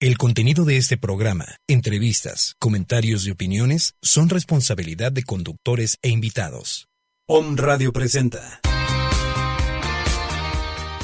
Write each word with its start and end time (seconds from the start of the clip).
El 0.00 0.16
contenido 0.16 0.64
de 0.64 0.76
este 0.76 0.96
programa, 0.96 1.56
entrevistas, 1.66 2.54
comentarios 2.60 3.26
y 3.26 3.32
opiniones 3.32 3.96
son 4.00 4.28
responsabilidad 4.28 5.10
de 5.10 5.24
conductores 5.24 5.98
e 6.02 6.08
invitados. 6.08 6.86
Om 7.26 7.56
Radio 7.56 7.92
presenta. 7.92 8.60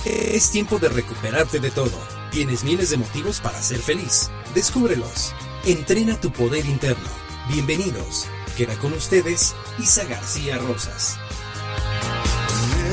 Es 0.05 0.53
tiempo 0.53 0.79
de 0.79 0.91
recuperarte 0.91 1.59
de 1.59 1.73
todo. 1.73 1.91
Tienes 2.31 2.63
miles 2.63 2.91
de 2.91 2.99
motivos 2.99 3.41
para 3.41 3.61
ser 3.61 3.79
feliz. 3.79 4.31
Descúbrelos. 4.55 5.35
Entrena 5.67 6.21
tu 6.21 6.33
poder 6.33 6.65
interno. 6.65 7.11
Bienvenidos. 7.53 8.29
Queda 8.57 8.79
con 8.79 8.93
ustedes 8.93 9.57
Isa 9.81 10.05
García 10.05 10.57
Rosas. 10.59 11.19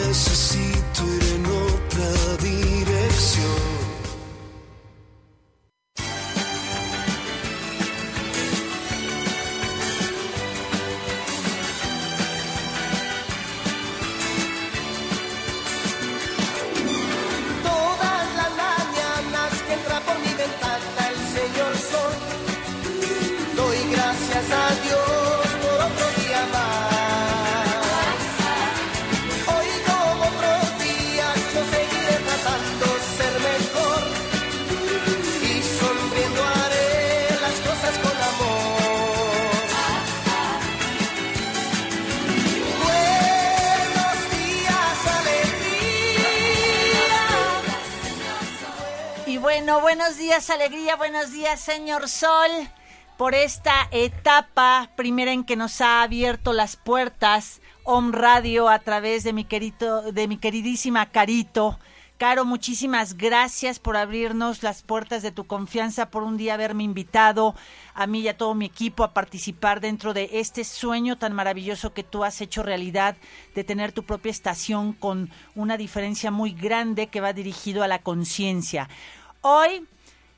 Necesito 0.08 1.16
ir 1.16 1.23
en 1.36 1.45
otra 1.45 2.38
dirección. 2.38 3.70
Bueno, 49.72 49.83
buenos 49.83 50.17
días, 50.17 50.50
alegría, 50.50 50.97
buenos 50.97 51.31
días, 51.31 51.61
señor 51.61 52.09
Sol, 52.09 52.52
por 53.17 53.36
esta 53.36 53.88
etapa 53.91 54.89
primera 54.97 55.31
en 55.31 55.45
que 55.45 55.55
nos 55.55 55.80
ha 55.80 56.03
abierto 56.03 56.52
las 56.52 56.75
puertas 56.75 57.61
Om 57.83 58.11
Radio 58.11 58.67
a 58.67 58.80
través 58.80 59.23
de 59.23 59.31
mi 59.31 59.45
querido, 59.45 60.11
de 60.11 60.28
mi 60.28 60.38
queridísima 60.38 61.09
Carito. 61.11 61.80
Caro, 62.17 62.44
muchísimas 62.44 63.16
gracias 63.16 63.80
por 63.80 63.97
abrirnos 63.97 64.61
las 64.61 64.83
puertas 64.83 65.23
de 65.23 65.31
tu 65.31 65.45
confianza, 65.45 66.11
por 66.11 66.22
un 66.22 66.38
día 66.38 66.53
haberme 66.53 66.83
invitado 66.83 67.56
a 67.94 68.06
mí 68.08 68.19
y 68.19 68.28
a 68.28 68.38
todo 68.38 68.53
mi 68.53 68.66
equipo 68.66 69.03
a 69.03 69.13
participar 69.13 69.80
dentro 69.80 70.13
de 70.13 70.30
este 70.33 70.63
sueño 70.63 71.17
tan 71.17 71.33
maravilloso 71.33 71.94
que 71.94 72.03
tú 72.03 72.23
has 72.23 72.41
hecho 72.41 72.61
realidad 72.61 73.16
de 73.56 73.63
tener 73.63 73.91
tu 73.91 74.03
propia 74.03 74.29
estación 74.29 74.94
con 74.94 75.31
una 75.56 75.78
diferencia 75.78 76.29
muy 76.29 76.51
grande 76.51 77.07
que 77.07 77.22
va 77.22 77.34
dirigido 77.34 77.84
a 77.84 77.88
la 77.88 78.03
conciencia. 78.03 78.88
Hoy, 79.44 79.88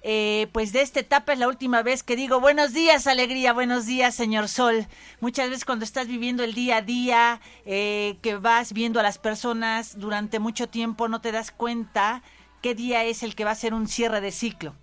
eh, 0.02 0.48
pues 0.54 0.72
de 0.72 0.82
esta 0.82 1.02
etapa 1.02 1.34
es 1.34 1.40
la 1.40 1.50
última 1.50 1.84
vez 1.84 2.04
que 2.04 2.16
digo 2.16 2.40
buenos 2.40 2.72
días, 2.72 3.06
alegría, 3.06 3.52
buenos 3.52 3.86
días, 3.86 4.16
señor 4.16 4.48
Sol. 4.48 4.88
Muchas 5.20 5.50
veces 5.50 5.66
cuando 5.66 5.84
estás 5.84 6.08
viviendo 6.08 6.42
el 6.42 6.54
día 6.54 6.78
a 6.78 6.82
día, 6.82 7.42
eh, 7.66 8.16
que 8.22 8.38
vas 8.38 8.72
viendo 8.72 9.02
a 9.02 9.04
las 9.04 9.18
personas 9.18 10.00
durante 10.00 10.40
mucho 10.40 10.70
tiempo, 10.70 11.10
no 11.10 11.20
te 11.20 11.34
das 11.34 11.52
cuenta 11.52 12.24
qué 12.62 12.76
día 12.76 13.04
es 13.04 13.24
el 13.24 13.36
que 13.36 13.44
va 13.44 13.52
a 13.52 13.56
ser 13.56 13.74
un 13.74 13.90
cierre 13.90 14.22
de 14.22 14.32
ciclo. 14.32 14.74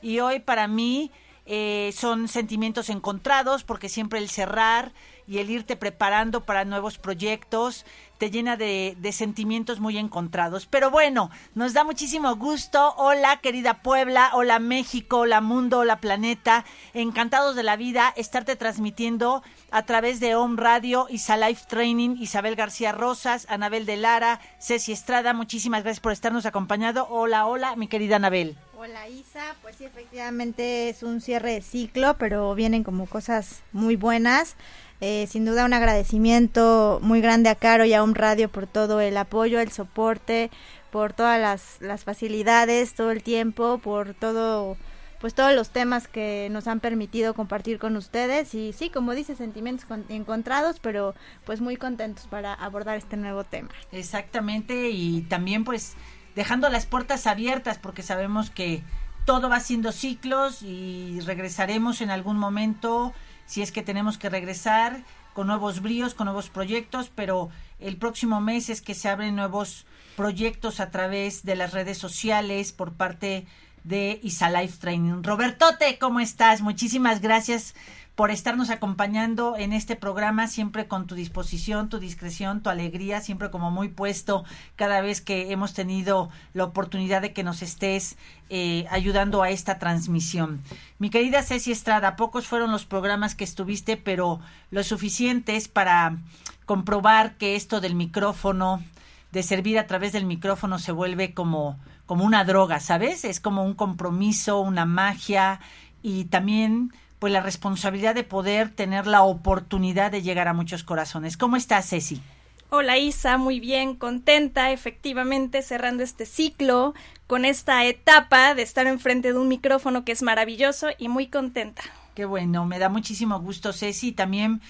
Y 0.00 0.20
hoy 0.20 0.40
para 0.40 0.68
mí 0.68 1.10
eh, 1.44 1.92
son 1.94 2.28
sentimientos 2.28 2.88
encontrados 2.88 3.62
porque 3.62 3.90
siempre 3.90 4.20
el 4.20 4.30
cerrar 4.30 4.94
y 5.26 5.38
el 5.38 5.50
irte 5.50 5.76
preparando 5.76 6.44
para 6.44 6.64
nuevos 6.64 6.98
proyectos 6.98 7.84
te 8.18 8.30
llena 8.30 8.56
de, 8.56 8.96
de 8.98 9.12
sentimientos 9.12 9.80
muy 9.80 9.98
encontrados. 9.98 10.66
Pero 10.66 10.90
bueno, 10.90 11.30
nos 11.54 11.74
da 11.74 11.84
muchísimo 11.84 12.34
gusto. 12.36 12.94
Hola 12.96 13.38
querida 13.42 13.82
Puebla, 13.82 14.30
hola 14.34 14.58
México, 14.58 15.18
hola 15.18 15.40
mundo, 15.40 15.80
hola 15.80 16.00
planeta. 16.00 16.64
Encantados 16.94 17.56
de 17.56 17.62
la 17.62 17.76
vida 17.76 18.12
estarte 18.16 18.56
transmitiendo 18.56 19.42
a 19.70 19.82
través 19.84 20.20
de 20.20 20.34
Home 20.34 20.60
Radio, 20.60 21.06
Isa 21.10 21.36
Life 21.36 21.66
Training, 21.68 22.16
Isabel 22.18 22.56
García 22.56 22.92
Rosas, 22.92 23.46
Anabel 23.50 23.84
de 23.84 23.96
Lara, 23.96 24.40
Ceci 24.60 24.92
Estrada. 24.92 25.34
Muchísimas 25.34 25.82
gracias 25.82 26.00
por 26.00 26.12
estarnos 26.12 26.46
acompañado. 26.46 27.06
Hola, 27.10 27.46
hola, 27.46 27.76
mi 27.76 27.88
querida 27.88 28.16
Anabel. 28.16 28.56
Hola 28.78 29.08
Isa, 29.08 29.56
pues 29.62 29.76
sí, 29.76 29.84
efectivamente 29.84 30.90
es 30.90 31.02
un 31.02 31.22
cierre 31.22 31.52
de 31.52 31.62
ciclo, 31.62 32.18
pero 32.18 32.54
vienen 32.54 32.84
como 32.84 33.06
cosas 33.06 33.62
muy 33.72 33.96
buenas. 33.96 34.56
Eh, 35.00 35.26
sin 35.28 35.44
duda 35.44 35.64
un 35.66 35.74
agradecimiento 35.74 37.00
muy 37.02 37.20
grande 37.20 37.50
a 37.50 37.54
Caro 37.54 37.84
y 37.84 37.92
a 37.92 38.02
Home 38.02 38.14
Radio 38.14 38.48
por 38.48 38.66
todo 38.66 39.00
el 39.00 39.16
apoyo, 39.18 39.60
el 39.60 39.70
soporte, 39.70 40.50
por 40.90 41.12
todas 41.12 41.38
las, 41.40 41.76
las 41.80 42.04
facilidades, 42.04 42.94
todo 42.94 43.10
el 43.10 43.22
tiempo, 43.22 43.76
por 43.78 44.14
todo, 44.14 44.78
pues 45.20 45.34
todos 45.34 45.54
los 45.54 45.68
temas 45.68 46.08
que 46.08 46.48
nos 46.50 46.66
han 46.66 46.80
permitido 46.80 47.34
compartir 47.34 47.78
con 47.78 47.96
ustedes 47.96 48.54
y 48.54 48.72
sí, 48.72 48.88
como 48.88 49.12
dice, 49.14 49.36
sentimientos 49.36 49.84
con- 49.84 50.06
encontrados, 50.08 50.80
pero 50.80 51.14
pues 51.44 51.60
muy 51.60 51.76
contentos 51.76 52.26
para 52.26 52.54
abordar 52.54 52.96
este 52.96 53.18
nuevo 53.18 53.44
tema. 53.44 53.68
Exactamente, 53.92 54.88
y 54.88 55.22
también 55.22 55.64
pues 55.64 55.92
dejando 56.34 56.70
las 56.70 56.86
puertas 56.86 57.26
abiertas 57.26 57.78
porque 57.78 58.02
sabemos 58.02 58.48
que 58.48 58.82
todo 59.26 59.50
va 59.50 59.60
siendo 59.60 59.92
ciclos 59.92 60.62
y 60.62 61.18
regresaremos 61.26 62.00
en 62.00 62.10
algún 62.10 62.38
momento 62.38 63.12
si 63.46 63.62
es 63.62 63.72
que 63.72 63.82
tenemos 63.82 64.18
que 64.18 64.28
regresar 64.28 65.02
con 65.32 65.46
nuevos 65.46 65.82
bríos, 65.82 66.14
con 66.14 66.26
nuevos 66.26 66.48
proyectos, 66.48 67.10
pero 67.14 67.50
el 67.78 67.96
próximo 67.96 68.40
mes 68.40 68.68
es 68.70 68.80
que 68.80 68.94
se 68.94 69.08
abren 69.08 69.36
nuevos 69.36 69.86
proyectos 70.16 70.80
a 70.80 70.90
través 70.90 71.44
de 71.44 71.56
las 71.56 71.72
redes 71.72 71.98
sociales 71.98 72.72
por 72.72 72.94
parte 72.94 73.46
de 73.86 74.18
Isa 74.22 74.50
Life 74.50 74.78
Training. 74.80 75.22
Robertote, 75.22 75.98
¿cómo 75.98 76.18
estás? 76.20 76.60
Muchísimas 76.60 77.20
gracias 77.20 77.74
por 78.16 78.30
estarnos 78.30 78.70
acompañando 78.70 79.56
en 79.56 79.72
este 79.72 79.94
programa, 79.94 80.48
siempre 80.48 80.88
con 80.88 81.06
tu 81.06 81.14
disposición, 81.14 81.90
tu 81.90 81.98
discreción, 81.98 82.62
tu 82.62 82.70
alegría, 82.70 83.20
siempre 83.20 83.50
como 83.50 83.70
muy 83.70 83.88
puesto 83.88 84.44
cada 84.74 85.02
vez 85.02 85.20
que 85.20 85.52
hemos 85.52 85.74
tenido 85.74 86.30
la 86.54 86.64
oportunidad 86.64 87.20
de 87.20 87.34
que 87.34 87.44
nos 87.44 87.60
estés 87.62 88.16
eh, 88.48 88.86
ayudando 88.90 89.42
a 89.42 89.50
esta 89.50 89.78
transmisión. 89.78 90.62
Mi 90.98 91.10
querida 91.10 91.42
Ceci 91.42 91.70
Estrada, 91.70 92.16
pocos 92.16 92.46
fueron 92.46 92.72
los 92.72 92.86
programas 92.86 93.34
que 93.34 93.44
estuviste, 93.44 93.98
pero 93.98 94.40
lo 94.70 94.82
suficientes 94.82 95.68
para 95.68 96.16
comprobar 96.64 97.36
que 97.36 97.54
esto 97.54 97.82
del 97.82 97.94
micrófono, 97.94 98.82
de 99.30 99.42
servir 99.42 99.78
a 99.78 99.86
través 99.86 100.12
del 100.12 100.24
micrófono 100.24 100.78
se 100.78 100.92
vuelve 100.92 101.34
como, 101.34 101.78
como 102.06 102.24
una 102.24 102.44
droga, 102.44 102.80
¿sabes? 102.80 103.24
Es 103.24 103.40
como 103.40 103.64
un 103.64 103.74
compromiso, 103.74 104.60
una 104.60 104.86
magia 104.86 105.60
y 106.02 106.24
también 106.24 106.92
pues 107.18 107.32
la 107.32 107.40
responsabilidad 107.40 108.14
de 108.14 108.24
poder 108.24 108.70
tener 108.70 109.06
la 109.06 109.22
oportunidad 109.22 110.10
de 110.10 110.22
llegar 110.22 110.48
a 110.48 110.52
muchos 110.52 110.84
corazones. 110.84 111.36
¿Cómo 111.36 111.56
estás, 111.56 111.88
Ceci? 111.88 112.20
Hola 112.68 112.98
Isa, 112.98 113.38
muy 113.38 113.60
bien, 113.60 113.94
contenta, 113.94 114.72
efectivamente 114.72 115.62
cerrando 115.62 116.02
este 116.02 116.26
ciclo 116.26 116.94
con 117.26 117.44
esta 117.44 117.84
etapa 117.84 118.54
de 118.54 118.62
estar 118.62 118.88
enfrente 118.88 119.32
de 119.32 119.38
un 119.38 119.48
micrófono 119.48 120.04
que 120.04 120.12
es 120.12 120.22
maravilloso 120.22 120.88
y 120.98 121.08
muy 121.08 121.28
contenta. 121.28 121.82
Qué 122.14 122.24
bueno, 122.24 122.66
me 122.66 122.78
da 122.78 122.88
muchísimo 122.88 123.38
gusto, 123.40 123.72
Ceci, 123.72 124.12
también 124.12 124.60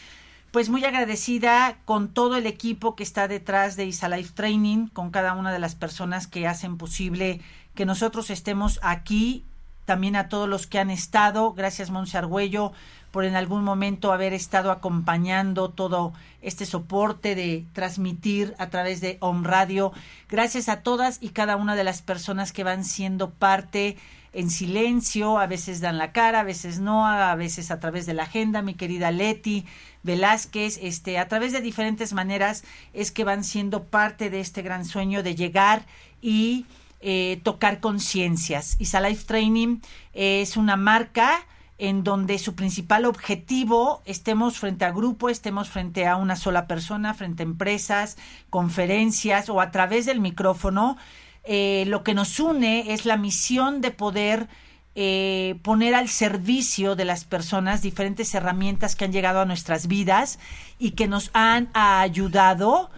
pues 0.51 0.69
muy 0.69 0.85
agradecida 0.85 1.79
con 1.85 2.09
todo 2.09 2.37
el 2.37 2.47
equipo 2.47 2.97
que 2.97 3.03
está 3.03 3.29
detrás 3.29 3.77
de 3.77 3.87
Isa 3.87 4.09
Life 4.09 4.33
Training, 4.35 4.89
con 4.89 5.11
cada 5.11 5.35
una 5.35 5.53
de 5.53 5.59
las 5.59 5.75
personas 5.75 6.27
que 6.27 6.47
hacen 6.47 6.79
posible 6.79 7.41
que 7.75 7.87
nosotros 7.87 8.31
estemos 8.31 8.81
aquí 8.83 9.45
también 9.85 10.17
a 10.17 10.29
todos 10.29 10.49
los 10.49 10.67
que 10.67 10.79
han 10.79 10.91
estado. 10.91 11.53
Gracias, 11.53 11.91
Monse 11.91 12.19
Argüello, 12.19 12.73
por 13.13 13.25
en 13.25 13.37
algún 13.37 13.65
momento 13.65 14.13
haber 14.13 14.35
estado 14.35 14.71
acompañando 14.71 15.71
todo 15.71 16.13
este 16.43 16.67
soporte 16.67 17.35
de 17.35 17.65
transmitir 17.73 18.55
a 18.59 18.69
través 18.69 19.01
de 19.01 19.17
Home 19.21 19.47
Radio. 19.47 19.93
Gracias 20.29 20.69
a 20.69 20.83
todas 20.83 21.19
y 21.23 21.31
cada 21.31 21.57
una 21.57 21.77
de 21.77 21.85
las 21.85 22.03
personas 22.03 22.53
que 22.53 22.65
van 22.65 22.85
siendo 22.85 23.31
parte 23.31 23.97
en 24.37 24.51
silencio, 24.51 25.39
a 25.39 25.47
veces 25.47 25.81
dan 25.81 25.97
la 25.97 26.13
cara, 26.13 26.41
a 26.41 26.45
veces 26.45 26.79
no, 26.79 27.07
a 27.07 27.35
veces 27.37 27.71
a 27.71 27.81
través 27.81 28.05
de 28.05 28.13
la 28.13 28.25
agenda, 28.25 28.61
mi 28.61 28.75
querida 28.75 29.11
Leti 29.11 29.65
Velázquez, 30.03 30.79
este, 30.83 31.19
a 31.19 31.27
través 31.27 31.53
de 31.53 31.63
diferentes 31.63 32.13
maneras 32.13 32.63
es 32.93 33.11
que 33.11 33.25
van 33.25 33.45
siendo 33.45 33.85
parte 33.85 34.29
de 34.29 34.41
este 34.41 34.61
gran 34.61 34.85
sueño 34.85 35.23
de 35.23 35.35
llegar 35.35 35.87
y 36.21 36.67
eh, 37.01 37.41
tocar 37.45 37.81
conciencias. 37.81 38.77
Isa 38.79 39.01
Life 39.01 39.25
Training 39.25 39.79
es 40.13 40.59
una 40.59 40.77
marca 40.77 41.47
en 41.79 42.05
donde 42.05 42.39
su 42.39 42.55
principal 42.55 43.07
objetivo 43.07 44.03
estemos 44.05 44.59
frente 44.59 44.85
a 44.85 44.93
grupo, 44.93 45.31
estemos 45.31 45.71
frente 45.71 46.07
a 46.07 46.17
una 46.17 46.37
sola 46.37 46.67
persona, 46.67 47.15
frente 47.15 47.43
a 47.43 47.47
empresas, 47.47 48.19
conferencias 48.51 49.49
o 49.49 49.63
a 49.63 49.71
través 49.71 50.05
del 50.05 50.21
micrófono. 50.21 50.99
Eh, 51.47 51.85
lo 51.87 52.03
que 52.03 52.15
nos 52.15 52.41
une 52.41 52.93
es 52.93 53.07
la 53.07 53.17
misión 53.17 53.81
de 53.81 53.93
poder 53.93 54.49
eh, 54.97 55.59
poner 55.63 55.95
al 55.95 56.09
servicio 56.09 56.97
de 56.97 57.05
las 57.05 57.25
personas 57.25 57.83
diferentes 57.83 58.35
herramientas 58.35 58.97
que 58.97 59.05
han 59.05 59.13
llegado 59.13 59.41
a 59.41 59.45
nuestras 59.45 59.87
vidas 59.87 60.39
y 60.79 60.93
que 60.93 61.07
nos 61.07 61.31
han 61.35 61.69
ayudado 61.75 62.91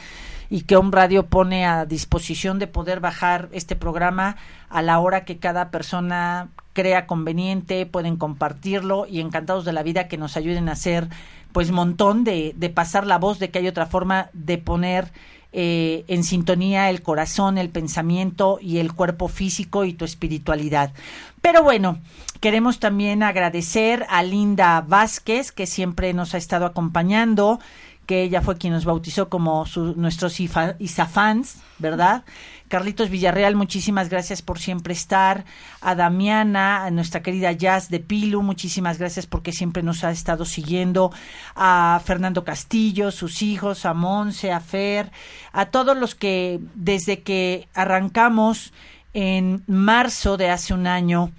y 0.49 0.63
que 0.63 0.75
un 0.75 0.91
radio 0.91 1.27
pone 1.27 1.65
a 1.65 1.85
disposición 1.85 2.59
de 2.59 2.67
poder 2.67 2.99
bajar 2.99 3.47
este 3.53 3.77
programa 3.77 4.35
a 4.67 4.81
la 4.81 4.99
hora 4.99 5.23
que 5.23 5.37
cada 5.37 5.71
persona 5.71 6.49
crea 6.73 7.07
conveniente, 7.07 7.85
pueden 7.85 8.17
compartirlo 8.17 9.07
y 9.07 9.21
encantados 9.21 9.63
de 9.63 9.71
la 9.71 9.83
vida 9.83 10.09
que 10.09 10.17
nos 10.17 10.35
ayuden 10.35 10.67
a 10.67 10.73
hacer 10.73 11.07
pues 11.53 11.71
montón 11.71 12.25
de, 12.25 12.53
de 12.57 12.69
pasar 12.69 13.07
la 13.07 13.17
voz 13.17 13.39
de 13.39 13.51
que 13.51 13.59
hay 13.59 13.69
otra 13.69 13.85
forma 13.85 14.29
de 14.33 14.57
poner 14.57 15.13
eh, 15.53 16.05
en 16.07 16.23
sintonía 16.23 16.89
el 16.89 17.01
corazón, 17.01 17.57
el 17.57 17.69
pensamiento 17.69 18.57
y 18.61 18.77
el 18.77 18.93
cuerpo 18.93 19.27
físico 19.27 19.83
y 19.83 19.93
tu 19.93 20.05
espiritualidad. 20.05 20.93
Pero 21.41 21.63
bueno, 21.63 21.99
queremos 22.39 22.79
también 22.79 23.21
agradecer 23.23 24.05
a 24.09 24.23
Linda 24.23 24.81
Vázquez, 24.81 25.51
que 25.51 25.67
siempre 25.67 26.13
nos 26.13 26.33
ha 26.35 26.37
estado 26.37 26.65
acompañando, 26.65 27.59
que 28.05 28.23
ella 28.23 28.41
fue 28.41 28.57
quien 28.57 28.73
nos 28.73 28.85
bautizó 28.85 29.29
como 29.29 29.65
nuestros 29.95 30.39
Isafans, 30.39 31.57
¿verdad? 31.79 32.23
Carlitos 32.67 33.09
Villarreal, 33.09 33.55
muchísimas 33.55 34.09
gracias 34.09 34.41
por 34.41 34.57
siempre 34.57 34.93
estar. 34.93 35.45
A 35.81 35.93
Damiana, 35.93 36.85
a 36.85 36.91
nuestra 36.91 37.21
querida 37.21 37.51
Jazz 37.51 37.89
de 37.89 37.99
Pilu, 37.99 38.41
muchísimas 38.41 38.97
gracias 38.97 39.27
porque 39.27 39.51
siempre 39.51 39.83
nos 39.83 40.03
ha 40.03 40.11
estado 40.11 40.45
siguiendo. 40.45 41.11
A 41.55 42.01
Fernando 42.05 42.43
Castillo, 42.43 43.11
sus 43.11 43.41
hijos, 43.41 43.85
a 43.85 43.93
Monse, 43.93 44.51
a 44.51 44.61
Fer, 44.61 45.11
a 45.51 45.65
todos 45.65 45.97
los 45.97 46.15
que 46.15 46.59
desde 46.75 47.21
que 47.21 47.67
arrancamos 47.73 48.73
en 49.13 49.63
marzo 49.67 50.37
de 50.37 50.49
hace 50.49 50.73
un 50.73 50.87
año, 50.87 51.31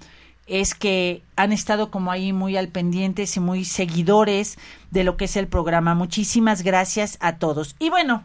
es 0.47 0.75
que 0.75 1.23
han 1.35 1.53
estado 1.53 1.89
como 1.89 2.11
ahí 2.11 2.33
muy 2.33 2.57
al 2.57 2.67
pendientes 2.67 3.37
y 3.37 3.39
muy 3.39 3.65
seguidores 3.65 4.57
de 4.91 5.03
lo 5.03 5.15
que 5.17 5.25
es 5.25 5.35
el 5.37 5.47
programa. 5.47 5.95
Muchísimas 5.95 6.63
gracias 6.63 7.17
a 7.21 7.37
todos. 7.37 7.75
Y 7.79 7.89
bueno, 7.89 8.23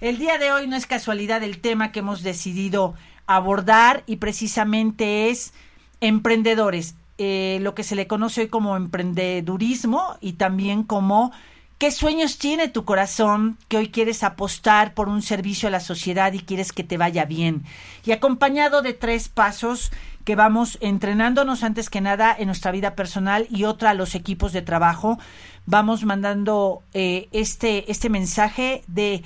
el 0.00 0.18
día 0.18 0.38
de 0.38 0.52
hoy 0.52 0.66
no 0.66 0.76
es 0.76 0.86
casualidad 0.86 1.42
el 1.42 1.60
tema 1.60 1.92
que 1.92 2.00
hemos 2.00 2.22
decidido 2.22 2.94
abordar 3.26 4.02
y 4.06 4.16
precisamente 4.16 5.28
es 5.28 5.52
emprendedores, 6.00 6.94
eh, 7.18 7.58
lo 7.62 7.74
que 7.74 7.82
se 7.82 7.96
le 7.96 8.06
conoce 8.06 8.42
hoy 8.42 8.48
como 8.48 8.76
emprendedurismo 8.76 10.16
y 10.20 10.34
también 10.34 10.84
como 10.84 11.32
qué 11.78 11.90
sueños 11.90 12.38
tiene 12.38 12.68
tu 12.68 12.84
corazón 12.84 13.58
que 13.68 13.76
hoy 13.76 13.88
quieres 13.88 14.22
apostar 14.22 14.94
por 14.94 15.08
un 15.08 15.22
servicio 15.22 15.68
a 15.68 15.72
la 15.72 15.80
sociedad 15.80 16.32
y 16.32 16.40
quieres 16.40 16.72
que 16.72 16.84
te 16.84 16.96
vaya 16.96 17.24
bien. 17.24 17.64
Y 18.04 18.12
acompañado 18.12 18.82
de 18.82 18.94
tres 18.94 19.28
pasos 19.28 19.92
que 20.28 20.36
vamos 20.36 20.76
entrenándonos 20.82 21.62
antes 21.62 21.88
que 21.88 22.02
nada 22.02 22.36
en 22.38 22.48
nuestra 22.48 22.70
vida 22.70 22.94
personal 22.94 23.46
y 23.48 23.64
otra 23.64 23.88
a 23.88 23.94
los 23.94 24.14
equipos 24.14 24.52
de 24.52 24.60
trabajo, 24.60 25.18
vamos 25.64 26.04
mandando 26.04 26.82
eh, 26.92 27.28
este, 27.32 27.90
este 27.90 28.10
mensaje 28.10 28.82
de 28.88 29.22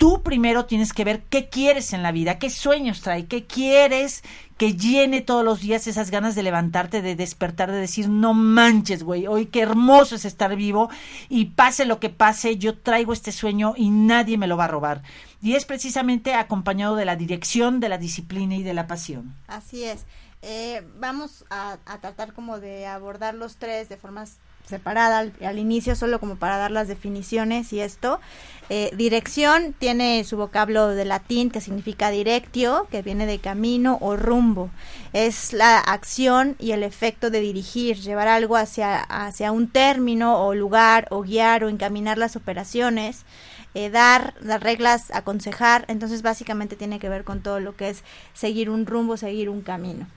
tú 0.00 0.22
primero 0.22 0.64
tienes 0.64 0.94
que 0.94 1.04
ver 1.04 1.24
qué 1.24 1.50
quieres 1.50 1.92
en 1.92 2.02
la 2.02 2.10
vida, 2.10 2.38
qué 2.38 2.48
sueños 2.48 3.02
trae, 3.02 3.26
qué 3.26 3.44
quieres 3.44 4.22
que 4.56 4.72
llene 4.72 5.20
todos 5.20 5.44
los 5.44 5.60
días 5.60 5.86
esas 5.86 6.10
ganas 6.10 6.34
de 6.34 6.42
levantarte, 6.42 7.02
de 7.02 7.16
despertar, 7.16 7.70
de 7.70 7.76
decir, 7.76 8.08
no 8.08 8.32
manches, 8.32 9.02
güey, 9.02 9.26
hoy 9.26 9.46
qué 9.46 9.60
hermoso 9.60 10.14
es 10.14 10.24
estar 10.24 10.56
vivo 10.56 10.88
y 11.28 11.46
pase 11.46 11.84
lo 11.84 12.00
que 12.00 12.08
pase, 12.08 12.56
yo 12.56 12.78
traigo 12.78 13.12
este 13.12 13.30
sueño 13.30 13.74
y 13.76 13.90
nadie 13.90 14.38
me 14.38 14.46
lo 14.46 14.56
va 14.56 14.64
a 14.64 14.68
robar. 14.68 15.02
Y 15.42 15.54
es 15.54 15.66
precisamente 15.66 16.32
acompañado 16.32 16.96
de 16.96 17.04
la 17.04 17.16
dirección, 17.16 17.78
de 17.78 17.90
la 17.90 17.98
disciplina 17.98 18.56
y 18.56 18.62
de 18.62 18.72
la 18.72 18.86
pasión. 18.86 19.34
Así 19.48 19.84
es. 19.84 20.06
Eh, 20.40 20.82
vamos 20.98 21.44
a, 21.50 21.76
a 21.84 21.98
tratar 21.98 22.32
como 22.32 22.58
de 22.58 22.86
abordar 22.86 23.34
los 23.34 23.56
tres 23.56 23.90
de 23.90 23.98
formas 23.98 24.38
separada 24.70 25.18
al, 25.18 25.58
inicio, 25.58 25.94
solo 25.94 26.18
como 26.18 26.36
para 26.36 26.56
dar 26.56 26.70
las 26.70 26.88
definiciones 26.88 27.72
y 27.72 27.80
esto. 27.80 28.20
Eh, 28.70 28.90
dirección 28.96 29.74
tiene 29.78 30.24
su 30.24 30.36
vocablo 30.36 30.88
de 30.88 31.04
latín 31.04 31.50
que 31.50 31.60
significa 31.60 32.10
directio, 32.10 32.86
que 32.90 33.02
viene 33.02 33.26
de 33.26 33.38
camino 33.38 33.98
o 34.00 34.16
rumbo. 34.16 34.70
Es 35.12 35.52
la 35.52 35.78
acción 35.78 36.56
y 36.58 36.72
el 36.72 36.82
efecto 36.82 37.30
de 37.30 37.40
dirigir, 37.40 37.98
llevar 37.98 38.28
algo 38.28 38.56
hacia, 38.56 39.00
hacia 39.00 39.52
un 39.52 39.68
término 39.68 40.42
o 40.42 40.54
lugar 40.54 41.08
o 41.10 41.22
guiar 41.22 41.64
o 41.64 41.68
encaminar 41.68 42.16
las 42.16 42.36
operaciones. 42.36 43.24
Eh, 43.74 43.90
dar 43.90 44.34
las 44.40 44.60
reglas, 44.60 45.12
aconsejar, 45.12 45.84
entonces 45.86 46.22
básicamente 46.22 46.74
tiene 46.74 46.98
que 46.98 47.08
ver 47.08 47.22
con 47.22 47.40
todo 47.40 47.60
lo 47.60 47.76
que 47.76 47.90
es 47.90 48.02
seguir 48.34 48.68
un 48.68 48.84
rumbo, 48.84 49.16
seguir 49.16 49.48
un 49.48 49.62
camino. 49.62 50.08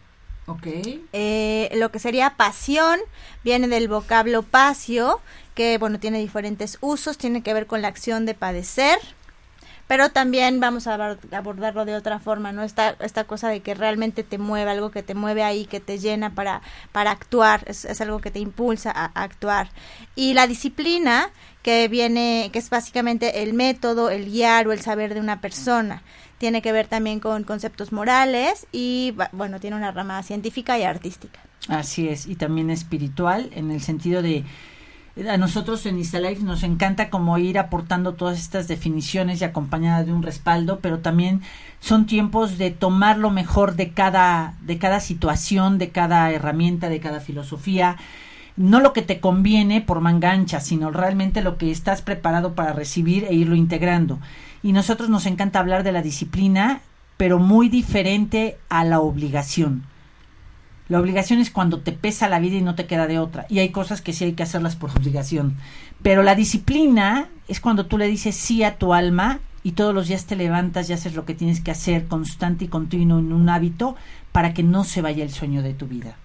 Ok. 0.46 0.68
Eh, 1.14 1.70
lo 1.76 1.92
que 1.92 2.00
sería 2.00 2.32
pasión 2.32 3.00
viene 3.44 3.68
del 3.68 3.88
vocablo 3.88 4.44
pasio, 4.44 5.22
que 5.56 5.78
bueno, 5.78 6.00
tiene 6.00 6.20
diferentes 6.20 6.78
usos, 6.82 7.18
tiene 7.18 7.42
que 7.42 7.54
ver 7.54 7.66
con 7.66 7.82
la 7.82 7.88
acción 7.88 8.26
de 8.26 8.34
padecer, 8.34 9.00
pero 9.88 10.10
también 10.10 10.60
vamos 10.60 10.88
a 10.88 11.18
abordarlo 11.32 11.86
de 11.86 11.96
otra 11.96 12.20
forma, 12.20 12.52
¿no? 12.52 12.64
Esta, 12.64 12.96
esta 13.00 13.26
cosa 13.26 13.50
de 13.50 13.62
que 13.62 13.74
realmente 13.74 14.24
te 14.24 14.38
mueve, 14.38 14.72
algo 14.72 14.92
que 14.92 15.04
te 15.04 15.14
mueve 15.14 15.44
ahí, 15.44 15.66
que 15.66 15.80
te 15.80 15.98
llena 15.98 16.32
para, 16.32 16.62
para 16.92 17.12
actuar, 17.12 17.64
es, 17.68 18.02
algo 18.02 18.20
que 18.20 18.32
te 18.32 18.40
impulsa 18.40 18.92
a, 18.92 19.12
a 19.14 19.24
actuar. 19.24 19.70
Y 20.16 20.34
la 20.34 20.48
disciplina, 20.48 21.32
que 21.62 21.88
viene, 21.88 22.50
que 22.52 22.60
es 22.60 22.70
básicamente 22.70 23.44
el 23.44 23.54
método, 23.54 24.10
el 24.10 24.26
guiar 24.26 24.68
o 24.68 24.72
el 24.74 24.82
saber 24.82 25.14
de 25.14 25.20
una 25.20 25.42
persona 25.42 26.02
tiene 26.44 26.62
que 26.62 26.74
ver 26.74 26.88
también 26.88 27.22
con 27.22 27.46
conceptos 27.46 27.94
morales 27.94 28.68
y, 28.74 29.16
bueno, 29.32 29.62
tiene 29.62 29.78
una 29.78 29.94
rama 29.94 30.22
científica 30.24 30.78
y 30.78 30.84
artística. 30.84 31.40
Así 31.70 32.10
es, 32.10 32.28
y 32.28 32.36
también 32.36 32.70
espiritual, 32.70 33.50
en 33.54 33.72
el 33.72 33.80
sentido 33.80 34.22
de, 34.22 34.44
a 35.26 35.38
nosotros 35.38 35.86
en 35.86 36.00
Instalife 36.00 36.44
nos 36.44 36.64
encanta 36.64 37.10
como 37.10 37.38
ir 37.38 37.58
aportando 37.58 38.16
todas 38.16 38.38
estas 38.40 38.68
definiciones 38.68 39.40
y 39.40 39.46
acompañada 39.46 40.04
de 40.04 40.12
un 40.12 40.22
respaldo, 40.22 40.80
pero 40.82 41.00
también 41.00 41.42
son 41.80 42.08
tiempos 42.08 42.58
de 42.58 42.72
tomar 42.72 43.20
lo 43.20 43.30
mejor 43.30 43.78
de 43.78 43.92
cada, 43.92 44.56
de 44.64 44.78
cada 44.78 45.00
situación, 45.00 45.78
de 45.78 45.92
cada 45.92 46.30
herramienta, 46.30 46.90
de 46.90 47.00
cada 47.00 47.22
filosofía, 47.22 47.96
no 48.58 48.82
lo 48.82 48.92
que 48.92 49.02
te 49.02 49.22
conviene 49.22 49.80
por 49.80 50.02
mangancha, 50.02 50.60
sino 50.60 50.92
realmente 50.92 51.42
lo 51.42 51.58
que 51.58 51.72
estás 51.72 52.02
preparado 52.02 52.54
para 52.54 52.74
recibir 52.74 53.24
e 53.24 53.34
irlo 53.34 53.56
integrando 53.56 54.20
y 54.64 54.72
nosotros 54.72 55.10
nos 55.10 55.26
encanta 55.26 55.60
hablar 55.60 55.84
de 55.84 55.92
la 55.92 56.02
disciplina, 56.02 56.82
pero 57.18 57.38
muy 57.38 57.70
diferente 57.70 58.58
a 58.70 58.86
la 58.86 59.02
obligación. 59.02 59.84
La 60.88 61.00
obligación 61.00 61.40
es 61.40 61.52
cuando 61.52 61.82
te 61.82 61.92
pesa 61.92 62.30
la 62.30 62.40
vida 62.40 62.58
y 62.58 62.62
no 62.62 62.76
te 62.76 62.86
queda 62.86 63.08
de 63.08 63.20
otra. 63.20 63.46
Y 63.50 63.60
hay 63.60 63.70
cosas 63.70 64.02
que 64.02 64.14
sí 64.14 64.26
hay 64.26 64.34
que 64.34 64.44
hacerlas 64.44 64.76
por 64.76 64.90
obligación. 64.98 65.58
Pero 66.02 66.24
la 66.24 66.36
disciplina 66.36 67.30
es 67.48 67.60
cuando 67.60 67.86
tú 67.86 67.98
le 67.98 68.08
dices 68.08 68.36
sí 68.36 68.64
a 68.64 68.78
tu 68.78 68.94
alma 68.94 69.40
y 69.64 69.74
todos 69.74 69.94
los 69.94 70.08
días 70.08 70.26
te 70.26 70.36
levantas 70.36 70.90
y 70.90 70.94
haces 70.94 71.16
lo 71.16 71.26
que 71.26 71.36
tienes 71.36 71.62
que 71.62 71.72
hacer 71.72 72.08
constante 72.08 72.66
y 72.66 72.68
continuo 72.70 73.20
en 73.20 73.32
un 73.32 73.50
hábito 73.50 73.96
para 74.32 74.54
que 74.54 74.64
no 74.64 74.84
se 74.84 75.02
vaya 75.02 75.24
el 75.24 75.32
sueño 75.32 75.62
de 75.62 75.74
tu 75.74 75.88
vida. 75.88 76.18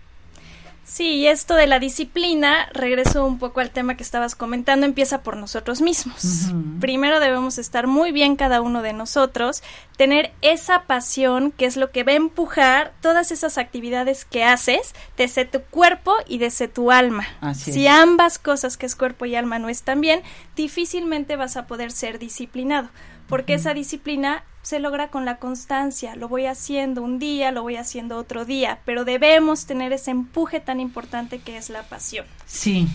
Sí, 0.99 1.15
y 1.15 1.27
esto 1.29 1.55
de 1.55 1.69
la 1.69 1.79
disciplina, 1.79 2.69
regreso 2.73 3.25
un 3.25 3.39
poco 3.39 3.61
al 3.61 3.71
tema 3.71 3.97
que 3.97 4.03
estabas 4.03 4.35
comentando, 4.35 4.85
empieza 4.85 5.23
por 5.23 5.37
nosotros 5.37 5.81
mismos. 5.81 6.49
Primero 6.81 7.21
debemos 7.21 7.57
estar 7.59 7.87
muy 7.87 8.11
bien 8.11 8.35
cada 8.35 8.61
uno 8.61 8.83
de 8.83 8.93
nosotros, 8.95 9.63
tener 9.97 10.33
esa 10.43 10.87
pasión 10.89 11.53
que 11.53 11.67
es 11.67 11.77
lo 11.77 11.93
que 11.93 12.03
va 12.03 12.11
a 12.11 12.17
empujar 12.17 12.95
todas 13.01 13.31
esas 13.31 13.59
actividades 13.59 14.25
que 14.25 14.43
haces 14.43 14.93
desde 15.17 15.45
tu 15.45 15.61
cuerpo 15.63 16.15
y 16.27 16.39
desde 16.39 16.67
tu 16.67 16.91
alma. 16.91 17.29
si 17.55 17.87
ambas 17.87 18.41
cosas 18.41 18.77
que 18.77 18.87
es 18.87 18.97
cuerpo 18.97 19.25
y 19.25 19.37
alma 19.37 19.61
no 19.61 19.69
están 19.69 20.01
bien, 20.01 20.23
difícilmente 20.57 21.37
vas 21.37 21.57
a 21.57 21.69
poder 21.69 21.93
ser 21.93 22.19
disciplinado 22.19 22.89
porque 23.29 23.55
esa 23.55 23.75
disciplina 23.75 24.45
se 24.63 24.81
logra 24.81 25.09
con 25.09 25.25
la 25.25 25.37
constancia, 25.39 26.17
lo 26.17 26.29
voy 26.29 26.47
haciendo 26.47 27.03
un 27.03 27.19
día, 27.19 27.53
lo 27.53 27.63
voy 27.63 27.77
haciendo 27.77 28.17
otro 28.17 28.45
día, 28.45 28.81
pero 28.85 29.05
debemos 29.05 29.67
tener 29.67 29.93
ese 29.93 30.11
empuje 30.11 30.61
tan 30.61 30.81
importante 30.81 31.39
que 31.39 31.57
es 31.57 31.71
la 31.71 31.83
pasión. 31.85 32.27
Sí, 32.47 32.89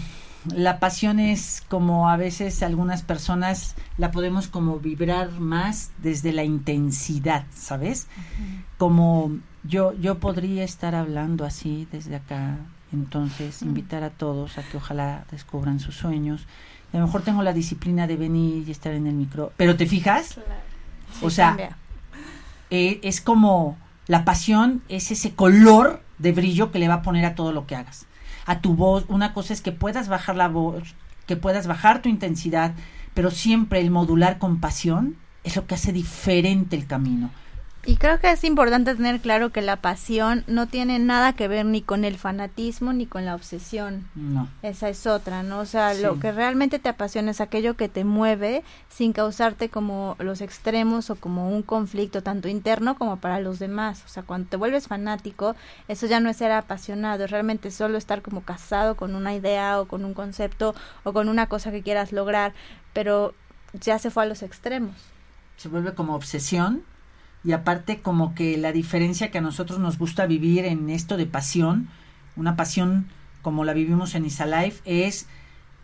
la 0.53 0.79
pasión 0.79 1.19
es 1.19 1.63
como 1.69 2.09
a 2.09 2.17
veces 2.17 2.61
algunas 2.63 3.01
personas 3.01 3.75
la 3.97 4.11
podemos 4.11 4.47
como 4.47 4.79
vibrar 4.79 5.31
más 5.39 5.91
desde 5.99 6.33
la 6.33 6.43
intensidad, 6.43 7.45
¿sabes? 7.55 8.07
Como 8.77 9.37
yo 9.63 9.93
yo 9.93 10.19
podría 10.19 10.63
estar 10.63 10.95
hablando 10.95 11.45
así 11.45 11.87
desde 11.91 12.17
acá, 12.17 12.57
entonces 12.91 13.61
invitar 13.61 14.03
a 14.03 14.09
todos 14.09 14.57
a 14.57 14.63
que 14.63 14.77
ojalá 14.77 15.25
descubran 15.31 15.79
sus 15.79 15.95
sueños 15.95 16.45
a 16.93 16.97
lo 16.97 17.05
mejor 17.05 17.23
tengo 17.23 17.41
la 17.41 17.53
disciplina 17.53 18.07
de 18.07 18.17
venir 18.17 18.67
y 18.67 18.71
estar 18.71 18.93
en 18.93 19.07
el 19.07 19.13
micro. 19.13 19.51
Pero 19.57 19.75
¿te 19.75 19.85
fijas? 19.85 20.39
o 21.21 21.29
sea, 21.29 21.57
eh, 22.69 22.99
es 23.03 23.21
como 23.21 23.77
la 24.07 24.25
pasión, 24.25 24.83
es 24.89 25.11
ese 25.11 25.33
color 25.33 26.01
de 26.19 26.31
brillo 26.31 26.71
que 26.71 26.79
le 26.79 26.87
va 26.87 26.95
a 26.95 27.01
poner 27.01 27.25
a 27.25 27.35
todo 27.35 27.51
lo 27.51 27.65
que 27.65 27.75
hagas. 27.75 28.05
A 28.45 28.59
tu 28.59 28.75
voz, 28.75 29.05
una 29.07 29.33
cosa 29.33 29.53
es 29.53 29.61
que 29.61 29.71
puedas 29.71 30.07
bajar 30.07 30.35
la 30.35 30.47
voz, 30.47 30.95
que 31.25 31.35
puedas 31.35 31.67
bajar 31.67 32.01
tu 32.01 32.09
intensidad, 32.09 32.73
pero 33.13 33.31
siempre 33.31 33.79
el 33.79 33.89
modular 33.89 34.37
con 34.37 34.59
pasión 34.59 35.15
es 35.43 35.55
lo 35.55 35.65
que 35.65 35.75
hace 35.75 35.93
diferente 35.93 36.75
el 36.75 36.87
camino. 36.87 37.31
Y 37.85 37.97
creo 37.97 38.17
que 38.19 38.31
es 38.31 38.45
importante 38.45 38.95
tener 38.95 39.19
claro 39.19 39.49
que 39.49 39.61
la 39.61 39.75
pasión 39.75 40.45
no 40.47 40.67
tiene 40.67 40.99
nada 40.99 41.33
que 41.33 41.49
ver 41.49 41.65
ni 41.65 41.81
con 41.81 42.05
el 42.05 42.17
fanatismo 42.17 42.93
ni 42.93 43.05
con 43.05 43.25
la 43.25 43.35
obsesión. 43.35 44.07
No. 44.15 44.47
Esa 44.61 44.87
es 44.87 45.05
otra, 45.05 45.43
¿no? 45.43 45.59
O 45.59 45.65
sea, 45.65 45.93
lo 45.93 46.17
que 46.17 46.31
realmente 46.31 46.79
te 46.79 46.87
apasiona 46.87 47.31
es 47.31 47.41
aquello 47.41 47.75
que 47.75 47.89
te 47.89 48.05
mueve 48.05 48.63
sin 48.87 49.11
causarte 49.11 49.67
como 49.67 50.15
los 50.19 50.39
extremos 50.39 51.09
o 51.09 51.17
como 51.17 51.49
un 51.49 51.61
conflicto 51.61 52.23
tanto 52.23 52.47
interno 52.47 52.97
como 52.97 53.17
para 53.17 53.41
los 53.41 53.59
demás. 53.59 54.03
O 54.05 54.07
sea, 54.07 54.23
cuando 54.23 54.47
te 54.47 54.55
vuelves 54.55 54.87
fanático, 54.87 55.57
eso 55.89 56.07
ya 56.07 56.21
no 56.21 56.29
es 56.29 56.37
ser 56.37 56.53
apasionado, 56.53 57.25
es 57.25 57.31
realmente 57.31 57.69
solo 57.69 57.97
estar 57.97 58.21
como 58.21 58.41
casado 58.41 58.95
con 58.95 59.13
una 59.13 59.35
idea 59.35 59.81
o 59.81 59.89
con 59.89 60.05
un 60.05 60.13
concepto 60.13 60.73
o 61.03 61.11
con 61.11 61.27
una 61.27 61.47
cosa 61.47 61.69
que 61.69 61.83
quieras 61.83 62.13
lograr, 62.13 62.53
pero 62.93 63.33
ya 63.73 63.99
se 63.99 64.09
fue 64.09 64.23
a 64.23 64.27
los 64.27 64.41
extremos. 64.41 64.95
Se 65.57 65.67
vuelve 65.67 65.93
como 65.93 66.15
obsesión 66.15 66.83
y 67.43 67.51
aparte 67.51 68.01
como 68.01 68.35
que 68.35 68.57
la 68.57 68.71
diferencia 68.71 69.31
que 69.31 69.39
a 69.39 69.41
nosotros 69.41 69.79
nos 69.79 69.97
gusta 69.97 70.25
vivir 70.25 70.65
en 70.65 70.89
esto 70.89 71.17
de 71.17 71.25
pasión, 71.25 71.89
una 72.35 72.55
pasión 72.55 73.07
como 73.41 73.65
la 73.65 73.73
vivimos 73.73 74.15
en 74.15 74.25
Isalife, 74.25 74.81
es 74.85 75.27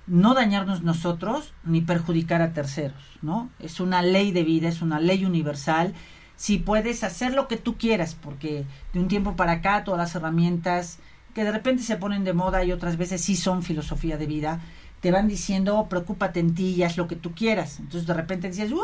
no 0.08 0.34
dañarnos 0.34 0.82
nosotros 0.82 1.54
ni 1.63 1.82
perjudicar 1.82 2.42
a 2.42 2.54
terceros, 2.54 3.20
¿no? 3.22 3.50
Es 3.60 3.80
una 3.80 4.01
ley 4.01 4.32
de 4.32 4.44
vida, 4.44 4.68
es 4.70 4.82
una 4.82 5.00
ley 5.00 5.25
universal. 5.25 5.94
Si 6.36 6.58
puedes 6.58 7.04
hacer 7.04 7.34
lo 7.34 7.48
que 7.48 7.58
tú 7.58 7.78
quieras, 7.78 8.16
porque 8.16 8.66
de 8.94 9.00
un 9.00 9.08
tiempo 9.08 9.36
para 9.36 9.54
acá 9.54 9.84
todas 9.84 10.00
las 10.00 10.16
herramientas 10.16 11.00
que 11.36 11.44
de 11.44 11.51
repente 11.51 11.84
se 11.84 11.98
ponen 11.98 12.24
de 12.24 12.34
moda 12.34 12.63
y 12.63 12.72
otras 12.72 12.98
veces 12.98 13.22
sí 13.22 13.36
son 13.36 13.62
filosofía 13.62 14.18
de 14.18 14.25
vida, 14.25 14.62
te 15.01 15.12
van 15.12 15.28
diciendo, 15.28 15.78
oh, 15.78 15.89
preocúpate 15.89 16.39
en 16.39 16.56
ti 16.56 16.70
y 16.70 16.84
haz 16.84 16.98
lo 16.98 17.08
que 17.08 17.16
tú 17.16 17.34
quieras. 17.34 17.80
Entonces 17.80 18.08
de 18.08 18.13
repente 18.13 18.48
dices, 18.48 18.72
¡uh! 18.72 18.80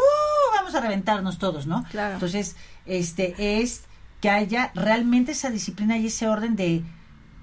Vamos 0.65 0.79
a 0.79 0.81
reventarnos 0.81 1.37
todos, 1.37 1.67
¿no? 1.67 1.83
Claro. 1.91 2.15
Entonces, 2.15 2.55
este 2.87 3.61
es 3.61 3.83
que 4.19 4.31
haya 4.31 4.71
realmente 4.73 5.33
esa 5.33 5.51
disciplina 5.51 5.95
y 5.95 6.07
ese 6.07 6.27
orden 6.27 6.55
de 6.55 6.81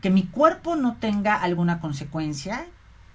que 0.01 0.11
mi 0.11 0.25
cuerpo 0.25 0.75
no 0.75 0.97
tenga 0.97 1.37
alguna 1.37 1.79
consecuencia, 1.79 2.67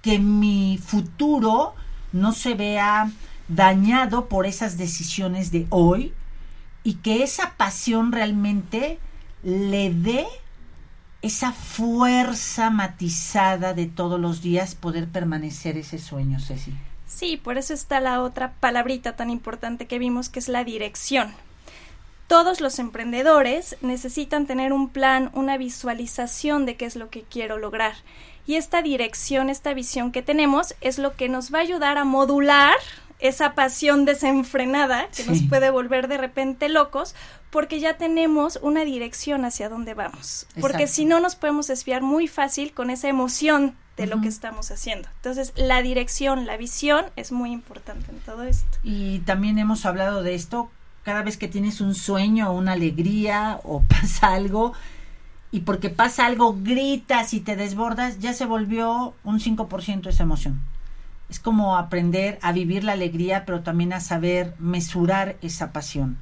que 0.01 0.17
mi 0.17 0.79
futuro 0.81 1.75
no 2.13 2.31
se 2.31 2.53
vea 2.53 3.11
dañado 3.49 4.29
por 4.29 4.45
esas 4.45 4.77
decisiones 4.77 5.51
de 5.51 5.67
hoy 5.71 6.13
y 6.85 6.93
que 6.93 7.21
esa 7.21 7.55
pasión 7.57 8.13
realmente 8.13 8.99
le 9.43 9.93
dé 9.93 10.25
esa 11.21 11.51
fuerza 11.51 12.69
matizada 12.69 13.73
de 13.73 13.87
todos 13.87 14.21
los 14.21 14.41
días 14.41 14.73
poder 14.73 15.09
permanecer 15.09 15.75
ese 15.75 15.99
sueño, 15.99 16.39
Ceci. 16.39 16.73
Sí, 17.07 17.37
por 17.37 17.57
eso 17.57 17.73
está 17.73 17.99
la 17.99 18.21
otra 18.21 18.53
palabrita 18.59 19.15
tan 19.15 19.29
importante 19.29 19.87
que 19.87 19.97
vimos, 19.97 20.29
que 20.29 20.39
es 20.39 20.49
la 20.49 20.63
dirección. 20.63 21.33
Todos 22.27 22.59
los 22.59 22.77
emprendedores 22.77 23.77
necesitan 23.81 24.45
tener 24.45 24.73
un 24.73 24.89
plan, 24.89 25.31
una 25.33 25.57
visualización 25.57 26.65
de 26.65 26.75
qué 26.75 26.85
es 26.85 26.97
lo 26.97 27.09
que 27.09 27.23
quiero 27.23 27.57
lograr. 27.57 27.93
Y 28.45 28.55
esta 28.55 28.81
dirección, 28.81 29.49
esta 29.49 29.73
visión 29.73 30.11
que 30.11 30.21
tenemos 30.21 30.75
es 30.81 30.99
lo 30.99 31.15
que 31.15 31.29
nos 31.29 31.53
va 31.53 31.59
a 31.59 31.61
ayudar 31.61 31.97
a 31.97 32.03
modular 32.03 32.75
esa 33.19 33.55
pasión 33.55 34.05
desenfrenada 34.05 35.07
que 35.15 35.23
nos 35.23 35.41
puede 35.49 35.69
volver 35.69 36.07
de 36.07 36.17
repente 36.17 36.69
locos 36.69 37.15
porque 37.51 37.79
ya 37.79 37.97
tenemos 37.97 38.59
una 38.61 38.83
dirección 38.83 39.45
hacia 39.45 39.69
dónde 39.69 39.93
vamos. 39.93 40.47
Porque 40.59 40.87
si 40.87 41.05
no 41.05 41.19
nos 41.19 41.35
podemos 41.35 41.67
desviar 41.67 42.01
muy 42.01 42.27
fácil 42.27 42.73
con 42.73 42.89
esa 42.89 43.07
emoción 43.07 43.75
de 43.95 44.05
lo 44.05 44.21
que 44.21 44.27
estamos 44.27 44.69
haciendo. 44.69 45.09
Entonces, 45.15 45.53
la 45.55 45.81
dirección, 45.81 46.45
la 46.45 46.57
visión 46.57 47.05
es 47.15 47.31
muy 47.31 47.51
importante 47.51 48.11
en 48.11 48.19
todo 48.19 48.43
esto. 48.43 48.77
Y 48.83 49.19
también 49.19 49.57
hemos 49.57 49.85
hablado 49.85 50.21
de 50.21 50.35
esto 50.35 50.69
cada 51.03 51.23
vez 51.23 51.37
que 51.37 51.47
tienes 51.47 51.81
un 51.81 51.95
sueño 51.95 52.49
o 52.49 52.53
una 52.53 52.73
alegría 52.73 53.59
o 53.63 53.81
pasa 53.87 54.33
algo 54.33 54.73
y 55.49 55.61
porque 55.61 55.89
pasa 55.89 56.25
algo 56.25 56.57
gritas 56.61 57.33
y 57.33 57.39
te 57.39 57.55
desbordas, 57.55 58.19
ya 58.19 58.33
se 58.33 58.45
volvió 58.45 59.15
un 59.23 59.39
5% 59.39 60.09
esa 60.09 60.23
emoción 60.23 60.61
es 61.29 61.39
como 61.39 61.77
aprender 61.77 62.39
a 62.41 62.51
vivir 62.51 62.83
la 62.83 62.93
alegría, 62.93 63.45
pero 63.45 63.61
también 63.61 63.93
a 63.93 63.99
saber 63.99 64.55
mesurar 64.59 65.35
esa 65.41 65.71
pasión. 65.73 66.17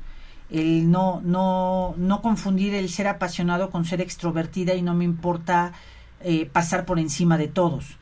El 0.50 0.92
no, 0.92 1.22
no, 1.24 1.96
no 1.98 2.22
confundir 2.22 2.74
el 2.76 2.90
ser 2.90 3.08
apasionado 3.08 3.70
con 3.70 3.86
ser 3.86 4.02
extrovertida 4.02 4.74
y 4.76 4.82
no 4.82 4.94
me 4.94 5.04
importa 5.04 5.74
eh, 6.22 6.46
pasar 6.46 6.86
por 6.86 7.00
encima 7.00 7.38
de 7.38 7.48
todos. 7.48 7.98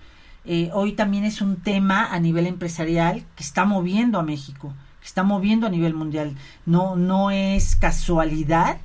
Eh, 0.46 0.70
hoy 0.74 0.92
también 0.92 1.24
es 1.24 1.42
un 1.42 1.58
tema 1.58 2.14
a 2.14 2.20
nivel 2.20 2.48
empresarial 2.48 3.24
que 3.36 3.44
está 3.44 3.66
moviendo 3.66 4.20
a 4.20 4.24
México, 4.24 4.74
que 5.00 5.08
está 5.08 5.24
moviendo 5.24 5.68
a 5.68 5.70
nivel 5.70 5.94
mundial. 5.94 6.36
No, 6.66 6.96
no 6.96 7.32
es 7.32 7.76
casualidad 7.76 8.78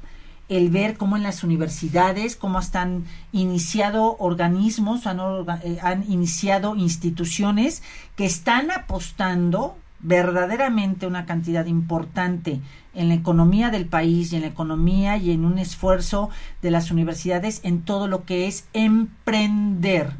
el 0.48 0.70
ver 0.70 0.96
cómo 0.96 1.16
en 1.16 1.22
las 1.22 1.44
universidades, 1.44 2.36
cómo 2.36 2.58
están 2.58 3.04
iniciado 3.32 4.16
organismos, 4.18 5.06
han, 5.06 5.20
eh, 5.62 5.78
han 5.82 6.10
iniciado 6.10 6.74
instituciones 6.76 7.82
que 8.16 8.24
están 8.24 8.70
apostando 8.70 9.76
verdaderamente 10.00 11.06
una 11.06 11.26
cantidad 11.26 11.66
importante 11.66 12.60
en 12.98 13.08
la 13.08 13.14
economía 13.14 13.70
del 13.70 13.86
país 13.86 14.32
y 14.32 14.36
en 14.36 14.42
la 14.42 14.48
economía 14.48 15.16
y 15.16 15.30
en 15.30 15.44
un 15.44 15.58
esfuerzo 15.58 16.30
de 16.62 16.70
las 16.70 16.90
universidades 16.90 17.60
en 17.62 17.82
todo 17.82 18.08
lo 18.08 18.24
que 18.24 18.46
es 18.46 18.66
emprender. 18.72 20.12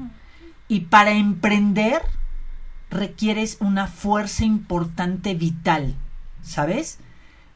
Y 0.68 0.80
para 0.80 1.12
emprender 1.12 2.02
requieres 2.90 3.58
una 3.61 3.87
fuerza 3.87 4.44
importante 4.44 5.35
vital, 5.35 5.94
¿sabes? 6.42 6.99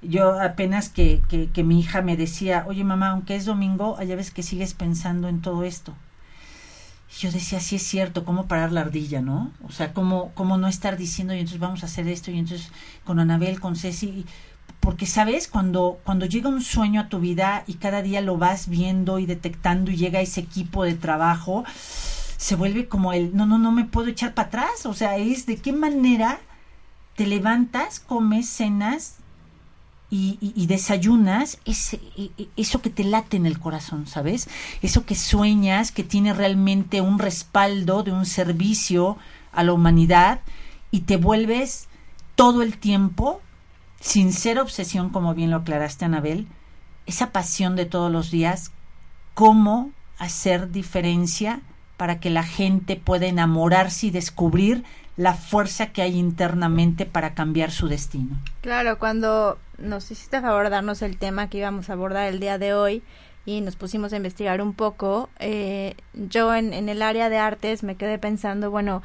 yo 0.03 0.41
apenas 0.41 0.89
que, 0.89 1.23
que, 1.53 1.65
mi 1.65 1.81
hija 1.81 2.03
me 2.03 2.17
decía, 2.17 2.65
oye 2.67 2.85
mamá, 2.85 3.11
aunque 3.11 3.37
es 3.37 3.45
domingo, 3.45 4.01
ya 4.03 4.17
ves 4.17 4.31
que 4.31 4.43
sigues 4.43 4.75
pensando 4.75 5.29
en 5.29 5.41
todo 5.41 5.63
esto. 5.65 5.95
Yo 7.19 7.31
decía, 7.31 7.61
sí 7.61 7.77
es 7.77 7.83
cierto, 7.83 8.25
¿cómo 8.25 8.47
parar 8.47 8.73
la 8.73 8.81
ardilla, 8.81 9.21
no? 9.21 9.53
O 9.63 9.71
sea, 9.71 9.93
¿cómo, 9.93 10.33
cómo 10.35 10.57
no 10.57 10.67
estar 10.67 10.97
diciendo, 10.97 11.35
y 11.35 11.39
entonces 11.39 11.61
vamos 11.61 11.83
a 11.83 11.87
hacer 11.87 12.09
esto, 12.09 12.31
y 12.31 12.39
entonces 12.39 12.71
con 13.05 13.21
Anabel, 13.21 13.61
con 13.61 13.77
Ceci, 13.77 14.25
porque 14.81 15.07
sabes, 15.07 15.47
cuando, 15.47 16.01
cuando 16.05 16.27
llega 16.27 16.49
un 16.49 16.61
sueño 16.61 17.03
a 17.03 17.09
tu 17.09 17.21
vida 17.21 17.63
y 17.67 17.75
cada 17.75 18.03
día 18.03 18.21
lo 18.21 18.37
vas 18.37 18.69
viendo 18.69 19.19
y 19.19 19.27
detectando 19.27 19.91
y 19.91 19.97
llega 19.97 20.21
ese 20.21 20.41
equipo 20.41 20.85
de 20.85 20.95
trabajo, 20.95 21.65
se 22.37 22.57
vuelve 22.57 22.89
como 22.89 23.13
el, 23.13 23.37
no, 23.37 23.47
no, 23.47 23.59
no 23.59 23.71
me 23.71 23.85
puedo 23.85 24.09
echar 24.09 24.35
para 24.35 24.49
atrás, 24.49 24.87
o 24.87 24.95
sea, 24.95 25.17
es 25.19 25.47
de 25.47 25.57
qué 25.57 25.73
manera 25.73 26.41
te 27.15 27.27
levantas, 27.27 28.01
comes, 28.01 28.49
cenas, 28.49 29.17
y, 30.15 30.67
desayunas 30.67 31.59
ese, 31.65 31.99
e- 32.19 32.31
e- 32.37 32.49
eso 32.59 32.83
que 32.83 32.91
te 32.91 33.03
late 33.03 33.39
en 33.39 33.47
el 33.47 33.59
corazón, 33.59 34.07
¿sabes? 34.07 34.47
Eso 34.83 35.07
que 35.07 35.15
sueñas, 35.15 35.91
que 35.91 36.05
tiene 36.05 36.35
realmente 36.35 37.01
un 37.01 37.19
respaldo 37.19 38.03
de 38.03 38.13
un 38.13 38.27
servicio 38.27 39.17
a 39.53 39.65
la 39.65 39.73
humanidad 39.73 40.41
y 40.91 41.01
te 41.01 41.17
vuelves 41.17 41.89
todo 42.35 42.61
el 42.61 42.77
tiempo, 42.77 43.41
sin 44.03 44.33
ser 44.33 44.59
obsesión, 44.59 45.11
como 45.11 45.33
bien 45.33 45.51
lo 45.51 45.59
aclaraste, 45.59 46.05
Anabel, 46.05 46.49
esa 47.07 47.31
pasión 47.31 47.77
de 47.77 47.87
todos 47.87 48.11
los 48.11 48.31
días, 48.33 48.73
cómo 49.35 49.93
hacer 50.19 50.71
diferencia 50.71 51.61
para 51.97 52.19
que 52.19 52.29
la 52.29 52.43
gente 52.43 52.97
pueda 52.97 53.27
enamorarse 53.27 54.09
y 54.09 54.11
descubrir 54.11 54.83
la 55.17 55.35
fuerza 55.35 55.93
que 55.93 56.03
hay 56.03 56.19
internamente 56.19 57.07
para 57.07 57.35
cambiar 57.35 57.71
su 57.71 57.87
destino. 57.87 58.41
Claro, 58.61 58.99
cuando 58.99 59.59
nos 59.79 60.11
hiciste 60.11 60.41
favor 60.41 60.69
darnos 60.69 61.01
el 61.03 61.17
tema 61.17 61.49
que 61.49 61.59
íbamos 61.59 61.89
a 61.89 61.93
abordar 61.93 62.27
el 62.27 62.41
día 62.41 62.59
de 62.59 62.75
hoy 62.75 63.03
y 63.47 63.61
nos 63.61 63.77
pusimos 63.77 64.13
a 64.13 64.17
investigar 64.17 64.63
un 64.63 64.75
poco, 64.75 65.31
eh, 65.39 65.95
yo 66.13 66.55
en 66.55 66.89
el 66.89 67.03
área 67.03 67.29
de 67.29 67.39
artes 67.39 67.85
me 67.85 67.97
quedé 67.97 68.19
pensando, 68.19 68.71
bueno, 68.71 69.03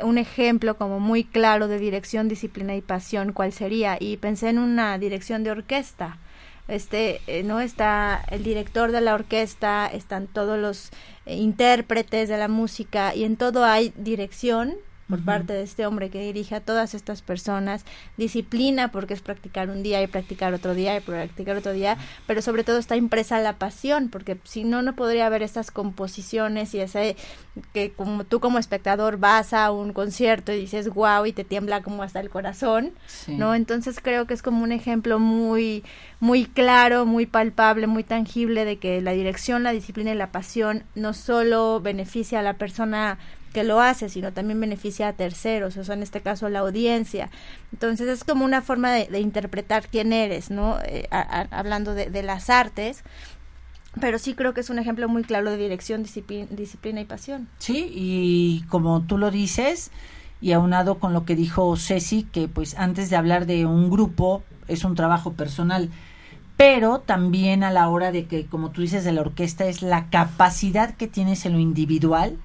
un 0.00 0.18
ejemplo 0.18 0.76
como 0.76 1.00
muy 1.00 1.24
claro 1.24 1.68
de 1.68 1.78
dirección, 1.78 2.28
disciplina 2.28 2.74
y 2.74 2.80
pasión, 2.80 3.32
¿cuál 3.32 3.52
sería? 3.52 3.96
Y 4.00 4.16
pensé 4.16 4.48
en 4.48 4.58
una 4.58 4.98
dirección 4.98 5.44
de 5.44 5.50
orquesta. 5.50 6.18
Este, 6.66 7.20
eh, 7.26 7.42
no 7.42 7.60
está 7.60 8.24
el 8.30 8.42
director 8.42 8.90
de 8.90 9.02
la 9.02 9.14
orquesta, 9.14 9.86
están 9.86 10.26
todos 10.26 10.58
los 10.58 10.90
eh, 11.26 11.36
intérpretes 11.36 12.28
de 12.28 12.38
la 12.38 12.48
música 12.48 13.14
y 13.14 13.24
en 13.24 13.36
todo 13.36 13.64
hay 13.64 13.92
dirección 13.96 14.74
por 15.08 15.22
parte 15.22 15.52
de 15.52 15.62
este 15.62 15.86
hombre 15.86 16.08
que 16.08 16.20
dirige 16.20 16.54
a 16.54 16.60
todas 16.60 16.94
estas 16.94 17.20
personas, 17.20 17.84
disciplina 18.16 18.90
porque 18.90 19.14
es 19.14 19.20
practicar 19.20 19.68
un 19.68 19.82
día 19.82 20.02
y 20.02 20.06
practicar 20.06 20.54
otro 20.54 20.74
día 20.74 20.96
y 20.96 21.00
practicar 21.00 21.56
otro 21.56 21.72
día, 21.72 21.98
pero 22.26 22.40
sobre 22.40 22.64
todo 22.64 22.78
está 22.78 22.96
impresa 22.96 23.38
la 23.40 23.58
pasión, 23.58 24.08
porque 24.08 24.38
si 24.44 24.64
no, 24.64 24.80
no 24.82 24.94
podría 24.94 25.26
haber 25.26 25.42
estas 25.42 25.70
composiciones 25.70 26.74
y 26.74 26.80
ese 26.80 27.16
que 27.72 27.92
como 27.92 28.24
tú 28.24 28.40
como 28.40 28.58
espectador 28.58 29.18
vas 29.18 29.52
a 29.52 29.70
un 29.70 29.92
concierto 29.92 30.52
y 30.52 30.56
dices 30.56 30.88
wow 30.88 31.26
y 31.26 31.32
te 31.32 31.44
tiembla 31.44 31.82
como 31.82 32.02
hasta 32.02 32.20
el 32.20 32.30
corazón, 32.30 32.92
Sí. 33.06 33.36
¿no? 33.36 33.54
Entonces 33.54 34.00
creo 34.02 34.26
que 34.26 34.34
es 34.34 34.42
como 34.42 34.62
un 34.62 34.72
ejemplo 34.72 35.18
muy, 35.18 35.84
muy 36.20 36.46
claro, 36.46 37.06
muy 37.06 37.26
palpable, 37.26 37.86
muy 37.86 38.04
tangible 38.04 38.64
de 38.64 38.78
que 38.78 39.00
la 39.00 39.12
dirección, 39.12 39.62
la 39.62 39.72
disciplina 39.72 40.12
y 40.12 40.16
la 40.16 40.32
pasión 40.32 40.84
no 40.94 41.12
solo 41.14 41.80
beneficia 41.80 42.40
a 42.40 42.42
la 42.42 42.54
persona 42.54 43.18
que 43.54 43.64
lo 43.64 43.80
hace, 43.80 44.10
sino 44.10 44.32
también 44.32 44.60
beneficia 44.60 45.08
a 45.08 45.12
terceros, 45.14 45.78
o 45.78 45.84
sea, 45.84 45.94
en 45.94 46.02
este 46.02 46.20
caso 46.20 46.50
la 46.50 46.58
audiencia. 46.58 47.30
Entonces 47.72 48.08
es 48.08 48.24
como 48.24 48.44
una 48.44 48.60
forma 48.60 48.92
de, 48.92 49.20
interpretar 49.20 49.88
quién 49.88 50.12
eres, 50.12 50.50
¿no? 50.50 50.76
Eh, 50.84 51.08
hablando 51.10 51.94
de, 51.94 52.10
de 52.10 52.22
las 52.22 52.50
artes, 52.50 53.04
pero 54.00 54.18
sí 54.18 54.34
creo 54.34 54.52
que 54.54 54.60
es 54.60 54.70
un 54.70 54.78
ejemplo 54.78 55.08
muy 55.08 55.22
claro 55.22 55.50
de 55.50 55.56
dirección, 55.56 56.02
disciplina, 56.02 56.48
disciplina 56.50 57.00
y 57.00 57.04
pasión. 57.04 57.48
Sí, 57.58 57.90
y 57.94 58.64
como 58.68 59.02
tú 59.02 59.18
lo 59.18 59.30
dices, 59.30 59.92
y 60.40 60.52
aunado 60.52 60.98
con 60.98 61.12
lo 61.12 61.24
que 61.24 61.36
dijo 61.36 61.76
Ceci, 61.76 62.24
que 62.24 62.48
pues 62.48 62.76
antes 62.76 63.08
de 63.08 63.16
hablar 63.16 63.46
de 63.46 63.66
un 63.66 63.88
grupo 63.88 64.42
es 64.66 64.84
un 64.84 64.96
trabajo 64.96 65.34
personal, 65.34 65.90
pero 66.56 66.98
también 66.98 67.62
a 67.62 67.70
la 67.70 67.88
hora 67.88 68.10
de 68.10 68.26
que, 68.26 68.46
como 68.46 68.70
tú 68.70 68.80
dices, 68.82 69.04
de 69.04 69.12
la 69.12 69.20
orquesta 69.20 69.66
es 69.66 69.80
la 69.80 70.10
capacidad 70.10 70.94
que 70.96 71.06
tienes 71.06 71.46
en 71.46 71.52
lo 71.52 71.60
individual 71.60 72.36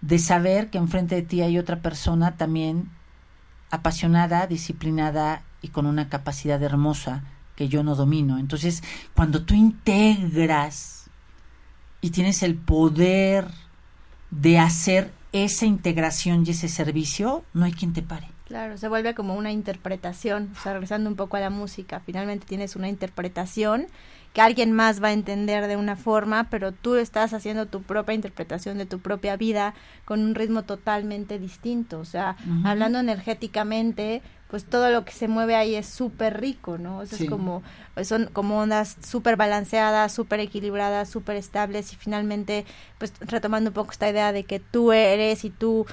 de 0.00 0.18
saber 0.18 0.70
que 0.70 0.78
enfrente 0.78 1.14
de 1.14 1.22
ti 1.22 1.42
hay 1.42 1.58
otra 1.58 1.80
persona 1.80 2.36
también 2.36 2.90
apasionada, 3.70 4.46
disciplinada 4.46 5.42
y 5.62 5.68
con 5.68 5.86
una 5.86 6.08
capacidad 6.08 6.62
hermosa 6.62 7.24
que 7.56 7.68
yo 7.68 7.82
no 7.82 7.94
domino. 7.94 8.38
Entonces, 8.38 8.82
cuando 9.14 9.42
tú 9.42 9.54
integras 9.54 11.10
y 12.00 12.10
tienes 12.10 12.42
el 12.42 12.54
poder 12.54 13.48
de 14.30 14.58
hacer 14.58 15.12
esa 15.32 15.66
integración 15.66 16.44
y 16.46 16.50
ese 16.50 16.68
servicio, 16.68 17.44
no 17.52 17.64
hay 17.64 17.72
quien 17.72 17.92
te 17.92 18.02
pare. 18.02 18.28
Claro, 18.46 18.78
se 18.78 18.88
vuelve 18.88 19.14
como 19.14 19.34
una 19.34 19.50
interpretación, 19.50 20.50
o 20.56 20.62
sea, 20.62 20.72
regresando 20.74 21.10
un 21.10 21.16
poco 21.16 21.36
a 21.36 21.40
la 21.40 21.50
música, 21.50 22.00
finalmente 22.00 22.46
tienes 22.46 22.76
una 22.76 22.88
interpretación 22.88 23.86
que 24.36 24.42
alguien 24.42 24.70
más 24.70 25.02
va 25.02 25.08
a 25.08 25.12
entender 25.14 25.66
de 25.66 25.78
una 25.78 25.96
forma, 25.96 26.50
pero 26.50 26.70
tú 26.70 26.96
estás 26.96 27.32
haciendo 27.32 27.64
tu 27.64 27.80
propia 27.80 28.14
interpretación 28.14 28.76
de 28.76 28.84
tu 28.84 28.98
propia 28.98 29.34
vida 29.38 29.72
con 30.04 30.20
un 30.20 30.34
ritmo 30.34 30.64
totalmente 30.64 31.38
distinto, 31.38 31.98
o 31.98 32.04
sea, 32.04 32.36
hablando 32.62 32.98
energéticamente, 32.98 34.20
pues 34.48 34.66
todo 34.66 34.90
lo 34.90 35.06
que 35.06 35.12
se 35.12 35.26
mueve 35.26 35.56
ahí 35.56 35.74
es 35.74 35.86
súper 35.86 36.38
rico, 36.38 36.76
¿no? 36.76 37.06
Sí. 37.06 37.24
es 37.24 37.30
como, 37.30 37.62
son 38.04 38.28
como 38.30 38.58
ondas 38.58 38.98
súper 39.02 39.36
balanceadas, 39.36 40.12
súper 40.12 40.40
equilibradas, 40.40 41.08
súper 41.08 41.36
estables 41.36 41.94
y 41.94 41.96
finalmente, 41.96 42.66
pues 42.98 43.14
retomando 43.20 43.70
un 43.70 43.74
poco 43.74 43.92
esta 43.92 44.10
idea 44.10 44.32
de 44.32 44.44
que 44.44 44.60
tú 44.60 44.92
eres 44.92 45.46
y 45.46 45.50
tú 45.50 45.86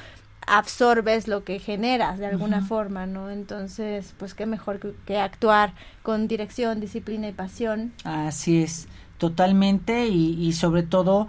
absorbes 0.48 1.28
lo 1.28 1.44
que 1.44 1.60
generas 1.60 2.20
de 2.20 2.26
alguna 2.26 2.62
forma, 2.62 3.06
¿no? 3.06 3.30
Entonces, 3.30 4.14
pues 4.18 4.34
qué 4.34 4.46
mejor 4.46 4.80
que, 4.80 4.94
que 5.06 5.18
actuar 5.18 5.74
con 6.02 6.28
dirección, 6.28 6.80
disciplina 6.80 7.28
y 7.28 7.34
pasión. 7.34 7.94
Así 8.04 8.62
es, 8.62 8.88
totalmente 9.18 10.08
y, 10.08 10.34
y 10.44 10.54
sobre 10.54 10.84
todo 10.84 11.28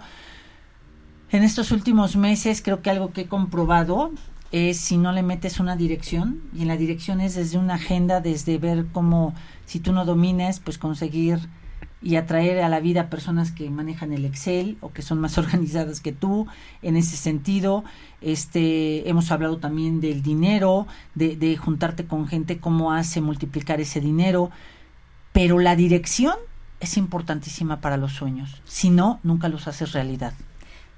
en 1.31 1.43
estos 1.43 1.71
últimos 1.71 2.15
meses 2.15 2.61
creo 2.61 2.81
que 2.81 2.89
algo 2.89 3.11
que 3.11 3.21
he 3.21 3.27
comprobado 3.27 4.11
es 4.51 4.77
si 4.77 4.97
no 4.97 5.11
le 5.11 5.23
metes 5.23 5.59
una 5.59 5.75
dirección 5.75 6.41
y 6.53 6.61
en 6.61 6.67
la 6.67 6.77
dirección 6.77 7.19
es 7.19 7.35
desde 7.35 7.57
una 7.57 7.75
agenda, 7.75 8.21
desde 8.21 8.57
ver 8.57 8.85
cómo 8.93 9.33
si 9.65 9.79
tú 9.79 9.91
no 9.91 10.05
dominas, 10.05 10.59
pues 10.59 10.77
conseguir 10.77 11.39
y 12.05 12.17
atraer 12.17 12.63
a 12.63 12.69
la 12.69 12.79
vida 12.79 13.09
personas 13.09 13.51
que 13.51 13.67
manejan 13.71 14.13
el 14.13 14.25
Excel 14.25 14.77
o 14.79 14.93
que 14.93 15.01
son 15.01 15.19
más 15.19 15.37
organizadas 15.39 15.99
que 15.99 16.13
tú 16.13 16.47
en 16.83 16.95
ese 16.95 17.17
sentido. 17.17 17.83
Este, 18.21 19.09
hemos 19.09 19.31
hablado 19.31 19.57
también 19.57 19.99
del 19.99 20.21
dinero, 20.21 20.85
de, 21.15 21.35
de 21.35 21.57
juntarte 21.57 22.05
con 22.05 22.27
gente, 22.27 22.59
cómo 22.59 22.93
hace 22.93 23.21
multiplicar 23.21 23.81
ese 23.81 24.01
dinero, 24.01 24.51
pero 25.33 25.57
la 25.57 25.75
dirección 25.75 26.35
es 26.79 26.95
importantísima 26.95 27.81
para 27.81 27.97
los 27.97 28.13
sueños. 28.13 28.61
Si 28.65 28.91
no, 28.91 29.19
nunca 29.23 29.49
los 29.49 29.67
haces 29.67 29.93
realidad. 29.93 30.33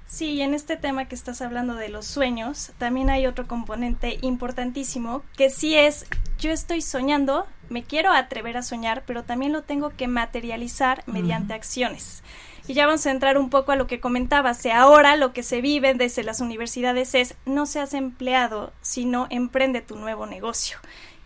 Sí, 0.08 0.32
y 0.32 0.40
en 0.40 0.54
este 0.54 0.78
tema 0.78 1.04
que 1.04 1.14
estás 1.14 1.42
hablando 1.42 1.74
de 1.74 1.90
los 1.90 2.06
sueños, 2.06 2.72
también 2.78 3.10
hay 3.10 3.26
otro 3.26 3.46
componente 3.46 4.18
importantísimo 4.22 5.22
que 5.36 5.50
sí 5.50 5.74
es, 5.74 6.06
yo 6.38 6.50
estoy 6.50 6.80
soñando, 6.80 7.46
me 7.68 7.84
quiero 7.84 8.10
atrever 8.10 8.56
a 8.56 8.62
soñar, 8.62 9.04
pero 9.06 9.24
también 9.24 9.52
lo 9.52 9.64
tengo 9.64 9.90
que 9.90 10.08
materializar 10.08 11.02
mediante 11.06 11.52
acciones. 11.52 12.22
Y 12.66 12.72
ya 12.72 12.86
vamos 12.86 13.04
a 13.04 13.10
entrar 13.10 13.36
un 13.36 13.50
poco 13.50 13.72
a 13.72 13.76
lo 13.76 13.86
que 13.86 14.00
comentabas, 14.00 14.64
ahora 14.64 15.14
lo 15.16 15.34
que 15.34 15.42
se 15.42 15.60
vive 15.60 15.92
desde 15.92 16.22
las 16.22 16.40
universidades 16.40 17.14
es 17.14 17.34
no 17.44 17.66
seas 17.66 17.92
empleado, 17.92 18.72
sino 18.80 19.26
emprende 19.28 19.82
tu 19.82 19.96
nuevo 19.96 20.24
negocio, 20.24 20.78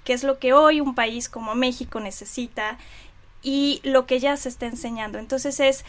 que 0.03 0.12
es 0.12 0.25
lo 0.25 0.40
que 0.40 0.55
hoy 0.55 0.81
un 0.81 0.97
país 0.97 1.29
como 1.29 1.55
México 1.55 2.01
necesita 2.01 2.79
y 3.42 3.81
lo 3.85 4.07
que 4.07 4.18
ya 4.18 4.37
se 4.37 4.49
está 4.49 4.66
enseñando. 4.66 5.18
Entonces 5.18 5.61
es 5.61 5.85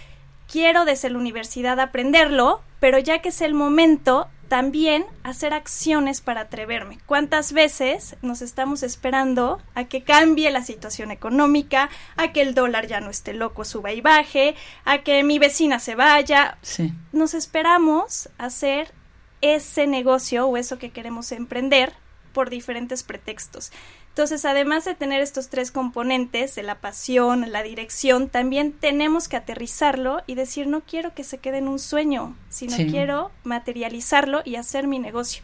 quiero 0.53 0.85
desde 0.85 1.09
la 1.09 1.17
universidad 1.17 1.79
aprenderlo, 1.79 2.61
pero 2.79 2.99
ya 2.99 3.23
que 3.23 3.29
es 3.29 3.41
el 3.41 3.55
momento, 3.55 4.27
también 4.49 5.03
hacer 5.23 5.51
acciones 5.51 6.21
para 6.21 6.41
atreverme. 6.41 6.99
¿Cuántas 7.07 7.53
veces 7.53 8.17
nos 8.21 8.43
estamos 8.43 8.83
esperando 8.83 9.59
a 9.73 9.85
que 9.85 10.03
cambie 10.03 10.51
la 10.51 10.63
situación 10.63 11.09
económica, 11.09 11.89
a 12.17 12.33
que 12.33 12.41
el 12.41 12.53
dólar 12.53 12.85
ya 12.85 12.99
no 12.99 13.09
esté 13.09 13.33
loco, 13.33 13.65
suba 13.65 13.93
y 13.93 14.01
baje, 14.01 14.53
a 14.85 14.99
que 14.99 15.23
mi 15.23 15.39
vecina 15.39 15.79
se 15.79 15.95
vaya? 15.95 16.59
Sí. 16.61 16.93
Nos 17.13 17.33
esperamos 17.33 18.29
hacer 18.37 18.93
ese 19.41 19.87
negocio 19.87 20.45
o 20.45 20.55
eso 20.55 20.77
que 20.77 20.91
queremos 20.91 21.31
emprender 21.31 21.93
por 22.31 22.51
diferentes 22.51 23.01
pretextos. 23.01 23.71
Entonces, 24.13 24.45
además 24.45 24.85
de 24.85 24.93
tener 24.93 25.21
estos 25.21 25.49
tres 25.49 25.71
componentes 25.71 26.53
de 26.53 26.61
la 26.61 26.75
pasión, 26.75 27.51
la 27.51 27.63
dirección, 27.63 28.29
también 28.29 28.71
tenemos 28.71 29.27
que 29.27 29.37
aterrizarlo 29.37 30.21
y 30.27 30.35
decir, 30.35 30.67
no 30.67 30.81
quiero 30.81 31.15
que 31.15 31.23
se 31.23 31.39
quede 31.39 31.57
en 31.57 31.67
un 31.67 31.79
sueño, 31.79 32.35
sino 32.47 32.75
Sí. 32.77 32.85
quiero 32.85 33.31
materializarlo 33.43 34.43
y 34.45 34.55
hacer 34.57 34.85
mi 34.85 34.99
negocio. 34.99 35.41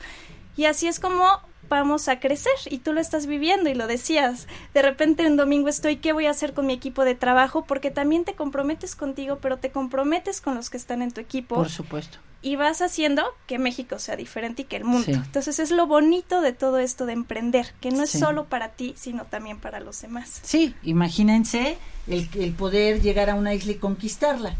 Y 0.55 0.65
así 0.65 0.87
es 0.87 0.99
como 0.99 1.25
vamos 1.69 2.07
a 2.07 2.19
crecer 2.19 2.53
y 2.69 2.79
tú 2.79 2.93
lo 2.93 2.99
estás 3.01 3.25
viviendo 3.27 3.69
y 3.69 3.73
lo 3.75 3.87
decías. 3.87 4.47
De 4.73 4.81
repente 4.81 5.25
un 5.27 5.37
domingo 5.37 5.69
estoy, 5.69 5.97
¿qué 5.97 6.11
voy 6.13 6.25
a 6.25 6.31
hacer 6.31 6.53
con 6.53 6.65
mi 6.65 6.73
equipo 6.73 7.05
de 7.05 7.15
trabajo? 7.15 7.63
Porque 7.65 7.91
también 7.91 8.25
te 8.25 8.33
comprometes 8.33 8.95
contigo, 8.95 9.37
pero 9.41 9.57
te 9.57 9.71
comprometes 9.71 10.41
con 10.41 10.55
los 10.55 10.69
que 10.69 10.77
están 10.77 11.01
en 11.01 11.11
tu 11.11 11.21
equipo 11.21 11.55
Por 11.55 11.69
supuesto. 11.69 12.17
y 12.41 12.55
vas 12.55 12.81
haciendo 12.81 13.23
que 13.47 13.59
México 13.59 13.99
sea 13.99 14.15
diferente 14.15 14.63
y 14.63 14.65
que 14.65 14.77
el 14.77 14.83
mundo. 14.85 15.05
Sí. 15.05 15.11
Entonces 15.13 15.59
es 15.59 15.71
lo 15.71 15.87
bonito 15.87 16.41
de 16.41 16.53
todo 16.53 16.79
esto 16.79 17.05
de 17.05 17.13
emprender, 17.13 17.73
que 17.81 17.91
no 17.91 18.03
es 18.03 18.09
Sí. 18.11 18.19
solo 18.19 18.45
para 18.45 18.69
ti, 18.69 18.93
sino 18.97 19.25
también 19.25 19.59
para 19.59 19.79
los 19.79 20.01
demás. 20.01 20.39
Sí, 20.43 20.73
imagínense 20.83 21.77
el, 22.07 22.27
el 22.35 22.53
poder 22.53 23.01
llegar 23.01 23.29
a 23.29 23.35
una 23.35 23.53
isla 23.53 23.73
y 23.73 23.75
conquistarla, 23.75 24.55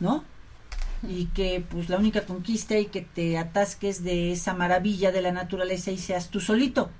¿no? 0.00 0.24
Y 1.02 1.26
que 1.26 1.64
pues 1.68 1.88
la 1.88 1.98
única 1.98 2.22
conquista 2.22 2.78
y 2.78 2.86
que 2.86 3.02
te 3.02 3.38
atasques 3.38 4.02
de 4.02 4.32
esa 4.32 4.54
maravilla 4.54 5.12
de 5.12 5.22
la 5.22 5.32
naturaleza 5.32 5.90
y 5.90 5.98
seas 5.98 6.30
tú 6.30 6.40
solito. 6.40 6.90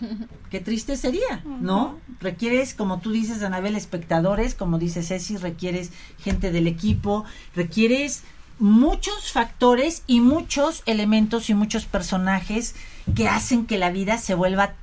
Qué 0.50 0.60
triste 0.60 0.96
sería, 0.96 1.42
¿no? 1.44 1.98
Requieres, 2.20 2.74
como 2.74 3.00
tú 3.00 3.12
dices, 3.12 3.42
Anabel, 3.42 3.76
espectadores, 3.76 4.54
como 4.54 4.78
dice 4.78 5.02
Ceci, 5.02 5.36
requieres 5.36 5.92
gente 6.18 6.52
del 6.52 6.66
equipo, 6.66 7.24
requieres 7.54 8.22
muchos 8.58 9.32
factores 9.32 10.02
y 10.06 10.20
muchos 10.20 10.82
elementos 10.86 11.50
y 11.50 11.54
muchos 11.54 11.84
personajes 11.84 12.74
que 13.14 13.28
hacen 13.28 13.66
que 13.66 13.78
la 13.78 13.90
vida 13.90 14.18
se 14.18 14.34
vuelva 14.34 14.74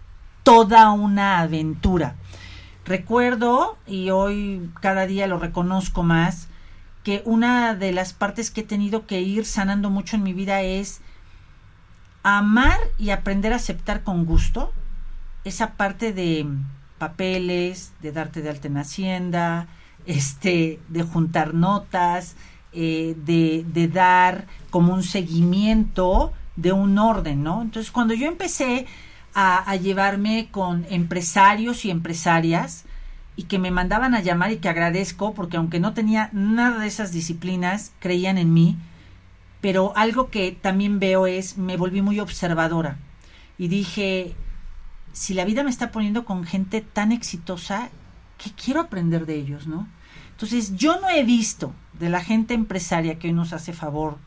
toda 0.44 0.92
una 0.92 1.40
aventura. 1.40 2.16
Recuerdo, 2.86 3.78
y 3.88 4.10
hoy 4.10 4.70
cada 4.82 5.08
día 5.08 5.26
lo 5.28 5.40
reconozco 5.40 6.04
más, 6.04 6.50
que 7.04 7.22
una 7.26 7.76
de 7.76 7.92
las 7.92 8.14
partes 8.14 8.50
que 8.50 8.62
he 8.62 8.64
tenido 8.66 9.06
que 9.06 9.22
ir 9.22 9.46
sanando 9.46 9.90
mucho 9.90 10.16
en 10.16 10.24
mi 10.24 10.34
vida 10.34 10.62
es 10.62 11.02
amar 12.24 12.80
y 12.98 13.10
aprender 13.10 13.52
a 13.54 13.58
aceptar 13.58 14.04
con 14.04 14.26
gusto 14.26 14.72
esa 15.44 15.74
parte 15.74 16.14
de 16.14 16.48
papeles, 16.98 17.92
de 18.02 18.14
darte 18.14 18.42
de 18.42 18.50
alta 18.50 18.70
en 18.70 18.78
Hacienda, 18.78 19.68
este, 20.06 20.80
de 20.88 21.04
juntar 21.04 21.54
notas, 21.54 22.36
eh, 22.72 23.16
de, 23.26 23.88
dar 23.90 24.48
como 24.70 24.94
un 24.94 25.04
seguimiento 25.04 26.32
de 26.56 26.72
un 26.72 26.98
orden, 26.98 27.44
¿no? 27.44 27.62
Entonces, 27.62 27.92
cuando 27.92 28.14
yo 28.14 28.28
empecé 28.28 28.86
a 29.36 29.76
llevarme 29.78 30.50
con 30.52 30.86
empresarios 30.90 31.86
y 31.86 31.90
empresarias, 31.90 32.86
y 33.36 33.44
que 33.44 33.60
me 33.60 33.72
mandaban 33.72 34.14
a 34.16 34.22
llamar 34.22 34.52
y 34.52 34.58
que 34.58 34.70
agradezco 34.70 35.34
porque 35.34 35.58
aunque 35.58 35.80
no 35.80 35.94
tenía 35.94 36.30
nada 36.34 36.80
de 36.80 36.88
esas 36.88 37.12
disciplinas, 37.12 37.92
creían 38.00 38.38
en 38.38 38.54
mí, 38.54 38.78
pero 39.62 39.94
algo 39.96 40.30
que 40.30 40.52
también 40.52 41.00
veo 41.00 41.26
es, 41.26 41.58
me 41.58 41.78
volví 41.78 42.02
muy 42.02 42.20
observadora 42.20 42.98
y 43.58 43.68
dije, 43.68 44.36
si 45.14 45.34
la 45.34 45.46
vida 45.46 45.64
me 45.64 45.70
está 45.70 45.92
poniendo 45.92 46.26
con 46.26 46.44
gente 46.44 46.82
tan 46.82 47.12
exitosa, 47.12 47.90
que 48.38 48.52
quiero 48.52 48.82
aprender 48.82 49.26
de 49.26 49.36
ellos, 49.36 49.68
¿no? 49.68 49.88
Entonces, 50.32 50.76
yo 50.76 51.00
no 51.00 51.10
he 51.10 51.24
visto 51.24 51.74
de 51.94 52.10
la 52.10 52.22
gente 52.22 52.54
empresaria 52.54 53.20
que 53.20 53.28
hoy 53.28 53.34
nos 53.34 53.54
hace 53.54 53.72
favor 53.72 54.18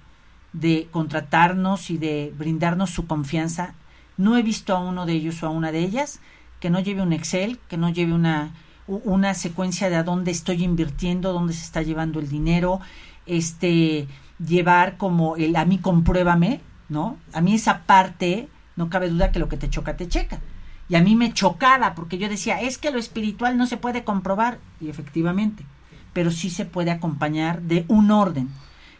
de 0.52 0.88
contratarnos 0.90 1.90
y 1.90 1.98
de 1.98 2.32
brindarnos 2.38 2.90
su 2.90 3.06
confianza, 3.06 3.74
no 4.16 4.36
he 4.36 4.42
visto 4.42 4.74
a 4.74 4.80
uno 4.80 5.04
de 5.04 5.12
ellos 5.12 5.42
o 5.42 5.46
a 5.46 5.50
una 5.50 5.72
de 5.72 5.80
ellas 5.80 6.20
que 6.60 6.70
no 6.70 6.80
lleve 6.80 7.02
un 7.02 7.12
Excel, 7.12 7.58
que 7.68 7.76
no 7.76 7.90
lleve 7.90 8.14
una 8.14 8.54
una 8.86 9.34
secuencia 9.34 9.90
de 9.90 9.96
a 9.96 10.02
dónde 10.02 10.30
estoy 10.30 10.62
invirtiendo, 10.62 11.32
dónde 11.32 11.52
se 11.52 11.64
está 11.64 11.82
llevando 11.82 12.20
el 12.20 12.28
dinero, 12.28 12.80
este, 13.26 14.06
llevar 14.44 14.96
como 14.96 15.36
el 15.36 15.56
a 15.56 15.64
mí 15.64 15.78
compruébame, 15.78 16.60
¿no? 16.88 17.16
A 17.32 17.40
mí 17.40 17.54
esa 17.54 17.82
parte, 17.84 18.48
no 18.76 18.88
cabe 18.88 19.08
duda 19.08 19.32
que 19.32 19.38
lo 19.38 19.48
que 19.48 19.56
te 19.56 19.70
choca, 19.70 19.96
te 19.96 20.08
checa. 20.08 20.40
Y 20.88 20.94
a 20.94 21.00
mí 21.00 21.16
me 21.16 21.32
chocaba 21.32 21.94
porque 21.94 22.18
yo 22.18 22.28
decía, 22.28 22.60
es 22.60 22.78
que 22.78 22.90
lo 22.90 22.98
espiritual 22.98 23.56
no 23.56 23.66
se 23.66 23.76
puede 23.76 24.04
comprobar, 24.04 24.58
y 24.80 24.88
efectivamente, 24.88 25.64
pero 26.12 26.30
sí 26.30 26.50
se 26.50 26.64
puede 26.64 26.90
acompañar 26.90 27.62
de 27.62 27.84
un 27.88 28.10
orden. 28.10 28.48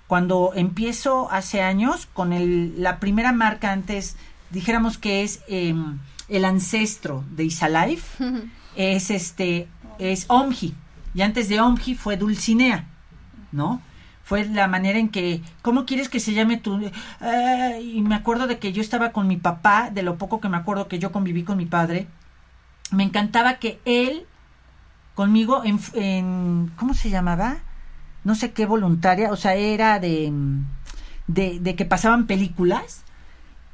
Cuando 0.06 0.52
empiezo 0.54 1.30
hace 1.30 1.62
años 1.62 2.06
con 2.06 2.32
el, 2.32 2.82
la 2.82 2.98
primera 2.98 3.32
marca 3.32 3.72
antes, 3.72 4.16
dijéramos 4.50 4.98
que 4.98 5.22
es 5.22 5.40
em, 5.48 5.98
el 6.28 6.44
ancestro 6.44 7.24
de 7.30 7.44
Isalife, 7.44 8.24
es 8.76 9.10
este 9.10 9.68
es 9.98 10.26
Omji. 10.28 10.74
Y 11.14 11.22
antes 11.22 11.48
de 11.48 11.60
Omji 11.60 11.94
fue 11.94 12.16
Dulcinea, 12.16 12.84
¿no? 13.52 13.80
Fue 14.22 14.44
la 14.44 14.66
manera 14.66 14.98
en 14.98 15.08
que, 15.08 15.40
¿cómo 15.62 15.86
quieres 15.86 16.08
que 16.08 16.20
se 16.20 16.34
llame 16.34 16.56
tu...? 16.56 16.90
Eh, 17.20 17.80
y 17.80 18.00
me 18.02 18.16
acuerdo 18.16 18.46
de 18.46 18.58
que 18.58 18.72
yo 18.72 18.82
estaba 18.82 19.12
con 19.12 19.28
mi 19.28 19.36
papá, 19.36 19.90
de 19.90 20.02
lo 20.02 20.18
poco 20.18 20.40
que 20.40 20.48
me 20.48 20.56
acuerdo 20.56 20.88
que 20.88 20.98
yo 20.98 21.12
conviví 21.12 21.44
con 21.44 21.56
mi 21.56 21.66
padre. 21.66 22.08
Me 22.90 23.04
encantaba 23.04 23.54
que 23.54 23.80
él, 23.84 24.26
conmigo, 25.14 25.62
en, 25.64 26.72
¿cómo 26.76 26.94
se 26.94 27.10
llamaba? 27.10 27.58
No 28.24 28.34
sé 28.34 28.52
qué 28.52 28.66
voluntaria, 28.66 29.30
o 29.30 29.36
sea, 29.36 29.54
era 29.54 30.00
de, 30.00 30.32
de 31.28 31.76
que 31.76 31.84
pasaban 31.84 32.26
películas 32.26 33.04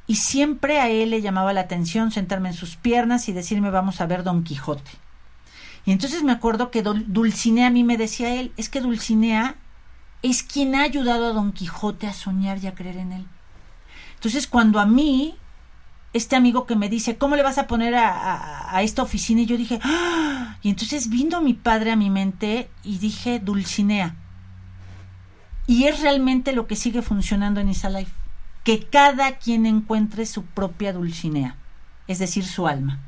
y 0.05 0.15
siempre 0.15 0.79
a 0.79 0.89
él 0.89 1.11
le 1.11 1.21
llamaba 1.21 1.53
la 1.53 1.61
atención 1.61 2.11
sentarme 2.11 2.49
en 2.49 2.55
sus 2.55 2.75
piernas 2.75 3.29
y 3.29 3.33
decirme 3.33 3.69
vamos 3.69 4.01
a 4.01 4.05
ver 4.05 4.23
Don 4.23 4.43
Quijote. 4.43 4.91
Y 5.85 5.91
entonces 5.91 6.23
me 6.23 6.31
acuerdo 6.31 6.71
que 6.71 6.81
Dulcinea 6.81 7.67
a 7.67 7.71
mí 7.71 7.83
me 7.83 7.97
decía 7.97 8.35
él, 8.35 8.53
es 8.55 8.69
que 8.69 8.81
Dulcinea 8.81 9.55
es 10.21 10.41
quien 10.41 10.75
ha 10.75 10.83
ayudado 10.83 11.27
a 11.27 11.33
Don 11.33 11.51
Quijote 11.51 12.07
a 12.07 12.13
soñar 12.13 12.57
y 12.63 12.67
a 12.67 12.73
creer 12.73 12.97
en 12.97 13.11
él. 13.11 13.27
Entonces 14.15 14.47
cuando 14.47 14.79
a 14.79 14.85
mí, 14.85 15.35
este 16.13 16.37
amigo 16.37 16.65
que 16.65 16.77
me 16.77 16.87
dice, 16.87 17.17
¿cómo 17.17 17.35
le 17.35 17.43
vas 17.43 17.57
a 17.57 17.67
poner 17.67 17.95
a, 17.95 18.81
esta 18.81 19.03
oficina? 19.03 19.41
Y 19.41 19.45
yo 19.45 19.57
dije, 19.57 19.79
¡Ah! 19.83 20.57
y 20.61 20.69
entonces 20.69 21.09
vino 21.09 21.41
mi 21.41 21.53
padre 21.53 21.91
a 21.91 21.97
mi 21.97 22.09
mente 22.09 22.69
y 22.83 22.99
dije, 22.99 23.39
Dulcinea. 23.39 24.15
Y 25.67 25.85
es 25.85 25.99
realmente 25.99 26.53
lo 26.53 26.67
que 26.67 26.77
sigue 26.77 27.01
funcionando 27.01 27.59
en 27.59 27.69
Isalife, 27.69 28.11
que 28.63 28.87
cada 28.87 29.37
quien 29.37 29.65
encuentre 29.65 30.25
su 30.25 30.43
propia 30.43 30.93
Dulcinea, 30.93 31.57
es 32.07 32.19
decir, 32.19 32.45
su 32.45 32.67
alma. 32.67 32.99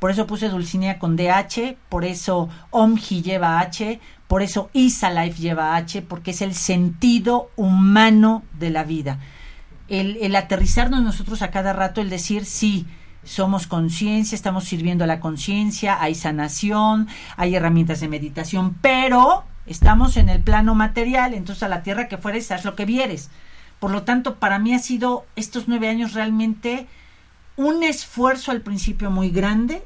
Por 0.00 0.10
eso 0.10 0.26
puse 0.26 0.48
Dulcinea 0.48 0.98
con 0.98 1.14
DH, 1.14 1.76
por 1.90 2.06
eso 2.06 2.48
Omji 2.70 3.20
lleva 3.20 3.60
H, 3.60 4.00
por 4.26 4.42
eso 4.42 4.70
Isalife 4.72 5.42
lleva 5.42 5.76
H, 5.76 6.00
porque 6.00 6.30
es 6.30 6.40
el 6.40 6.54
sentido 6.54 7.50
humano 7.54 8.42
de 8.58 8.70
la 8.70 8.82
vida. 8.82 9.18
El, 9.88 10.16
el 10.22 10.34
aterrizarnos 10.36 11.02
nosotros 11.02 11.42
a 11.42 11.50
cada 11.50 11.74
rato, 11.74 12.00
el 12.00 12.08
decir, 12.08 12.46
sí, 12.46 12.86
somos 13.24 13.66
conciencia, 13.66 14.34
estamos 14.34 14.64
sirviendo 14.64 15.04
a 15.04 15.06
la 15.06 15.20
conciencia, 15.20 16.00
hay 16.00 16.14
sanación, 16.14 17.06
hay 17.36 17.54
herramientas 17.54 18.00
de 18.00 18.08
meditación, 18.08 18.78
pero 18.80 19.44
estamos 19.66 20.16
en 20.16 20.30
el 20.30 20.40
plano 20.40 20.74
material, 20.74 21.34
entonces 21.34 21.62
a 21.62 21.68
la 21.68 21.82
tierra 21.82 22.08
que 22.08 22.16
fueres, 22.16 22.50
haz 22.50 22.64
lo 22.64 22.74
que 22.74 22.86
vieres. 22.86 23.28
Por 23.78 23.90
lo 23.90 24.04
tanto, 24.04 24.36
para 24.36 24.58
mí 24.58 24.72
ha 24.72 24.78
sido 24.78 25.26
estos 25.36 25.68
nueve 25.68 25.88
años 25.88 26.14
realmente 26.14 26.86
un 27.56 27.82
esfuerzo 27.82 28.50
al 28.50 28.62
principio 28.62 29.10
muy 29.10 29.28
grande 29.28 29.82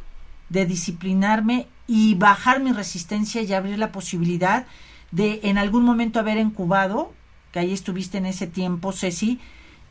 de 0.54 0.64
disciplinarme 0.66 1.66
y 1.86 2.14
bajar 2.14 2.60
mi 2.60 2.72
resistencia 2.72 3.42
y 3.42 3.52
abrir 3.52 3.78
la 3.78 3.92
posibilidad 3.92 4.66
de 5.10 5.40
en 5.42 5.58
algún 5.58 5.84
momento 5.84 6.18
haber 6.18 6.38
incubado, 6.38 7.12
que 7.52 7.58
ahí 7.58 7.72
estuviste 7.72 8.18
en 8.18 8.26
ese 8.26 8.46
tiempo, 8.46 8.92
Ceci, 8.92 9.40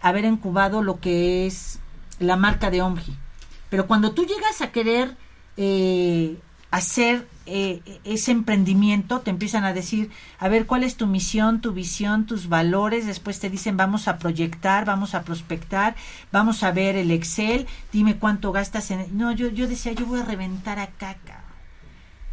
haber 0.02 0.26
incubado 0.26 0.82
lo 0.82 0.99
que 0.99 1.45
es 1.45 1.80
la 2.19 2.38
marca 2.38 2.71
de 2.71 2.82
Omji. 2.82 3.13
Pero 3.69 3.88
cuando 3.88 4.13
tú 4.13 4.26
llegas 4.26 4.62
a 4.62 4.71
querer 4.71 5.17
eh, 5.58 6.38
hacer 6.71 7.28
eh, 7.45 7.82
ese 8.06 8.32
emprendimiento, 8.32 9.19
te 9.19 9.29
empiezan 9.29 9.65
a 9.65 9.73
decir, 9.73 10.10
a 10.39 10.47
ver, 10.47 10.65
¿cuál 10.65 10.84
es 10.84 10.95
tu 10.95 11.08
misión, 11.08 11.60
tu 11.60 11.73
visión, 11.73 12.25
tus 12.25 12.47
valores? 12.47 13.06
Después 13.06 13.39
te 13.39 13.49
dicen, 13.49 13.75
vamos 13.75 14.08
a 14.08 14.17
proyectar, 14.17 14.86
vamos 14.86 15.13
a 15.13 15.23
prospectar, 15.23 15.95
vamos 16.32 16.63
a 16.63 16.71
ver 16.71 16.95
el 16.95 17.12
Excel, 17.12 17.67
dime 17.91 18.17
cuánto 18.17 18.51
gastas 18.51 18.91
en... 18.91 19.17
No, 19.17 19.32
yo, 19.32 19.49
yo 19.49 19.67
decía, 19.67 19.91
yo 19.91 20.06
voy 20.06 20.21
a 20.21 20.25
reventar 20.25 20.79
a 20.79 20.88
caca. 20.88 21.43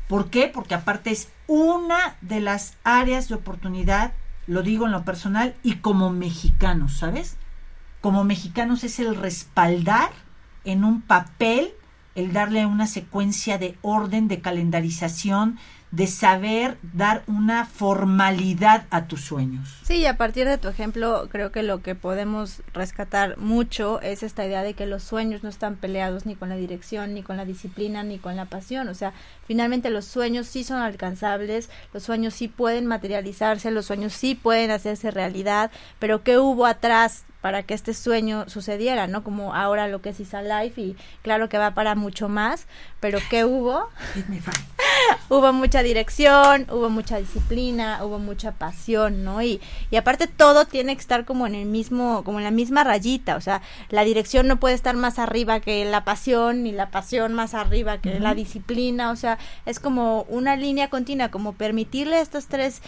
¿Por 0.06 0.30
qué? 0.30 0.48
Porque 0.48 0.74
aparte 0.74 1.10
es 1.10 1.28
una 1.46 2.16
de 2.20 2.40
las 2.40 2.76
áreas 2.84 3.28
de 3.28 3.34
oportunidad, 3.34 4.12
lo 4.46 4.62
digo 4.62 4.86
en 4.86 4.92
lo 4.92 5.04
personal, 5.04 5.54
y 5.62 5.76
como 5.76 6.10
mexicanos, 6.10 6.96
¿sabes? 6.96 7.36
Como 8.00 8.24
mexicanos 8.24 8.84
es 8.84 8.98
el 9.00 9.16
respaldar 9.16 10.10
en 10.64 10.84
un 10.84 11.02
papel 11.02 11.72
el 12.14 12.32
darle 12.32 12.66
una 12.66 12.86
secuencia 12.86 13.58
de 13.58 13.76
orden, 13.82 14.28
de 14.28 14.40
calendarización, 14.40 15.58
de 15.90 16.06
saber 16.06 16.78
dar 16.94 17.24
una 17.26 17.66
formalidad 17.66 18.84
a 18.90 19.06
tus 19.06 19.22
sueños. 19.22 19.80
Sí, 19.82 20.06
a 20.06 20.16
partir 20.16 20.46
de 20.46 20.56
tu 20.56 20.68
ejemplo, 20.68 21.28
creo 21.32 21.50
que 21.50 21.64
lo 21.64 21.82
que 21.82 21.96
podemos 21.96 22.62
rescatar 22.72 23.38
mucho 23.38 24.00
es 24.00 24.22
esta 24.22 24.46
idea 24.46 24.62
de 24.62 24.74
que 24.74 24.86
los 24.86 25.02
sueños 25.02 25.42
no 25.42 25.48
están 25.48 25.76
peleados 25.76 26.26
ni 26.26 26.36
con 26.36 26.48
la 26.48 26.56
dirección, 26.56 27.14
ni 27.14 27.22
con 27.22 27.36
la 27.36 27.44
disciplina, 27.44 28.04
ni 28.04 28.18
con 28.18 28.36
la 28.36 28.44
pasión. 28.44 28.88
O 28.88 28.94
sea, 28.94 29.12
finalmente 29.46 29.90
los 29.90 30.04
sueños 30.04 30.46
sí 30.46 30.62
son 30.62 30.80
alcanzables, 30.80 31.70
los 31.92 32.04
sueños 32.04 32.34
sí 32.34 32.46
pueden 32.46 32.86
materializarse, 32.86 33.72
los 33.72 33.86
sueños 33.86 34.12
sí 34.12 34.36
pueden 34.36 34.70
hacerse 34.70 35.10
realidad, 35.10 35.72
pero 35.98 36.22
¿qué 36.22 36.38
hubo 36.38 36.66
atrás 36.66 37.24
para 37.40 37.62
que 37.62 37.74
este 37.74 37.94
sueño 37.94 38.48
sucediera, 38.48 39.06
¿no? 39.06 39.24
Como 39.24 39.54
ahora 39.54 39.88
lo 39.88 40.02
que 40.02 40.10
es 40.10 40.20
Isa 40.20 40.42
Life 40.42 40.80
y 40.80 40.96
claro 41.22 41.48
que 41.48 41.58
va 41.58 41.72
para 41.72 41.94
mucho 41.94 42.28
más, 42.28 42.66
pero 43.00 43.18
¿qué 43.30 43.44
hubo? 43.44 43.88
hubo 45.28 45.52
mucha 45.52 45.82
dirección, 45.82 46.66
hubo 46.70 46.90
mucha 46.90 47.18
disciplina, 47.18 48.04
hubo 48.04 48.18
mucha 48.18 48.52
pasión, 48.52 49.24
¿no? 49.24 49.42
Y, 49.42 49.60
y 49.90 49.96
aparte 49.96 50.26
todo 50.26 50.66
tiene 50.66 50.94
que 50.94 51.00
estar 51.00 51.24
como 51.24 51.46
en 51.46 51.54
el 51.54 51.66
mismo, 51.66 52.22
como 52.24 52.38
en 52.38 52.44
la 52.44 52.50
misma 52.50 52.84
rayita, 52.84 53.36
o 53.36 53.40
sea, 53.40 53.62
la 53.88 54.04
dirección 54.04 54.46
no 54.46 54.58
puede 54.58 54.74
estar 54.74 54.96
más 54.96 55.18
arriba 55.18 55.60
que 55.60 55.84
la 55.84 56.04
pasión, 56.04 56.62
ni 56.62 56.72
la 56.72 56.90
pasión 56.90 57.32
más 57.32 57.54
arriba 57.54 57.98
que 57.98 58.20
la 58.20 58.34
disciplina, 58.34 59.10
o 59.10 59.16
sea, 59.16 59.38
es 59.66 59.80
como 59.80 60.22
una 60.24 60.56
línea 60.56 60.90
continua, 60.90 61.30
como 61.30 61.54
permitirle 61.54 62.16
a 62.16 62.20
estos 62.20 62.46
tres 62.46 62.82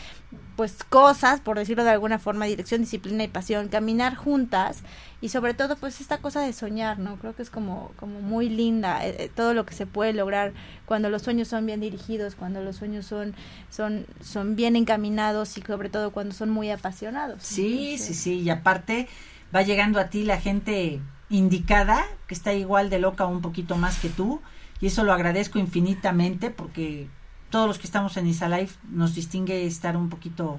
pues 0.62 0.84
cosas, 0.84 1.40
por 1.40 1.58
decirlo 1.58 1.82
de 1.82 1.90
alguna 1.90 2.20
forma, 2.20 2.44
dirección, 2.44 2.82
disciplina 2.82 3.24
y 3.24 3.26
pasión, 3.26 3.66
caminar 3.66 4.14
juntas 4.14 4.84
y 5.20 5.28
sobre 5.30 5.54
todo 5.54 5.74
pues 5.74 6.00
esta 6.00 6.18
cosa 6.18 6.40
de 6.40 6.52
soñar, 6.52 7.00
¿no? 7.00 7.16
Creo 7.16 7.34
que 7.34 7.42
es 7.42 7.50
como, 7.50 7.90
como 7.96 8.20
muy 8.20 8.48
linda 8.48 9.04
eh, 9.04 9.16
eh, 9.18 9.28
todo 9.34 9.54
lo 9.54 9.66
que 9.66 9.74
se 9.74 9.86
puede 9.86 10.12
lograr 10.12 10.52
cuando 10.86 11.10
los 11.10 11.22
sueños 11.22 11.48
son 11.48 11.66
bien 11.66 11.80
dirigidos, 11.80 12.36
cuando 12.36 12.62
los 12.62 12.76
sueños 12.76 13.06
son, 13.06 13.34
son, 13.70 14.06
son 14.20 14.54
bien 14.54 14.76
encaminados 14.76 15.58
y 15.58 15.62
sobre 15.62 15.88
todo 15.88 16.12
cuando 16.12 16.32
son 16.32 16.48
muy 16.48 16.70
apasionados. 16.70 17.42
Sí, 17.42 17.98
sí, 17.98 18.14
sí, 18.14 18.38
y 18.38 18.48
aparte 18.48 19.08
va 19.52 19.62
llegando 19.62 19.98
a 19.98 20.10
ti 20.10 20.22
la 20.22 20.40
gente 20.40 21.00
indicada, 21.28 22.04
que 22.28 22.34
está 22.34 22.54
igual 22.54 22.88
de 22.88 23.00
loca 23.00 23.26
un 23.26 23.42
poquito 23.42 23.74
más 23.74 23.98
que 23.98 24.10
tú, 24.10 24.40
y 24.80 24.86
eso 24.86 25.02
lo 25.02 25.12
agradezco 25.12 25.58
infinitamente 25.58 26.50
porque 26.50 27.08
todos 27.52 27.68
los 27.68 27.78
que 27.78 27.86
estamos 27.86 28.16
en 28.16 28.26
Isalife 28.26 28.76
nos 28.90 29.14
distingue 29.14 29.66
estar 29.66 29.96
un 29.96 30.08
poquito 30.08 30.58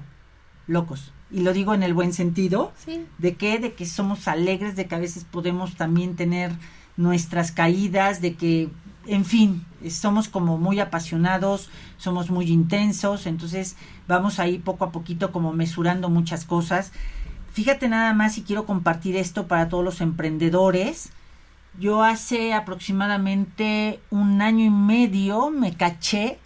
locos. 0.68 1.12
Y 1.30 1.40
lo 1.40 1.52
digo 1.52 1.74
en 1.74 1.82
el 1.82 1.92
buen 1.92 2.12
sentido. 2.12 2.72
¿De 3.18 3.34
qué? 3.34 3.58
De 3.58 3.74
que 3.74 3.84
somos 3.84 4.28
alegres, 4.28 4.76
de 4.76 4.86
que 4.86 4.94
a 4.94 5.00
veces 5.00 5.24
podemos 5.24 5.74
también 5.74 6.14
tener 6.14 6.52
nuestras 6.96 7.50
caídas, 7.50 8.20
de 8.20 8.34
que, 8.36 8.70
en 9.06 9.24
fin, 9.24 9.66
somos 9.90 10.28
como 10.28 10.56
muy 10.56 10.78
apasionados, 10.78 11.68
somos 11.98 12.30
muy 12.30 12.46
intensos, 12.46 13.26
entonces 13.26 13.76
vamos 14.06 14.38
ahí 14.38 14.58
poco 14.58 14.84
a 14.84 14.92
poquito 14.92 15.32
como 15.32 15.52
mesurando 15.52 16.08
muchas 16.08 16.44
cosas. 16.44 16.92
Fíjate 17.52 17.88
nada 17.88 18.14
más 18.14 18.38
y 18.38 18.42
quiero 18.42 18.66
compartir 18.66 19.16
esto 19.16 19.48
para 19.48 19.68
todos 19.68 19.84
los 19.84 20.00
emprendedores. 20.00 21.10
Yo 21.80 22.04
hace 22.04 22.54
aproximadamente 22.54 23.98
un 24.10 24.40
año 24.40 24.64
y 24.64 24.70
medio 24.70 25.50
me 25.50 25.74
caché 25.74 26.38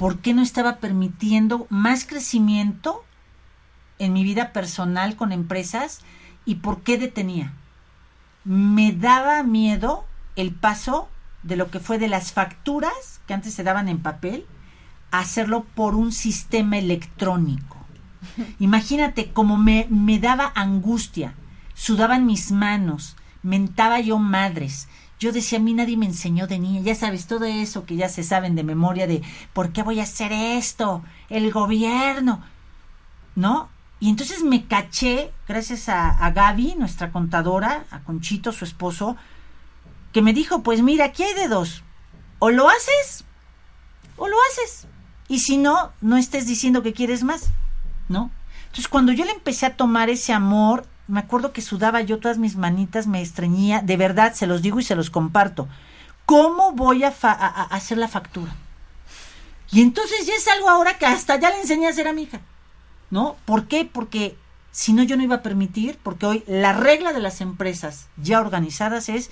¿por 0.00 0.20
qué 0.20 0.32
no 0.32 0.40
estaba 0.40 0.78
permitiendo 0.78 1.66
más 1.68 2.06
crecimiento 2.06 3.04
en 3.98 4.14
mi 4.14 4.24
vida 4.24 4.50
personal 4.50 5.14
con 5.14 5.30
empresas 5.30 6.00
y 6.46 6.54
por 6.54 6.80
qué 6.80 6.96
detenía? 6.96 7.52
Me 8.42 8.92
daba 8.92 9.42
miedo 9.42 10.06
el 10.36 10.54
paso 10.54 11.10
de 11.42 11.56
lo 11.56 11.70
que 11.70 11.80
fue 11.80 11.98
de 11.98 12.08
las 12.08 12.32
facturas 12.32 13.20
que 13.26 13.34
antes 13.34 13.52
se 13.52 13.62
daban 13.62 13.90
en 13.90 14.00
papel 14.00 14.46
a 15.10 15.18
hacerlo 15.18 15.66
por 15.74 15.94
un 15.94 16.12
sistema 16.12 16.78
electrónico. 16.78 17.76
Imagínate 18.58 19.32
cómo 19.34 19.58
me, 19.58 19.86
me 19.90 20.18
daba 20.18 20.50
angustia, 20.54 21.34
sudaban 21.74 22.24
mis 22.24 22.52
manos, 22.52 23.16
mentaba 23.42 24.00
yo 24.00 24.16
madres, 24.16 24.88
yo 25.20 25.32
decía, 25.32 25.58
a 25.58 25.62
mí 25.62 25.74
nadie 25.74 25.98
me 25.98 26.06
enseñó 26.06 26.46
de 26.46 26.58
niña, 26.58 26.80
ya 26.80 26.94
sabes, 26.94 27.26
todo 27.26 27.44
eso 27.44 27.84
que 27.84 27.94
ya 27.94 28.08
se 28.08 28.22
saben 28.22 28.54
de 28.54 28.64
memoria 28.64 29.06
de, 29.06 29.22
¿por 29.52 29.70
qué 29.70 29.82
voy 29.82 30.00
a 30.00 30.04
hacer 30.04 30.32
esto? 30.32 31.04
El 31.28 31.52
gobierno, 31.52 32.42
¿no? 33.36 33.68
Y 34.00 34.08
entonces 34.08 34.42
me 34.42 34.66
caché, 34.66 35.30
gracias 35.46 35.90
a, 35.90 36.08
a 36.08 36.30
Gaby, 36.30 36.74
nuestra 36.78 37.12
contadora, 37.12 37.84
a 37.90 38.00
Conchito, 38.00 38.50
su 38.50 38.64
esposo, 38.64 39.16
que 40.12 40.22
me 40.22 40.32
dijo, 40.32 40.62
pues 40.62 40.80
mira, 40.80 41.04
aquí 41.04 41.22
hay 41.22 41.34
de 41.34 41.48
dos, 41.48 41.84
o 42.38 42.48
lo 42.48 42.70
haces, 42.70 43.24
o 44.16 44.26
lo 44.26 44.36
haces, 44.50 44.86
y 45.28 45.40
si 45.40 45.58
no, 45.58 45.92
no 46.00 46.16
estés 46.16 46.46
diciendo 46.46 46.82
que 46.82 46.94
quieres 46.94 47.24
más, 47.24 47.50
¿no? 48.08 48.30
Entonces 48.68 48.88
cuando 48.88 49.12
yo 49.12 49.26
le 49.26 49.32
empecé 49.32 49.66
a 49.66 49.76
tomar 49.76 50.08
ese 50.08 50.32
amor 50.32 50.86
me 51.10 51.20
acuerdo 51.20 51.52
que 51.52 51.60
sudaba 51.60 52.00
yo 52.00 52.18
todas 52.18 52.38
mis 52.38 52.56
manitas, 52.56 53.06
me 53.06 53.20
estreñía, 53.20 53.82
de 53.82 53.96
verdad, 53.96 54.34
se 54.34 54.46
los 54.46 54.62
digo 54.62 54.80
y 54.80 54.84
se 54.84 54.94
los 54.94 55.10
comparto. 55.10 55.68
¿Cómo 56.24 56.72
voy 56.72 57.02
a, 57.04 57.08
hacer 57.08 57.98
la 57.98 58.08
factura? 58.08 58.54
Y 59.72 59.82
entonces 59.82 60.26
ya 60.26 60.34
es 60.34 60.46
algo 60.48 60.68
ahora 60.68 60.98
que 60.98 61.06
hasta 61.06 61.36
ya 61.36 61.50
le 61.50 61.60
enseñé 61.60 61.86
a 61.86 61.90
hacer 61.90 62.08
a 62.08 62.12
mi 62.12 62.22
hija. 62.22 62.40
¿No? 63.10 63.36
¿Por 63.44 63.66
qué? 63.66 63.84
Porque 63.84 64.36
si 64.70 64.92
no 64.92 65.02
yo 65.02 65.16
no 65.16 65.24
iba 65.24 65.36
a 65.36 65.42
permitir, 65.42 65.98
porque 66.02 66.26
hoy 66.26 66.44
la 66.46 66.72
regla 66.72 67.12
de 67.12 67.20
las 67.20 67.40
empresas 67.40 68.06
ya 68.16 68.40
organizadas 68.40 69.08
es 69.08 69.30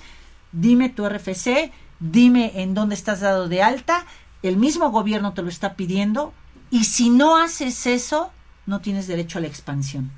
dime 0.51 0.89
tu 0.89 1.07
RFC, 1.07 1.71
dime 1.99 2.61
en 2.61 2.73
dónde 2.73 2.95
estás 2.95 3.21
dado 3.21 3.47
de 3.47 3.63
alta, 3.63 4.05
el 4.43 4.57
mismo 4.57 4.91
gobierno 4.91 5.33
te 5.33 5.41
lo 5.41 5.49
está 5.49 5.75
pidiendo 5.75 6.33
y 6.71 6.83
si 6.83 7.09
no 7.09 7.37
haces 7.37 7.87
eso, 7.87 8.31
no 8.65 8.81
tienes 8.81 9.07
derecho 9.07 9.37
a 9.37 9.41
la 9.41 9.47
expansión. 9.47 10.11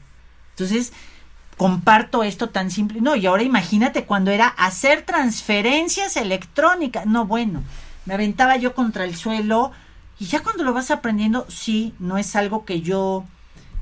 Entonces, 0.51 0.93
comparto 1.57 2.23
esto 2.23 2.49
tan 2.49 2.71
simple. 2.71 3.01
No, 3.01 3.15
y 3.15 3.25
ahora 3.25 3.43
imagínate 3.43 4.05
cuando 4.05 4.31
era 4.31 4.47
hacer 4.47 5.03
transferencias 5.03 6.17
electrónicas. 6.17 7.05
No, 7.05 7.25
bueno, 7.25 7.63
me 8.05 8.13
aventaba 8.13 8.57
yo 8.57 8.73
contra 8.73 9.03
el 9.03 9.15
suelo 9.15 9.71
y 10.19 10.25
ya 10.25 10.41
cuando 10.43 10.63
lo 10.63 10.73
vas 10.73 10.91
aprendiendo, 10.91 11.45
sí, 11.49 11.93
no 11.99 12.17
es 12.17 12.35
algo 12.35 12.65
que 12.65 12.81
yo 12.81 13.25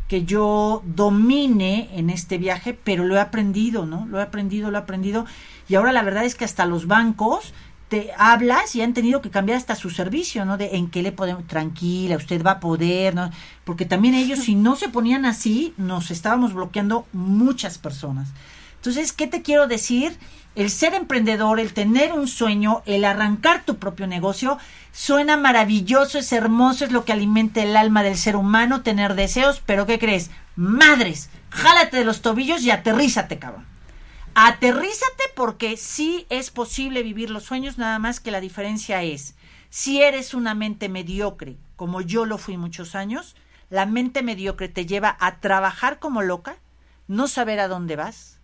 que 0.07 0.25
yo 0.25 0.81
domine 0.85 1.87
en 1.93 2.09
este 2.09 2.39
viaje, 2.39 2.73
pero 2.73 3.03
lo 3.03 3.15
he 3.15 3.19
aprendido, 3.19 3.85
¿no? 3.85 4.07
Lo 4.07 4.19
he 4.19 4.23
aprendido, 4.23 4.71
lo 4.71 4.77
he 4.79 4.81
aprendido. 4.81 5.27
Y 5.67 5.75
ahora 5.75 5.91
la 5.91 6.01
verdad 6.01 6.25
es 6.25 6.33
que 6.33 6.45
hasta 6.45 6.65
los 6.65 6.87
bancos 6.87 7.53
te 7.89 8.11
hablas 8.17 8.75
y 8.75 8.81
han 8.81 8.93
tenido 8.93 9.21
que 9.21 9.31
cambiar 9.31 9.57
hasta 9.57 9.75
su 9.75 9.89
servicio, 9.89 10.45
¿no? 10.45 10.57
De 10.57 10.75
en 10.75 10.89
qué 10.89 11.01
le 11.01 11.11
podemos, 11.11 11.45
tranquila, 11.47 12.17
usted 12.17 12.43
va 12.43 12.51
a 12.51 12.59
poder, 12.59 13.15
¿no? 13.15 13.31
Porque 13.63 13.85
también 13.85 14.13
ellos, 14.13 14.39
si 14.39 14.55
no 14.55 14.75
se 14.75 14.89
ponían 14.89 15.25
así, 15.25 15.73
nos 15.75 16.11
estábamos 16.11 16.53
bloqueando 16.53 17.07
muchas 17.13 17.79
personas. 17.79 18.29
Entonces, 18.75 19.11
¿qué 19.11 19.27
te 19.27 19.41
quiero 19.41 19.67
decir? 19.67 20.17
El 20.55 20.69
ser 20.69 20.93
emprendedor, 20.93 21.59
el 21.59 21.73
tener 21.73 22.13
un 22.13 22.27
sueño, 22.27 22.83
el 22.85 23.05
arrancar 23.05 23.65
tu 23.65 23.77
propio 23.77 24.07
negocio, 24.07 24.59
suena 24.91 25.35
maravilloso, 25.35 26.19
es 26.19 26.31
hermoso, 26.31 26.85
es 26.85 26.91
lo 26.91 27.05
que 27.05 27.11
alimenta 27.11 27.61
el 27.61 27.75
alma 27.75 28.03
del 28.03 28.17
ser 28.17 28.35
humano, 28.35 28.81
tener 28.81 29.15
deseos, 29.15 29.61
pero 29.65 29.85
¿qué 29.85 29.97
crees? 29.99 30.29
Madres, 30.55 31.29
jálate 31.49 31.97
de 31.97 32.05
los 32.05 32.21
tobillos 32.21 32.61
y 32.61 32.71
aterrízate, 32.71 33.39
cabrón. 33.39 33.65
Aterrízate 34.35 35.23
porque 35.35 35.75
sí 35.77 36.25
es 36.29 36.51
posible 36.51 37.03
vivir 37.03 37.29
los 37.29 37.43
sueños, 37.43 37.77
nada 37.77 37.99
más 37.99 38.19
que 38.19 38.31
la 38.31 38.41
diferencia 38.41 39.03
es, 39.03 39.35
si 39.69 40.01
eres 40.01 40.33
una 40.33 40.53
mente 40.53 40.89
mediocre, 40.89 41.57
como 41.75 42.01
yo 42.01 42.25
lo 42.25 42.37
fui 42.37 42.57
muchos 42.57 42.95
años, 42.95 43.35
la 43.69 43.85
mente 43.85 44.23
mediocre 44.23 44.69
te 44.69 44.85
lleva 44.85 45.15
a 45.19 45.39
trabajar 45.39 45.99
como 45.99 46.21
loca, 46.21 46.57
no 47.07 47.27
saber 47.27 47.59
a 47.59 47.67
dónde 47.67 47.95
vas, 47.95 48.39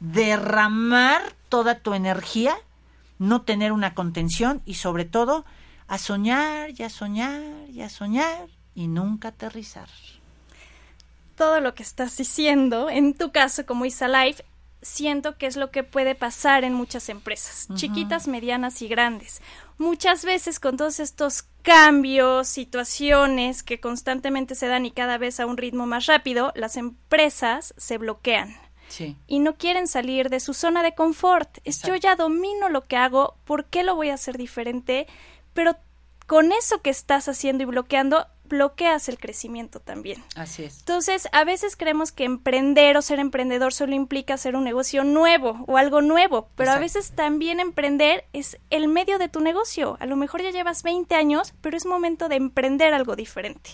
derramar 0.00 1.22
toda 1.48 1.78
tu 1.78 1.94
energía, 1.94 2.56
no 3.18 3.42
tener 3.42 3.72
una 3.72 3.94
contención 3.94 4.62
y 4.64 4.74
sobre 4.74 5.04
todo 5.04 5.44
a 5.86 5.98
soñar 5.98 6.70
y 6.78 6.82
a 6.82 6.90
soñar 6.90 7.42
y 7.70 7.82
a 7.82 7.88
soñar 7.88 8.48
y 8.74 8.88
nunca 8.88 9.28
aterrizar. 9.28 9.88
Todo 11.36 11.60
lo 11.60 11.74
que 11.74 11.82
estás 11.82 12.16
diciendo, 12.16 12.90
en 12.90 13.14
tu 13.14 13.32
caso 13.32 13.66
como 13.66 13.84
Isa 13.84 14.08
Life, 14.08 14.44
siento 14.84 15.36
que 15.36 15.46
es 15.46 15.56
lo 15.56 15.70
que 15.70 15.82
puede 15.82 16.14
pasar 16.14 16.62
en 16.62 16.74
muchas 16.74 17.08
empresas, 17.08 17.66
chiquitas, 17.74 18.28
medianas 18.28 18.82
y 18.82 18.88
grandes. 18.88 19.40
Muchas 19.78 20.24
veces 20.24 20.60
con 20.60 20.76
todos 20.76 21.00
estos 21.00 21.44
cambios, 21.62 22.46
situaciones 22.46 23.62
que 23.62 23.80
constantemente 23.80 24.54
se 24.54 24.68
dan 24.68 24.86
y 24.86 24.90
cada 24.92 25.18
vez 25.18 25.40
a 25.40 25.46
un 25.46 25.56
ritmo 25.56 25.86
más 25.86 26.06
rápido, 26.06 26.52
las 26.54 26.76
empresas 26.76 27.74
se 27.76 27.98
bloquean. 27.98 28.54
Y 29.26 29.40
no 29.40 29.56
quieren 29.56 29.88
salir 29.88 30.30
de 30.30 30.38
su 30.38 30.54
zona 30.54 30.84
de 30.84 30.94
confort. 30.94 31.58
Es 31.64 31.82
yo 31.82 31.96
ya 31.96 32.14
domino 32.14 32.68
lo 32.68 32.82
que 32.82 32.96
hago, 32.96 33.34
¿por 33.44 33.64
qué 33.64 33.82
lo 33.82 33.96
voy 33.96 34.10
a 34.10 34.14
hacer 34.14 34.38
diferente? 34.38 35.08
Pero 35.52 35.76
con 36.26 36.52
eso 36.52 36.80
que 36.80 36.90
estás 36.90 37.28
haciendo 37.28 37.64
y 37.64 37.66
bloqueando, 37.66 38.28
bloqueas 38.54 39.08
el 39.08 39.18
crecimiento 39.18 39.80
también. 39.80 40.22
Así 40.36 40.64
es. 40.64 40.78
Entonces, 40.80 41.28
a 41.32 41.44
veces 41.44 41.76
creemos 41.76 42.12
que 42.12 42.24
emprender 42.24 42.96
o 42.96 43.02
ser 43.02 43.18
emprendedor 43.18 43.74
solo 43.74 43.94
implica 43.94 44.34
hacer 44.34 44.56
un 44.56 44.64
negocio 44.64 45.04
nuevo 45.04 45.64
o 45.66 45.76
algo 45.76 46.00
nuevo, 46.00 46.48
pero 46.54 46.70
a 46.70 46.78
veces 46.78 47.12
también 47.12 47.60
emprender 47.60 48.24
es 48.32 48.58
el 48.70 48.88
medio 48.88 49.18
de 49.18 49.28
tu 49.28 49.40
negocio. 49.40 49.96
A 50.00 50.06
lo 50.06 50.16
mejor 50.16 50.42
ya 50.42 50.50
llevas 50.50 50.82
20 50.82 51.14
años, 51.14 51.52
pero 51.60 51.76
es 51.76 51.84
momento 51.84 52.28
de 52.28 52.36
emprender 52.36 52.94
algo 52.94 53.16
diferente. 53.16 53.70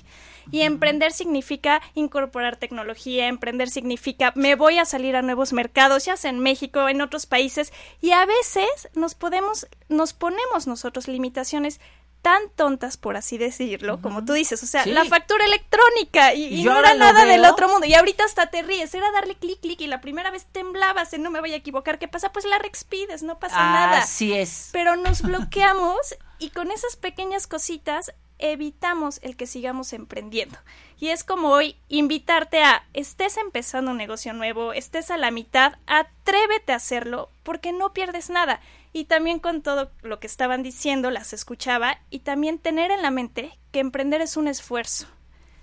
Y 0.50 0.62
emprender 0.62 1.12
significa 1.12 1.80
incorporar 1.94 2.56
tecnología, 2.56 3.28
emprender 3.28 3.68
significa 3.68 4.32
me 4.34 4.54
voy 4.54 4.78
a 4.78 4.84
salir 4.84 5.14
a 5.14 5.22
nuevos 5.22 5.52
mercados, 5.52 6.06
ya 6.06 6.16
sea 6.16 6.30
en 6.30 6.40
México, 6.40 6.88
en 6.88 7.02
otros 7.02 7.26
países, 7.26 7.72
y 8.00 8.12
a 8.12 8.24
veces 8.24 8.88
nos 8.94 9.14
podemos, 9.14 9.68
nos 9.88 10.12
ponemos 10.12 10.66
nosotros 10.66 11.06
limitaciones 11.06 11.80
tan 12.22 12.50
tontas, 12.54 12.96
por 12.96 13.16
así 13.16 13.38
decirlo, 13.38 14.00
como 14.02 14.24
tú 14.24 14.34
dices, 14.34 14.62
o 14.62 14.66
sea, 14.66 14.84
la 14.86 15.04
factura 15.04 15.44
electrónica 15.44 16.34
y, 16.34 16.62
no 16.64 16.78
era 16.78 16.94
nada 16.94 17.24
del 17.24 17.44
otro 17.44 17.68
mundo. 17.68 17.86
Y 17.86 17.94
ahorita 17.94 18.24
hasta 18.24 18.48
te 18.48 18.62
ríes, 18.62 18.94
era 18.94 19.10
darle 19.12 19.36
clic, 19.36 19.60
clic 19.60 19.80
y 19.80 19.86
la 19.86 20.00
primera 20.00 20.30
vez 20.30 20.46
temblabas, 20.52 21.18
no 21.18 21.30
me 21.30 21.40
voy 21.40 21.52
a 21.52 21.56
equivocar, 21.56 21.98
¿qué 21.98 22.08
pasa? 22.08 22.32
Pues 22.32 22.44
la 22.44 22.58
reexpides, 22.58 23.22
no 23.22 23.38
pasa 23.38 23.56
nada. 23.56 23.98
Así 23.98 24.34
es. 24.34 24.68
Pero 24.72 24.96
nos 24.96 25.22
bloqueamos 25.22 26.16
y 26.38 26.50
con 26.50 26.70
esas 26.70 26.96
pequeñas 26.96 27.46
cositas 27.46 28.12
evitamos 28.38 29.20
el 29.22 29.36
que 29.36 29.46
sigamos 29.46 29.92
emprendiendo. 29.92 30.58
Y 30.98 31.08
es 31.08 31.24
como 31.24 31.48
hoy 31.48 31.76
invitarte 31.88 32.62
a, 32.62 32.84
estés 32.92 33.36
empezando 33.36 33.92
un 33.92 33.96
negocio 33.96 34.32
nuevo, 34.32 34.72
estés 34.72 35.10
a 35.10 35.16
la 35.16 35.30
mitad, 35.30 35.74
atrévete 35.86 36.72
a 36.72 36.76
hacerlo 36.76 37.30
porque 37.42 37.72
no 37.72 37.92
pierdes 37.92 38.30
nada 38.30 38.60
y 38.92 39.04
también 39.04 39.38
con 39.38 39.62
todo 39.62 39.90
lo 40.02 40.18
que 40.20 40.26
estaban 40.26 40.62
diciendo 40.62 41.10
las 41.10 41.32
escuchaba 41.32 41.98
y 42.10 42.20
también 42.20 42.58
tener 42.58 42.90
en 42.90 43.02
la 43.02 43.10
mente 43.10 43.56
que 43.72 43.80
emprender 43.80 44.20
es 44.20 44.36
un 44.36 44.48
esfuerzo. 44.48 45.06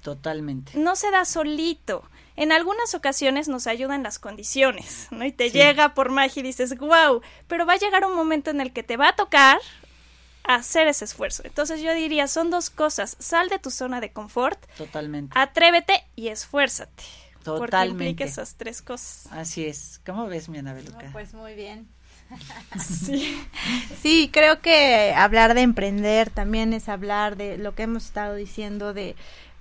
Totalmente. 0.01 0.77
No 0.77 0.95
se 0.95 1.11
da 1.11 1.25
solito. 1.25 2.03
En 2.35 2.51
algunas 2.51 2.93
ocasiones 2.93 3.47
nos 3.47 3.65
ayudan 3.67 4.03
las 4.03 4.19
condiciones, 4.19 5.07
¿no? 5.11 5.25
Y 5.25 5.31
te 5.31 5.49
Sí. 5.49 5.57
llega 5.57 5.93
por 5.95 6.09
magia 6.11 6.39
y 6.39 6.43
dices, 6.43 6.77
wow, 6.77 7.21
pero 7.47 7.65
va 7.65 7.73
a 7.73 7.77
llegar 7.77 8.05
un 8.05 8.15
momento 8.15 8.51
en 8.51 8.61
el 8.61 8.71
que 8.71 8.83
te 8.83 8.95
va 8.95 9.09
a 9.09 9.15
tocar 9.15 9.59
hacer 10.43 10.87
ese 10.87 11.03
esfuerzo. 11.03 11.41
Entonces 11.45 11.81
yo 11.81 11.93
diría, 11.93 12.27
son 12.27 12.49
dos 12.49 12.69
cosas, 12.69 13.17
sal 13.19 13.49
de 13.49 13.59
tu 13.59 13.69
zona 13.71 13.99
de 13.99 14.13
confort, 14.13 14.63
Totalmente. 14.77 15.37
atrévete 15.37 16.05
y 16.15 16.29
esfuérzate. 16.29 17.03
Porque 17.43 17.65
Totalmente. 17.71 18.09
implica 18.09 18.23
esas 18.29 18.55
tres 18.55 18.81
cosas. 18.81 19.27
Así 19.31 19.65
es. 19.65 19.99
¿Cómo 20.05 20.27
ves, 20.27 20.47
mi 20.49 20.57
Ana 20.57 20.73
Beluca? 20.73 21.09
Pues 21.13 21.33
muy 21.33 21.53
bien. 21.55 21.87
Sí. 22.79 23.37
Sí, 24.01 24.29
creo 24.31 24.61
que 24.61 25.13
hablar 25.15 25.53
de 25.53 25.61
emprender 25.61 26.29
también 26.29 26.73
es 26.73 26.89
hablar 26.89 27.37
de 27.37 27.57
lo 27.57 27.73
que 27.75 27.83
hemos 27.83 28.05
estado 28.05 28.35
diciendo 28.35 28.93
de 28.93 29.15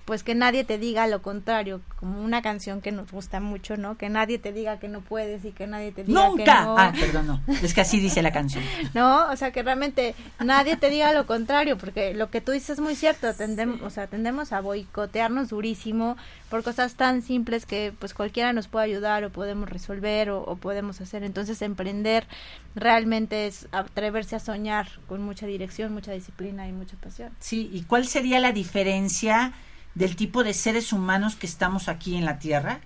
pues 0.07 0.23
que 0.23 0.37
nadie 0.37 0.63
te 0.63 0.79
diga 0.79 1.09
lo 1.09 1.21
contrario, 1.21 1.81
como 1.99 2.23
una 2.23 2.41
canción 2.41 2.81
que 2.81 2.93
nos 2.93 3.11
gusta 3.11 3.41
mucho, 3.41 3.77
¿no? 3.77 3.99
Que 3.99 4.09
nadie 4.09 4.39
te 4.39 4.53
diga 4.53 4.79
que 4.79 4.87
no 4.87 5.01
puedes 5.01 5.45
y 5.45 5.51
que 5.51 5.67
nadie 5.67 5.91
te 5.91 6.05
diga 6.05 6.23
que 6.23 6.29
¡Nunca! 6.29 6.65
no. 6.65 6.79
Ah, 6.79 6.93
perdón, 6.99 7.27
no. 7.27 7.43
Es 7.61 7.75
que 7.75 7.81
así 7.81 7.99
dice 7.99 8.23
la 8.23 8.33
canción. 8.33 8.63
No, 8.95 9.29
o 9.31 9.37
sea, 9.37 9.51
que 9.51 9.65
realmente 9.65 10.15
nadie 10.39 10.77
te 10.77 10.91
diga 10.91 11.13
lo 11.13 11.27
contrario, 11.27 11.77
porque 11.77 12.15
lo 12.15 12.31
que 12.31 12.41
tú 12.41 12.53
dices 12.53 12.71
es 12.71 12.81
muy 12.81 12.95
cierto, 12.95 13.35
tendemos, 13.35 13.83
o 13.83 13.91
sea, 13.91 14.07
tendemos 14.07 14.53
a 14.53 14.61
boicotearnos 14.61 15.49
durísimo 15.49 16.17
por 16.49 16.63
cosas 16.63 16.95
tan 16.95 17.21
simples 17.21 17.67
que 17.67 17.93
pues 17.99 18.15
cualquiera 18.15 18.53
nos 18.53 18.69
puede 18.69 18.85
ayudar 18.87 19.25
o 19.25 19.31
podemos 19.31 19.69
resolver 19.69 20.31
o, 20.31 20.41
o 20.43 20.55
podemos 20.55 21.01
hacer. 21.01 21.25
Entonces, 21.25 21.61
emprender 21.63 22.29
realmente 22.77 23.49
es 23.49 23.67
atreverse 23.73 24.37
a 24.37 24.41
soñar 24.41 24.89
con 25.09 25.21
mucha 25.21 25.47
dirección, 25.47 25.93
mucha 25.93 26.13
disciplina 26.13 26.69
y 26.69 26.73
mucha 26.73 26.97
pasión. 26.97 27.33
Sí, 27.41 27.69
¿y 27.73 27.83
cuál 27.83 28.07
sería 28.07 28.39
la 28.39 28.53
diferencia 28.53 29.53
del 29.97 30.15
tipo 30.15 30.45
de 30.45 30.55
seres 30.55 30.93
humanos 30.93 31.35
que 31.35 31.49
estamos 31.49 31.89
aquí 31.89 32.15
en 32.15 32.25
la 32.25 32.39
Tierra? 32.39 32.79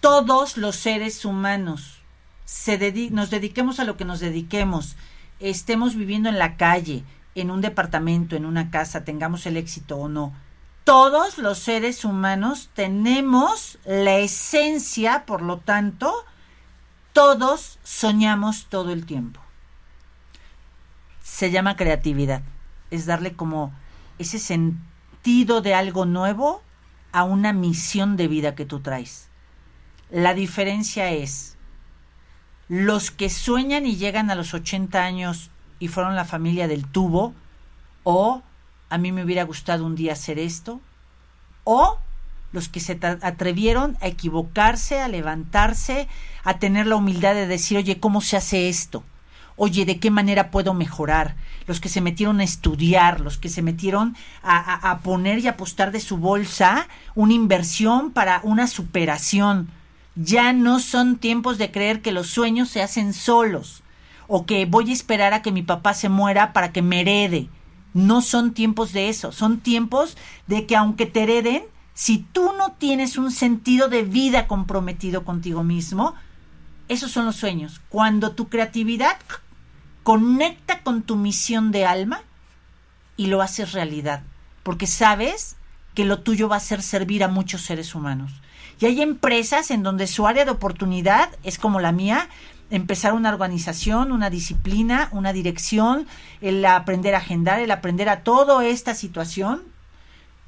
Todos 0.00 0.56
los 0.56 0.76
seres 0.76 1.26
humanos, 1.26 1.98
se 2.46 3.10
nos 3.10 3.28
dediquemos 3.28 3.80
a 3.80 3.84
lo 3.84 3.98
que 3.98 4.06
nos 4.06 4.20
dediquemos, 4.20 4.96
estemos 5.40 5.94
viviendo 5.94 6.30
en 6.30 6.38
la 6.38 6.56
calle, 6.56 7.04
en 7.34 7.50
un 7.50 7.60
departamento, 7.60 8.34
en 8.36 8.46
una 8.46 8.70
casa, 8.70 9.04
tengamos 9.04 9.44
el 9.44 9.58
éxito 9.58 9.98
o 9.98 10.08
no. 10.08 10.32
Todos 10.84 11.36
los 11.36 11.58
seres 11.58 12.06
humanos 12.06 12.70
tenemos 12.72 13.78
la 13.84 14.16
esencia, 14.16 15.26
por 15.26 15.42
lo 15.42 15.58
tanto, 15.58 16.14
todos 17.12 17.78
soñamos 17.82 18.68
todo 18.70 18.90
el 18.92 19.04
tiempo 19.04 19.44
se 21.24 21.50
llama 21.50 21.74
creatividad. 21.74 22.42
Es 22.92 23.06
darle 23.06 23.34
como 23.34 23.72
ese 24.18 24.38
sentido 24.38 24.93
de 25.24 25.74
algo 25.74 26.04
nuevo 26.04 26.62
a 27.10 27.24
una 27.24 27.54
misión 27.54 28.18
de 28.18 28.28
vida 28.28 28.54
que 28.54 28.66
tú 28.66 28.80
traes. 28.80 29.30
La 30.10 30.34
diferencia 30.34 31.12
es 31.12 31.56
los 32.68 33.10
que 33.10 33.30
sueñan 33.30 33.86
y 33.86 33.96
llegan 33.96 34.30
a 34.30 34.34
los 34.34 34.52
80 34.52 35.02
años 35.02 35.50
y 35.78 35.88
fueron 35.88 36.14
la 36.14 36.26
familia 36.26 36.68
del 36.68 36.86
tubo, 36.86 37.32
o 38.02 38.42
a 38.90 38.98
mí 38.98 39.12
me 39.12 39.24
hubiera 39.24 39.44
gustado 39.44 39.86
un 39.86 39.94
día 39.94 40.12
hacer 40.12 40.38
esto, 40.38 40.82
o 41.64 41.98
los 42.52 42.68
que 42.68 42.80
se 42.80 42.98
atrevieron 43.02 43.96
a 44.02 44.08
equivocarse, 44.08 45.00
a 45.00 45.08
levantarse, 45.08 46.06
a 46.44 46.58
tener 46.58 46.86
la 46.86 46.96
humildad 46.96 47.32
de 47.32 47.46
decir, 47.46 47.78
oye, 47.78 47.98
¿cómo 47.98 48.20
se 48.20 48.36
hace 48.36 48.68
esto? 48.68 49.02
Oye, 49.56 49.84
¿de 49.84 49.98
qué 49.98 50.10
manera 50.10 50.50
puedo 50.50 50.74
mejorar? 50.74 51.36
Los 51.66 51.80
que 51.80 51.88
se 51.88 52.00
metieron 52.00 52.40
a 52.40 52.44
estudiar, 52.44 53.20
los 53.20 53.38
que 53.38 53.48
se 53.48 53.62
metieron 53.62 54.16
a, 54.42 54.90
a- 54.90 54.98
poner 54.98 55.38
y 55.38 55.46
apostar 55.48 55.92
de 55.92 56.00
su 56.00 56.16
bolsa 56.16 56.88
una 57.14 57.34
inversión 57.34 58.10
para 58.10 58.40
una 58.42 58.66
superación. 58.66 59.68
Ya 60.16 60.52
no 60.52 60.80
son 60.80 61.16
tiempos 61.16 61.58
de 61.58 61.70
creer 61.70 62.02
que 62.02 62.12
los 62.12 62.28
sueños 62.28 62.68
se 62.68 62.82
hacen 62.82 63.12
solos 63.12 63.82
o 64.26 64.46
que 64.46 64.66
voy 64.66 64.90
a 64.90 64.92
esperar 64.94 65.34
a 65.34 65.42
que 65.42 65.52
mi 65.52 65.62
papá 65.62 65.94
se 65.94 66.08
muera 66.08 66.52
para 66.52 66.72
que 66.72 66.82
me 66.82 67.00
herede. 67.00 67.48
No 67.94 68.22
son 68.22 68.54
tiempos 68.54 68.92
de 68.92 69.08
eso, 69.08 69.30
son 69.32 69.60
tiempos 69.60 70.16
de 70.48 70.66
que 70.66 70.74
aunque 70.76 71.06
te 71.06 71.22
hereden, 71.22 71.62
si 71.94 72.18
tú 72.18 72.50
no 72.58 72.72
tienes 72.72 73.16
un 73.18 73.30
sentido 73.30 73.88
de 73.88 74.02
vida 74.02 74.48
comprometido 74.48 75.24
contigo 75.24 75.62
mismo, 75.62 76.14
esos 76.88 77.12
son 77.12 77.24
los 77.24 77.36
sueños. 77.36 77.80
Cuando 77.88 78.32
tu 78.32 78.48
creatividad 78.48 79.16
conecta 80.04 80.82
con 80.82 81.02
tu 81.02 81.16
misión 81.16 81.72
de 81.72 81.86
alma 81.86 82.20
y 83.16 83.26
lo 83.26 83.42
haces 83.42 83.72
realidad, 83.72 84.22
porque 84.62 84.86
sabes 84.86 85.56
que 85.94 86.04
lo 86.04 86.20
tuyo 86.20 86.48
va 86.48 86.56
a 86.56 86.60
ser 86.60 86.82
servir 86.82 87.24
a 87.24 87.28
muchos 87.28 87.62
seres 87.62 87.94
humanos. 87.94 88.32
Y 88.80 88.86
hay 88.86 89.00
empresas 89.00 89.70
en 89.70 89.82
donde 89.82 90.06
su 90.06 90.26
área 90.26 90.44
de 90.44 90.50
oportunidad 90.50 91.30
es 91.42 91.58
como 91.58 91.80
la 91.80 91.92
mía, 91.92 92.28
empezar 92.70 93.12
una 93.12 93.30
organización, 93.30 94.12
una 94.12 94.30
disciplina, 94.30 95.08
una 95.12 95.32
dirección, 95.32 96.06
el 96.40 96.64
aprender 96.64 97.14
a 97.14 97.18
agendar, 97.18 97.60
el 97.60 97.70
aprender 97.70 98.08
a 98.08 98.22
toda 98.22 98.64
esta 98.66 98.94
situación, 98.94 99.62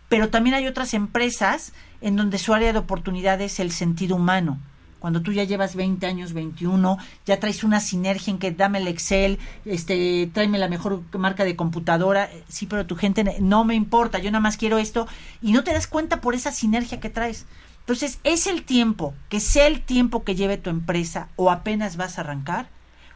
pero 0.09 0.29
también 0.29 0.55
hay 0.55 0.67
otras 0.67 0.93
empresas 0.95 1.73
en 2.01 2.17
donde 2.17 2.39
su 2.39 2.53
área 2.53 2.73
de 2.73 2.79
oportunidad 2.79 3.41
es 3.41 3.59
el 3.61 3.73
sentido 3.73 4.17
humano. 4.17 4.59
Cuando 4.99 5.23
tú 5.23 5.33
ya 5.33 5.45
llevas 5.45 5.77
20 5.77 6.07
años, 6.07 6.33
21, 6.33 6.97
ya 7.27 7.39
traes 7.39 7.65
una 7.65 7.81
sinergia 7.81 8.31
en 8.31 8.39
que 8.39 8.51
dame 8.51 8.79
el 8.79 8.89
Excel, 8.89 9.39
este, 9.65 10.29
tráeme 10.33 10.59
la 10.59 10.69
mejor 10.69 11.03
marca 11.13 11.45
de 11.45 11.55
computadora, 11.55 12.25
eh, 12.25 12.45
sí, 12.49 12.67
pero 12.67 12.87
tu 12.87 12.97
gente 12.97 13.25
no 13.41 13.65
me 13.65 13.75
importa, 13.75 14.19
yo 14.19 14.31
nada 14.31 14.41
más 14.41 14.57
quiero 14.57 14.79
esto, 14.79 15.07
y 15.43 15.53
no 15.53 15.65
te 15.65 15.73
das 15.73 15.87
cuenta 15.87 16.21
por 16.21 16.35
esa 16.35 16.51
sinergia 16.51 16.99
que 16.99 17.11
traes. 17.11 17.47
Entonces, 17.81 18.19
es 18.25 18.49
el 18.49 18.65
tiempo, 18.65 19.15
que 19.29 19.39
sea 19.39 19.69
el 19.69 19.81
tiempo 19.81 20.25
que 20.25 20.35
lleve 20.35 20.57
tu 20.57 20.71
empresa 20.71 21.29
o 21.37 21.53
apenas 21.53 21.97
vas 21.97 22.19
a 22.19 22.23
arrancar, 22.23 22.69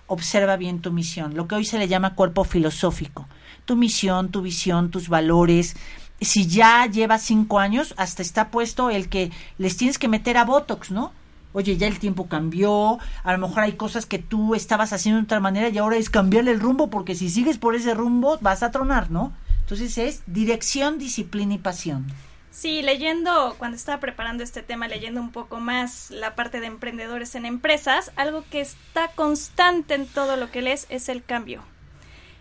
observa 0.06 0.56
bien 0.56 0.80
tu 0.80 0.92
misión, 0.92 1.34
lo 1.34 1.48
que 1.48 1.54
hoy 1.54 1.64
se 1.64 1.78
le 1.78 1.88
llama 1.88 2.14
cuerpo 2.14 2.44
filosófico. 2.44 3.26
Tu 3.64 3.76
misión, 3.76 4.30
tu 4.30 4.42
visión, 4.42 4.90
tus 4.90 5.08
valores. 5.08 5.76
Si 6.20 6.46
ya 6.46 6.86
llevas 6.86 7.22
cinco 7.22 7.58
años, 7.58 7.94
hasta 7.96 8.22
está 8.22 8.50
puesto 8.50 8.90
el 8.90 9.08
que 9.08 9.30
les 9.58 9.76
tienes 9.76 9.98
que 9.98 10.08
meter 10.08 10.36
a 10.36 10.44
Botox, 10.44 10.90
¿no? 10.90 11.12
Oye, 11.52 11.76
ya 11.76 11.86
el 11.88 11.98
tiempo 11.98 12.28
cambió, 12.28 12.98
a 13.24 13.32
lo 13.32 13.38
mejor 13.38 13.64
hay 13.64 13.72
cosas 13.72 14.06
que 14.06 14.18
tú 14.18 14.54
estabas 14.54 14.92
haciendo 14.92 15.20
de 15.20 15.24
otra 15.24 15.40
manera 15.40 15.68
y 15.68 15.78
ahora 15.78 15.96
es 15.96 16.08
cambiarle 16.08 16.52
el 16.52 16.60
rumbo 16.60 16.90
porque 16.90 17.14
si 17.14 17.28
sigues 17.28 17.58
por 17.58 17.74
ese 17.74 17.94
rumbo 17.94 18.38
vas 18.40 18.62
a 18.62 18.70
tronar, 18.70 19.10
¿no? 19.10 19.32
Entonces 19.62 19.98
es 19.98 20.22
dirección, 20.26 20.98
disciplina 20.98 21.54
y 21.54 21.58
pasión. 21.58 22.06
Sí, 22.50 22.82
leyendo, 22.82 23.54
cuando 23.58 23.76
estaba 23.76 24.00
preparando 24.00 24.42
este 24.42 24.62
tema, 24.62 24.88
leyendo 24.88 25.20
un 25.20 25.30
poco 25.30 25.60
más 25.60 26.10
la 26.10 26.34
parte 26.34 26.60
de 26.60 26.66
emprendedores 26.66 27.36
en 27.36 27.46
empresas, 27.46 28.10
algo 28.16 28.44
que 28.50 28.60
está 28.60 29.08
constante 29.14 29.94
en 29.94 30.06
todo 30.06 30.36
lo 30.36 30.50
que 30.50 30.62
lees 30.62 30.86
es 30.88 31.08
el 31.08 31.22
cambio. 31.22 31.62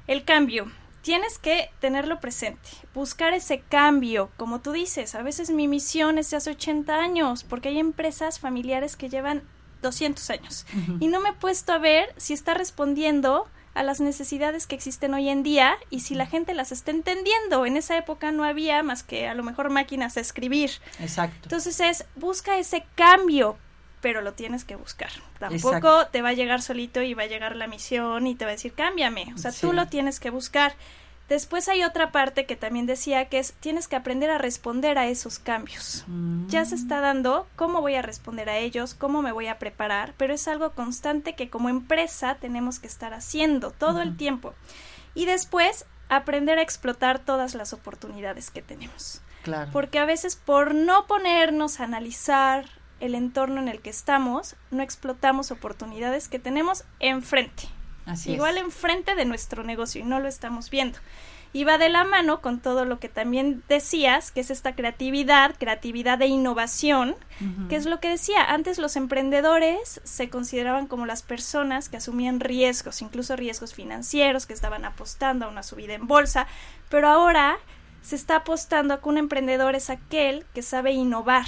El 0.08 0.24
cambio. 0.24 0.72
Tienes 1.02 1.38
que 1.38 1.70
tenerlo 1.80 2.20
presente, 2.20 2.70
buscar 2.94 3.34
ese 3.34 3.62
cambio, 3.62 4.30
como 4.38 4.60
tú 4.60 4.72
dices, 4.72 5.16
a 5.16 5.24
veces 5.24 5.50
mi 5.50 5.68
misión 5.68 6.18
es 6.18 6.30
de 6.32 6.38
hace 6.38 6.52
80 6.52 6.96
años, 6.96 7.44
porque 7.44 7.70
hay 7.70 7.80
empresas 7.80 8.40
familiares 8.40 8.96
que 8.96 9.10
llevan 9.10 9.44
200 9.82 10.30
años 10.30 10.66
y 11.00 11.08
no 11.08 11.22
me 11.22 11.30
he 11.30 11.34
puesto 11.34 11.72
a 11.72 11.78
ver 11.78 12.14
si 12.18 12.34
está 12.34 12.54
respondiendo 12.54 13.48
a 13.74 13.84
las 13.84 14.02
necesidades 14.02 14.68
que 14.68 14.76
existen 14.76 15.14
hoy 15.14 15.30
en 15.30 15.44
día 15.44 15.78
y 15.90 16.02
si 16.02 16.16
la 16.16 16.26
gente 16.26 16.54
las 16.54 16.72
está 16.72 16.92
entendiendo. 16.92 17.66
En 17.66 17.78
esa 17.78 17.98
época 17.98 18.32
no 18.32 18.44
había 18.44 18.84
más 18.84 19.04
que 19.04 19.28
a 19.28 19.34
lo 19.34 19.44
mejor 19.44 19.70
máquinas 19.70 20.18
a 20.18 20.20
escribir. 20.20 20.72
Exacto. 21.00 21.38
Entonces 21.44 21.80
es, 21.80 22.06
busca 22.16 22.58
ese 22.58 22.86
cambio, 22.96 23.58
pero 24.02 24.22
lo 24.22 24.34
tienes 24.34 24.64
que 24.64 24.76
buscar. 24.76 25.10
Tampoco 25.40 25.68
Exacto. 25.76 26.08
te 26.12 26.22
va 26.22 26.30
a 26.30 26.34
llegar 26.34 26.62
solito 26.62 27.02
y 27.02 27.14
va 27.14 27.24
a 27.24 27.28
llegar 27.28 27.56
la 27.56 27.68
misión 27.68 28.28
y 28.28 28.36
te 28.36 28.46
va 28.46 28.52
a 28.52 28.54
decir, 28.54 28.74
cámbiame. 28.74 29.32
O 29.36 29.38
sea, 29.38 29.52
Sí. 29.52 29.62
tú 29.62 29.74
lo 29.74 29.88
tienes 29.88 30.20
que 30.20 30.30
buscar. 30.30 30.74
Después 31.28 31.70
hay 31.70 31.84
otra 31.84 32.12
parte 32.12 32.48
que 32.48 32.56
también 32.56 32.88
decía 32.88 33.26
que 33.26 33.38
es, 33.38 33.54
tienes 33.60 33.88
que 33.88 33.96
aprender 33.96 34.32
a 34.32 34.40
responder 34.40 34.98
a 34.98 35.06
esos 35.08 35.38
cambios. 35.38 36.04
Mm. 36.08 36.48
Ya 36.48 36.66
se 36.66 36.74
está 36.74 37.02
dando 37.02 37.48
cómo 37.56 37.82
voy 37.82 37.94
a 37.94 38.02
responder 38.02 38.50
a 38.50 38.58
ellos, 38.58 38.96
cómo 38.96 39.22
me 39.22 39.32
voy 39.32 39.46
a 39.46 39.60
preparar, 39.60 40.16
pero 40.18 40.34
es 40.34 40.48
algo 40.48 40.72
constante 40.72 41.36
que 41.36 41.52
como 41.52 41.70
empresa 41.70 42.38
tenemos 42.42 42.80
que 42.80 42.88
estar 42.88 43.14
haciendo 43.14 43.70
todo 43.70 44.02
el 44.02 44.18
tiempo. 44.18 44.56
Y 45.14 45.28
después 45.28 45.86
aprender 46.08 46.58
a 46.58 46.64
explotar 46.64 47.20
todas 47.20 47.54
las 47.54 47.74
oportunidades 47.74 48.50
que 48.50 48.64
tenemos. 48.64 49.22
Claro. 49.44 49.70
Porque 49.72 50.00
a 50.00 50.06
veces 50.06 50.36
por 50.36 50.74
no 50.74 51.06
ponernos 51.06 51.80
a 51.80 51.84
analizar 51.84 52.66
el 53.00 53.16
entorno 53.16 53.60
en 53.62 53.68
el 53.68 53.80
que 53.80 53.90
estamos, 53.90 54.56
no 54.72 54.84
explotamos 54.84 55.52
oportunidades 55.52 56.28
que 56.28 56.40
tenemos 56.40 56.84
enfrente. 57.00 57.64
Así 58.06 58.32
Igual 58.32 58.58
es. 58.58 58.64
enfrente 58.64 59.16
de 59.16 59.26
nuestro 59.26 59.64
negocio 59.64 60.02
y 60.02 60.04
no 60.04 60.20
lo 60.20 60.28
estamos 60.28 60.70
viendo. 60.70 61.00
Y 61.52 61.64
va 61.64 61.80
de 61.80 61.90
la 61.90 62.04
mano 62.04 62.42
con 62.42 62.60
todo 62.60 62.86
lo 62.86 63.00
que 63.00 63.10
también 63.10 63.64
decías, 63.68 64.32
que 64.32 64.42
es 64.42 64.52
esta 64.52 64.76
creatividad, 64.76 65.56
creatividad 65.58 66.22
e 66.22 66.28
innovación, 66.28 67.16
que 67.70 67.76
es 67.76 67.88
lo 67.88 68.00
que 68.00 68.10
decía, 68.10 68.44
antes 68.44 68.78
los 68.78 68.96
emprendedores 68.96 70.00
se 70.04 70.30
consideraban 70.30 70.86
como 70.86 71.08
las 71.08 71.24
personas 71.24 71.90
que 71.90 71.98
asumían 71.98 72.40
riesgos, 72.40 73.02
incluso 73.02 73.36
riesgos 73.36 73.74
financieros, 73.74 74.46
que 74.46 74.54
estaban 74.54 74.86
apostando 74.86 75.46
a 75.46 75.50
una 75.50 75.64
subida 75.64 75.96
en 75.96 76.06
bolsa, 76.06 76.46
pero 76.88 77.08
ahora 77.08 77.58
se 78.02 78.16
está 78.16 78.38
apostando 78.38 78.94
a 78.94 79.02
que 79.02 79.10
un 79.10 79.18
emprendedor 79.18 79.76
es 79.76 79.90
aquel 79.90 80.46
que 80.54 80.62
sabe 80.62 80.92
innovar, 80.92 81.48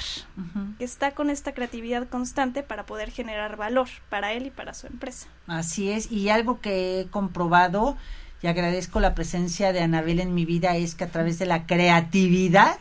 que 0.77 0.83
está 0.83 1.11
con 1.11 1.29
esta 1.29 1.53
creatividad 1.53 2.07
constante 2.09 2.63
para 2.63 2.85
poder 2.85 3.11
generar 3.11 3.57
valor 3.57 3.87
para 4.09 4.33
él 4.33 4.47
y 4.47 4.51
para 4.51 4.73
su 4.73 4.87
empresa. 4.87 5.27
Así 5.47 5.91
es, 5.91 6.11
y 6.11 6.29
algo 6.29 6.59
que 6.59 7.01
he 7.01 7.07
comprobado 7.07 7.97
y 8.41 8.47
agradezco 8.47 8.99
la 8.99 9.15
presencia 9.15 9.71
de 9.71 9.81
Anabel 9.81 10.19
en 10.19 10.33
mi 10.33 10.45
vida 10.45 10.75
es 10.75 10.95
que 10.95 11.03
a 11.03 11.11
través 11.11 11.37
de 11.39 11.45
la 11.45 11.65
creatividad 11.67 12.77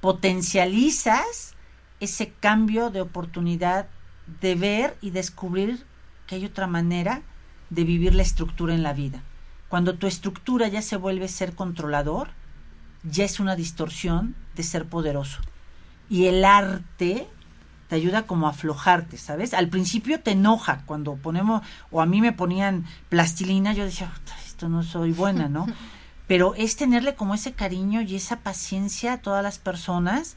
potencializas 0.00 1.54
ese 2.00 2.32
cambio 2.40 2.90
de 2.90 3.00
oportunidad 3.00 3.86
de 4.40 4.54
ver 4.56 4.96
y 5.00 5.10
descubrir 5.10 5.84
que 6.26 6.34
hay 6.34 6.44
otra 6.44 6.66
manera 6.66 7.22
de 7.70 7.84
vivir 7.84 8.14
la 8.14 8.22
estructura 8.22 8.74
en 8.74 8.82
la 8.82 8.92
vida. 8.92 9.22
Cuando 9.68 9.94
tu 9.94 10.06
estructura 10.06 10.68
ya 10.68 10.82
se 10.82 10.96
vuelve 10.96 11.28
ser 11.28 11.54
controlador, 11.54 12.30
ya 13.02 13.24
es 13.24 13.40
una 13.40 13.56
distorsión 13.56 14.34
de 14.54 14.62
ser 14.62 14.86
poderoso. 14.86 15.40
Y 16.08 16.26
el 16.26 16.44
arte 16.44 17.28
te 17.88 17.96
ayuda 17.96 18.22
como 18.26 18.46
a 18.46 18.50
aflojarte, 18.50 19.16
¿sabes? 19.18 19.54
Al 19.54 19.68
principio 19.68 20.20
te 20.20 20.32
enoja 20.32 20.82
cuando 20.86 21.16
ponemos, 21.16 21.62
o 21.90 22.00
a 22.00 22.06
mí 22.06 22.20
me 22.20 22.32
ponían 22.32 22.86
plastilina, 23.08 23.72
yo 23.72 23.84
decía, 23.84 24.12
esto 24.46 24.68
no 24.68 24.82
soy 24.82 25.12
buena, 25.12 25.48
¿no? 25.48 25.66
Pero 26.26 26.54
es 26.54 26.76
tenerle 26.76 27.14
como 27.14 27.34
ese 27.34 27.52
cariño 27.52 28.00
y 28.00 28.14
esa 28.14 28.40
paciencia 28.40 29.14
a 29.14 29.18
todas 29.18 29.42
las 29.42 29.58
personas 29.58 30.36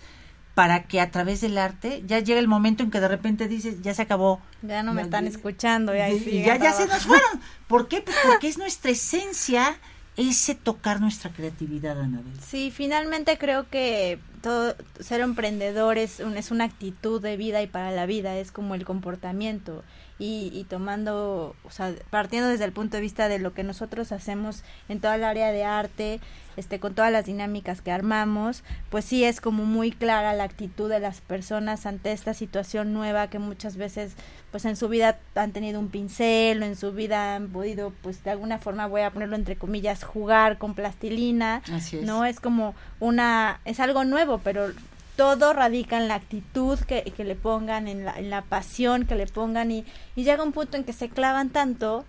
para 0.55 0.84
que 0.84 1.01
a 1.01 1.11
través 1.11 1.41
del 1.41 1.57
arte 1.57 2.01
ya 2.07 2.20
llegue 2.20 2.39
el 2.39 2.47
momento 2.47 2.82
en 2.82 2.89
que 2.89 3.01
de 3.01 3.09
repente 3.09 3.47
dices, 3.47 3.82
ya 3.82 3.93
se 3.93 4.01
acabó. 4.01 4.41
Ya 4.61 4.84
no 4.84 4.93
me 4.93 5.01
están 5.01 5.28
escuchando, 5.28 5.93
ya, 5.93 6.09
ya, 6.09 6.57
ya 6.57 6.74
se 6.74 6.88
nos 6.88 7.05
fueron. 7.05 7.41
¿Por 7.68 7.88
qué? 7.88 8.01
Pues 8.01 8.16
porque 8.26 8.47
es 8.47 8.57
nuestra 8.57 8.91
esencia 8.91 9.78
ese 10.18 10.55
tocar 10.55 11.01
nuestra 11.01 11.32
creatividad, 11.32 11.99
Anabel. 11.99 12.34
Sí, 12.41 12.72
finalmente 12.72 13.38
creo 13.38 13.70
que 13.70 14.20
todo, 14.46 14.76
ser 15.00 15.22
emprendedor 15.22 15.98
es, 15.98 16.20
es 16.20 16.52
una 16.52 16.66
actitud 16.66 17.20
de 17.20 17.36
vida 17.36 17.64
y 17.64 17.68
para 17.68 17.89
la 17.89 18.06
vida, 18.06 18.38
es 18.38 18.52
como 18.52 18.76
el 18.76 18.86
comportamiento 18.86 19.84
y, 20.20 20.52
y, 20.54 20.66
tomando, 20.66 21.56
o 21.64 21.72
sea, 21.72 21.93
partiendo 22.12 22.48
desde 22.48 22.66
el 22.66 22.72
punto 22.72 22.98
de 22.98 23.02
vista 23.02 23.28
de 23.28 23.39
lo 23.39 23.56
que 23.56 23.64
nosotros 23.64 24.12
hacemos 24.12 24.64
en 24.88 25.02
toda 25.02 25.16
el 25.16 25.24
área 25.24 25.52
de 25.52 25.64
arte, 25.64 26.22
este, 26.58 26.80
con 26.80 26.93
todas 26.93 27.12
las 27.12 27.26
dinámicas 27.26 27.82
que 27.82 27.91
armamos, 27.91 28.64
pues 28.89 29.04
sí 29.04 29.26
es 29.26 29.41
como 29.41 29.66
muy 29.66 29.91
clara 29.91 30.34
la 30.34 30.46
actitud 30.46 30.89
de 30.89 31.02
las 31.02 31.20
personas 31.20 31.86
ante 31.86 32.14
esta 32.14 32.34
situación 32.34 32.93
nueva 32.93 33.30
que 33.30 33.39
muchas 33.39 33.76
veces, 33.76 34.14
pues 34.52 34.64
en 34.64 34.78
su 34.78 34.88
vida 34.88 35.20
han 35.36 35.52
tenido 35.52 35.82
un 35.82 35.89
pincel 35.89 36.64
o 36.64 36.66
en 36.66 36.78
su 36.78 36.93
vida 36.93 37.36
han 37.36 37.50
podido, 37.50 37.91
pues 38.02 38.24
de 38.24 38.32
alguna 38.32 38.58
forma 38.58 38.88
voy 38.88 39.02
a 39.02 39.12
ponerlo 39.12 39.36
entre 39.36 39.58
comillas, 39.58 40.06
jugar 40.06 40.58
con 40.58 40.76
plastilina, 40.76 41.62
Así 41.74 41.98
es. 41.98 42.06
no 42.06 42.24
es 42.24 42.39
como 42.39 42.74
una, 43.02 43.60
es 43.66 43.82
algo 43.82 44.06
nuevo, 44.06 44.35
pero 44.40 44.72
todo 45.16 45.54
radica 45.54 45.98
en 45.98 46.08
la 46.08 46.16
actitud 46.16 46.80
que, 46.80 47.04
que 47.04 47.24
le 47.24 47.36
pongan, 47.36 47.88
en 47.88 48.06
la, 48.06 48.18
en 48.18 48.30
la, 48.30 48.42
pasión 48.42 49.06
que 49.06 49.16
le 49.16 49.28
pongan 49.28 49.72
y, 49.72 49.86
y 50.16 50.24
llega 50.24 50.44
un 50.44 50.52
punto 50.52 50.78
en 50.78 50.84
que 50.84 50.94
se 50.94 51.10
clavan 51.10 51.50
tanto 51.50 52.06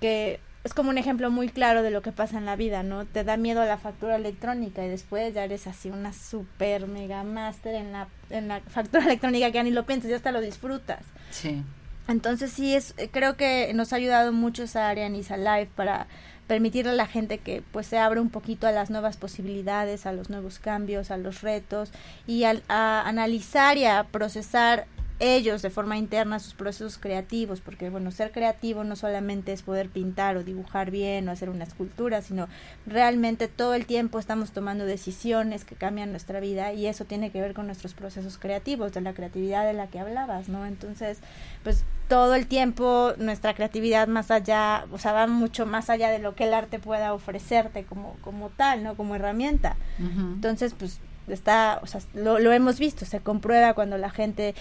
que 0.00 0.40
es 0.62 0.74
como 0.74 0.90
un 0.90 0.98
ejemplo 0.98 1.30
muy 1.30 1.48
claro 1.48 1.82
de 1.82 1.90
lo 1.90 2.02
que 2.02 2.12
pasa 2.12 2.36
en 2.36 2.44
la 2.44 2.54
vida, 2.54 2.82
¿no? 2.82 3.06
Te 3.06 3.24
da 3.24 3.36
miedo 3.36 3.62
a 3.62 3.66
la 3.66 3.78
factura 3.78 4.16
electrónica 4.16 4.84
y 4.84 4.88
después 4.88 5.32
ya 5.32 5.44
eres 5.44 5.66
así 5.66 5.88
una 5.88 6.12
super 6.12 6.86
mega 6.86 7.24
master 7.24 7.74
en 7.74 7.92
la, 7.92 8.08
en 8.28 8.48
la 8.48 8.60
factura 8.60 9.04
electrónica 9.06 9.46
que 9.46 9.54
ya 9.54 9.62
ni 9.62 9.70
lo 9.70 9.86
piensas, 9.86 10.10
ya 10.10 10.16
hasta 10.16 10.32
lo 10.32 10.40
disfrutas. 10.40 11.00
Sí. 11.30 11.62
Entonces 12.08 12.52
sí, 12.52 12.74
es, 12.74 12.94
creo 13.10 13.36
que 13.36 13.72
nos 13.72 13.92
ha 13.92 13.96
ayudado 13.96 14.32
mucho 14.32 14.64
esa 14.64 14.88
área 14.88 15.06
en 15.06 15.14
Isa 15.14 15.36
Live 15.36 15.70
para 15.76 16.08
permitirle 16.50 16.90
a 16.90 16.94
la 16.94 17.06
gente 17.06 17.38
que 17.38 17.62
pues 17.70 17.86
se 17.86 17.96
abra 17.96 18.20
un 18.20 18.28
poquito 18.28 18.66
a 18.66 18.72
las 18.72 18.90
nuevas 18.90 19.16
posibilidades, 19.16 20.04
a 20.04 20.10
los 20.10 20.30
nuevos 20.30 20.58
cambios, 20.58 21.12
a 21.12 21.16
los 21.16 21.42
retos 21.42 21.92
y 22.26 22.42
a, 22.42 22.60
a 22.66 23.08
analizar 23.08 23.78
y 23.78 23.84
a 23.84 24.02
procesar 24.10 24.88
ellos 25.20 25.62
de 25.62 25.70
forma 25.70 25.98
interna 25.98 26.38
sus 26.38 26.54
procesos 26.54 26.98
creativos, 26.98 27.60
porque 27.60 27.90
bueno, 27.90 28.10
ser 28.10 28.32
creativo 28.32 28.84
no 28.84 28.96
solamente 28.96 29.52
es 29.52 29.62
poder 29.62 29.90
pintar 29.90 30.36
o 30.36 30.42
dibujar 30.42 30.90
bien 30.90 31.28
o 31.28 31.32
hacer 31.32 31.50
una 31.50 31.64
escultura, 31.64 32.22
sino 32.22 32.48
realmente 32.86 33.46
todo 33.46 33.74
el 33.74 33.86
tiempo 33.86 34.18
estamos 34.18 34.52
tomando 34.52 34.86
decisiones 34.86 35.64
que 35.64 35.76
cambian 35.76 36.10
nuestra 36.10 36.40
vida 36.40 36.72
y 36.72 36.86
eso 36.86 37.04
tiene 37.04 37.30
que 37.30 37.40
ver 37.40 37.54
con 37.54 37.66
nuestros 37.66 37.94
procesos 37.94 38.38
creativos, 38.38 38.92
de 38.92 39.00
la 39.02 39.12
creatividad 39.12 39.64
de 39.64 39.74
la 39.74 39.88
que 39.88 40.00
hablabas, 40.00 40.48
¿no? 40.48 40.66
Entonces, 40.66 41.18
pues 41.62 41.84
todo 42.08 42.34
el 42.34 42.46
tiempo 42.46 43.12
nuestra 43.18 43.54
creatividad 43.54 44.08
más 44.08 44.30
allá, 44.30 44.86
o 44.90 44.98
sea, 44.98 45.12
va 45.12 45.26
mucho 45.26 45.66
más 45.66 45.90
allá 45.90 46.10
de 46.10 46.18
lo 46.18 46.34
que 46.34 46.44
el 46.44 46.54
arte 46.54 46.78
pueda 46.78 47.12
ofrecerte 47.12 47.84
como, 47.84 48.16
como 48.22 48.48
tal, 48.48 48.82
¿no? 48.82 48.96
Como 48.96 49.14
herramienta. 49.14 49.76
Uh 49.98 50.04
-huh. 50.04 50.34
Entonces, 50.34 50.74
pues 50.76 50.98
está, 51.28 51.78
o 51.82 51.86
sea, 51.86 52.00
lo, 52.14 52.38
lo 52.38 52.52
hemos 52.52 52.78
visto, 52.78 53.04
se 53.04 53.20
comprueba 53.20 53.74
cuando 53.74 53.98
la 53.98 54.10
gente 54.10 54.54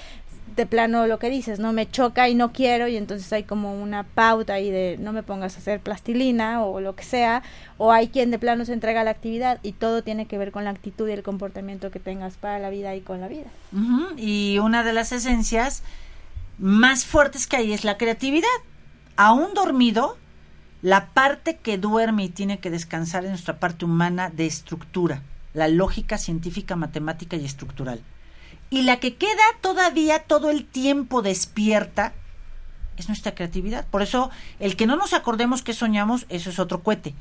de 0.56 0.66
plano 0.66 1.08
lo 1.08 1.20
que 1.20 1.30
dices, 1.30 1.60
no 1.60 1.74
me 1.74 1.90
choca 1.90 2.30
y 2.30 2.36
no 2.36 2.52
quiero 2.52 2.88
y 2.88 2.98
entonces 2.98 3.32
hay 3.34 3.44
como 3.44 3.82
una 3.82 4.04
pauta 4.04 4.54
ahí 4.54 4.70
de 4.70 4.98
no 5.00 5.14
me 5.14 5.24
pongas 5.24 5.56
a 5.56 5.60
hacer 5.60 5.80
plastilina 5.80 6.64
o 6.64 6.80
lo 6.82 6.96
que 6.96 7.04
sea, 7.04 7.44
o 7.78 7.92
hay 7.92 8.10
quien 8.10 8.32
de 8.32 8.40
plano 8.40 8.66
se 8.66 8.74
entrega 8.74 9.02
a 9.02 9.04
la 9.04 9.12
actividad 9.12 9.60
y 9.64 9.74
todo 9.74 10.04
tiene 10.04 10.26
que 10.26 10.38
ver 10.38 10.52
con 10.52 10.64
la 10.64 10.72
actitud 10.72 11.08
y 11.08 11.12
el 11.12 11.24
comportamiento 11.24 11.92
que 11.92 12.00
tengas 12.00 12.36
para 12.38 12.60
la 12.60 12.70
vida 12.70 12.96
y 12.96 13.02
con 13.02 13.22
la 13.22 13.28
vida. 13.28 13.48
Y 14.18 14.60
una 14.60 14.84
de 14.84 14.94
las 14.94 15.12
esencias 15.12 15.84
más 16.58 17.06
fuertes 17.06 17.48
que 17.48 17.58
hay 17.58 17.74
es 17.74 17.84
la 17.84 17.98
creatividad. 17.98 18.48
Aún 19.16 19.54
dormido, 19.54 20.18
la 20.82 21.08
parte 21.08 21.58
que 21.58 21.78
duerme 21.78 22.26
y 22.26 22.30
tiene 22.30 22.60
que 22.60 22.70
descansar 22.70 23.24
es 23.26 23.30
nuestra 23.30 23.60
parte 23.60 23.86
humana 23.86 24.30
de 24.30 24.46
estructura, 24.46 25.22
la 25.54 25.68
lógica 25.68 26.18
científica, 26.18 26.76
matemática 26.76 27.36
y 27.36 27.46
estructural. 27.46 28.02
Y 28.70 28.84
la 28.84 29.00
que 29.00 29.16
queda 29.16 29.44
todavía 29.62 30.20
todo 30.24 30.50
el 30.50 30.66
tiempo 30.66 31.22
despierta 31.22 32.14
es 32.98 33.08
nuestra 33.08 33.34
creatividad. 33.34 33.88
Por 33.88 34.02
eso, 34.02 34.30
el 34.60 34.76
que 34.76 34.86
no 34.86 34.96
nos 34.96 35.14
acordemos 35.14 35.64
que 35.64 35.74
soñamos, 35.74 36.26
eso 36.30 36.50
es 36.50 36.60
otro 36.60 36.84
cohete. 36.84 37.16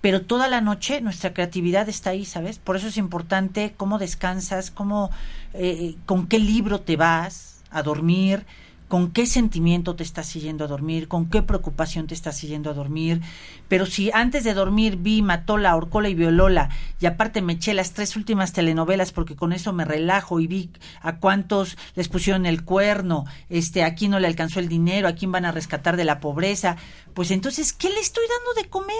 Pero 0.00 0.22
toda 0.22 0.48
la 0.48 0.60
noche 0.60 1.00
nuestra 1.00 1.34
creatividad 1.34 1.88
está 1.88 2.10
ahí, 2.10 2.24
¿sabes? 2.24 2.58
Por 2.58 2.76
eso 2.76 2.86
es 2.86 2.96
importante 2.96 3.74
cómo 3.76 3.98
descansas, 3.98 4.70
cómo, 4.70 5.10
eh, 5.54 5.96
con 6.06 6.28
qué 6.28 6.38
libro 6.38 6.80
te 6.80 6.96
vas 6.96 7.62
a 7.70 7.82
dormir, 7.82 8.46
con 8.88 9.12
qué 9.12 9.26
sentimiento 9.26 9.94
te 9.94 10.02
estás 10.02 10.26
siguiendo 10.26 10.64
a 10.64 10.68
dormir, 10.68 11.08
con 11.08 11.28
qué 11.28 11.42
preocupación 11.42 12.06
te 12.06 12.14
estás 12.14 12.36
siguiendo 12.38 12.70
a 12.70 12.74
dormir. 12.74 13.20
Pero 13.68 13.84
si 13.84 14.10
antes 14.12 14.44
de 14.44 14.54
dormir 14.54 14.96
vi 14.96 15.20
Matola, 15.20 15.76
Orcola 15.76 16.08
y 16.08 16.14
Violola 16.14 16.70
y 16.98 17.06
aparte 17.06 17.42
me 17.42 17.52
eché 17.54 17.74
las 17.74 17.92
tres 17.92 18.16
últimas 18.16 18.52
telenovelas 18.52 19.12
porque 19.12 19.36
con 19.36 19.52
eso 19.52 19.72
me 19.74 19.84
relajo 19.84 20.40
y 20.40 20.46
vi 20.46 20.70
a 21.02 21.18
cuántos 21.18 21.76
les 21.94 22.08
pusieron 22.08 22.46
el 22.46 22.64
cuerno, 22.64 23.26
este, 23.50 23.84
a 23.84 23.94
quién 23.94 24.10
no 24.10 24.20
le 24.20 24.26
alcanzó 24.26 24.58
el 24.58 24.68
dinero, 24.68 25.06
a 25.06 25.14
quién 25.14 25.32
van 25.32 25.44
a 25.44 25.52
rescatar 25.52 25.96
de 25.96 26.04
la 26.04 26.18
pobreza, 26.18 26.76
pues 27.12 27.30
entonces, 27.30 27.74
¿qué 27.74 27.90
le 27.90 28.00
estoy 28.00 28.24
dando 28.26 28.60
de 28.60 28.70
comer? 28.70 28.96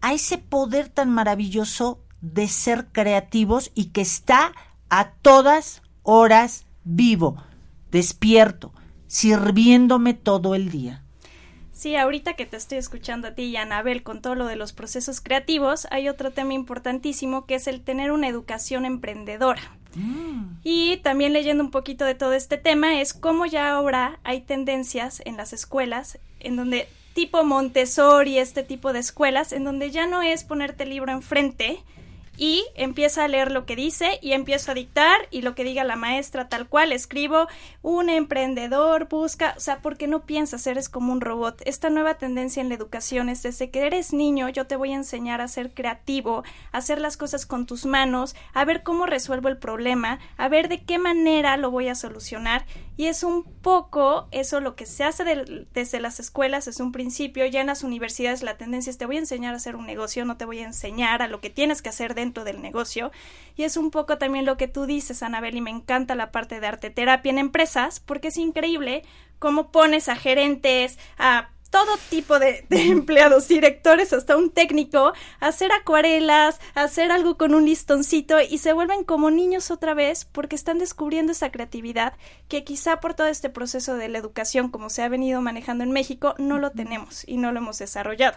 A 0.00 0.14
ese 0.14 0.38
poder 0.38 0.88
tan 0.88 1.10
maravilloso 1.10 2.00
de 2.22 2.48
ser 2.48 2.86
creativos 2.92 3.70
y 3.74 3.86
que 3.86 4.00
está 4.00 4.52
a 4.88 5.10
todas 5.10 5.82
horas 6.02 6.64
vivo, 6.84 7.36
despierto 7.90 8.72
sirviéndome 9.12 10.14
todo 10.14 10.54
el 10.54 10.70
día. 10.70 11.02
Sí, 11.70 11.96
ahorita 11.96 12.32
que 12.32 12.46
te 12.46 12.56
estoy 12.56 12.78
escuchando 12.78 13.28
a 13.28 13.34
ti 13.34 13.42
y 13.42 13.56
a 13.56 13.62
Anabel 13.62 14.02
con 14.02 14.22
todo 14.22 14.34
lo 14.34 14.46
de 14.46 14.56
los 14.56 14.72
procesos 14.72 15.20
creativos, 15.20 15.86
hay 15.90 16.08
otro 16.08 16.30
tema 16.30 16.54
importantísimo 16.54 17.44
que 17.44 17.56
es 17.56 17.66
el 17.66 17.82
tener 17.82 18.10
una 18.10 18.26
educación 18.26 18.86
emprendedora. 18.86 19.60
Mm. 19.96 20.60
Y 20.64 20.96
también 21.02 21.34
leyendo 21.34 21.62
un 21.62 21.70
poquito 21.70 22.06
de 22.06 22.14
todo 22.14 22.32
este 22.32 22.56
tema 22.56 23.02
es 23.02 23.12
cómo 23.12 23.44
ya 23.44 23.70
ahora 23.70 24.18
hay 24.24 24.40
tendencias 24.40 25.20
en 25.26 25.36
las 25.36 25.52
escuelas 25.52 26.18
en 26.40 26.56
donde 26.56 26.88
tipo 27.12 27.44
Montessori, 27.44 28.38
este 28.38 28.62
tipo 28.62 28.94
de 28.94 29.00
escuelas, 29.00 29.52
en 29.52 29.64
donde 29.64 29.90
ya 29.90 30.06
no 30.06 30.22
es 30.22 30.42
ponerte 30.42 30.84
el 30.84 30.88
libro 30.88 31.12
enfrente, 31.12 31.80
y 32.42 32.66
empieza 32.74 33.22
a 33.22 33.28
leer 33.28 33.52
lo 33.52 33.66
que 33.66 33.76
dice 33.76 34.18
y 34.20 34.32
empiezo 34.32 34.72
a 34.72 34.74
dictar 34.74 35.16
y 35.30 35.42
lo 35.42 35.54
que 35.54 35.62
diga 35.62 35.84
la 35.84 35.94
maestra 35.94 36.48
tal 36.48 36.68
cual 36.68 36.90
escribo 36.90 37.46
un 37.82 38.08
emprendedor 38.08 39.06
busca 39.08 39.54
o 39.56 39.60
sea 39.60 39.78
porque 39.78 40.08
no 40.08 40.26
piensas 40.26 40.66
eres 40.66 40.88
como 40.88 41.12
un 41.12 41.20
robot. 41.20 41.62
Esta 41.66 41.88
nueva 41.88 42.14
tendencia 42.14 42.60
en 42.60 42.68
la 42.68 42.74
educación 42.74 43.28
es 43.28 43.44
desde 43.44 43.70
que 43.70 43.86
eres 43.86 44.12
niño 44.12 44.48
yo 44.48 44.66
te 44.66 44.74
voy 44.74 44.90
a 44.90 44.96
enseñar 44.96 45.40
a 45.40 45.46
ser 45.46 45.72
creativo 45.72 46.42
a 46.72 46.78
hacer 46.78 47.00
las 47.00 47.16
cosas 47.16 47.46
con 47.46 47.64
tus 47.64 47.86
manos 47.86 48.34
a 48.54 48.64
ver 48.64 48.82
cómo 48.82 49.06
resuelvo 49.06 49.46
el 49.46 49.58
problema 49.58 50.18
a 50.36 50.48
ver 50.48 50.68
de 50.68 50.82
qué 50.82 50.98
manera 50.98 51.56
lo 51.56 51.70
voy 51.70 51.86
a 51.86 51.94
solucionar. 51.94 52.66
Y 52.96 53.06
es 53.06 53.22
un 53.22 53.44
poco 53.44 54.26
eso 54.32 54.60
lo 54.60 54.74
que 54.74 54.86
se 54.86 55.04
hace 55.04 55.22
de, 55.22 55.66
desde 55.72 56.00
las 56.00 56.18
escuelas 56.18 56.66
es 56.66 56.80
un 56.80 56.90
principio 56.90 57.46
ya 57.46 57.60
en 57.60 57.68
las 57.68 57.84
universidades 57.84 58.42
la 58.42 58.56
tendencia 58.56 58.90
es 58.90 58.98
te 58.98 59.06
voy 59.06 59.16
a 59.16 59.20
enseñar 59.20 59.54
a 59.54 59.58
hacer 59.58 59.76
un 59.76 59.86
negocio 59.86 60.24
no 60.24 60.36
te 60.36 60.44
voy 60.44 60.58
a 60.58 60.64
enseñar 60.64 61.22
a 61.22 61.28
lo 61.28 61.40
que 61.40 61.48
tienes 61.48 61.82
que 61.82 61.88
hacer 61.88 62.14
dentro 62.14 62.31
del 62.32 62.60
negocio. 62.60 63.12
Y 63.54 63.62
es 63.62 63.76
un 63.76 63.90
poco 63.90 64.18
también 64.18 64.44
lo 64.44 64.56
que 64.56 64.68
tú 64.68 64.86
dices 64.86 65.22
Anabel 65.22 65.56
y 65.56 65.60
me 65.60 65.70
encanta 65.70 66.14
la 66.14 66.32
parte 66.32 66.58
de 66.58 66.66
arte 66.66 66.90
terapia 66.90 67.30
en 67.30 67.38
empresas 67.38 68.00
porque 68.00 68.28
es 68.28 68.36
increíble 68.36 69.04
cómo 69.38 69.70
pones 69.70 70.08
a 70.08 70.16
gerentes 70.16 70.98
a 71.18 71.50
todo 71.72 71.96
tipo 72.10 72.38
de, 72.38 72.66
de 72.68 72.82
empleados, 72.92 73.48
directores, 73.48 74.12
hasta 74.12 74.36
un 74.36 74.50
técnico, 74.50 75.14
a 75.40 75.46
hacer 75.46 75.72
acuarelas, 75.72 76.60
a 76.74 76.82
hacer 76.82 77.10
algo 77.10 77.38
con 77.38 77.54
un 77.54 77.64
listoncito 77.64 78.36
y 78.40 78.58
se 78.58 78.74
vuelven 78.74 79.04
como 79.04 79.30
niños 79.30 79.70
otra 79.70 79.94
vez 79.94 80.26
porque 80.26 80.54
están 80.54 80.78
descubriendo 80.78 81.32
esa 81.32 81.50
creatividad 81.50 82.12
que 82.48 82.62
quizá 82.62 83.00
por 83.00 83.14
todo 83.14 83.26
este 83.28 83.48
proceso 83.48 83.96
de 83.96 84.10
la 84.10 84.18
educación 84.18 84.68
como 84.68 84.90
se 84.90 85.02
ha 85.02 85.08
venido 85.08 85.40
manejando 85.40 85.82
en 85.82 85.92
México 85.92 86.34
no 86.38 86.58
lo 86.58 86.70
tenemos 86.70 87.26
y 87.26 87.38
no 87.38 87.52
lo 87.52 87.58
hemos 87.58 87.78
desarrollado. 87.78 88.36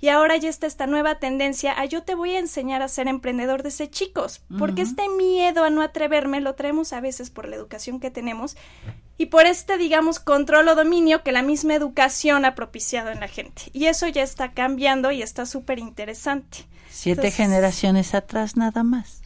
Y 0.00 0.08
ahora 0.08 0.36
ya 0.36 0.48
está 0.48 0.66
esta 0.66 0.88
nueva 0.88 1.20
tendencia 1.20 1.78
a 1.78 1.84
yo 1.84 2.02
te 2.02 2.16
voy 2.16 2.34
a 2.34 2.40
enseñar 2.40 2.82
a 2.82 2.88
ser 2.88 3.06
emprendedor 3.06 3.62
desde 3.62 3.88
chicos, 3.88 4.42
porque 4.58 4.82
este 4.82 5.08
miedo 5.08 5.62
a 5.62 5.70
no 5.70 5.82
atreverme 5.82 6.40
lo 6.40 6.56
traemos 6.56 6.92
a 6.92 7.00
veces 7.00 7.30
por 7.30 7.48
la 7.48 7.54
educación 7.54 8.00
que 8.00 8.10
tenemos 8.10 8.56
y 9.18 9.26
por 9.26 9.46
este, 9.46 9.78
digamos, 9.78 10.18
control 10.18 10.68
o 10.68 10.74
dominio 10.74 11.22
que 11.22 11.30
la 11.30 11.42
misma 11.42 11.74
educación 11.74 12.44
ha 12.44 12.56
propiciado 12.72 13.10
en 13.10 13.20
la 13.20 13.28
gente. 13.28 13.64
Y 13.74 13.84
eso 13.84 14.08
ya 14.08 14.22
está 14.22 14.52
cambiando 14.52 15.12
y 15.12 15.20
está 15.20 15.44
súper 15.44 15.78
interesante. 15.78 16.64
Siete 16.88 17.20
Entonces, 17.20 17.36
generaciones 17.36 18.14
atrás 18.14 18.56
nada 18.56 18.82
más. 18.82 19.20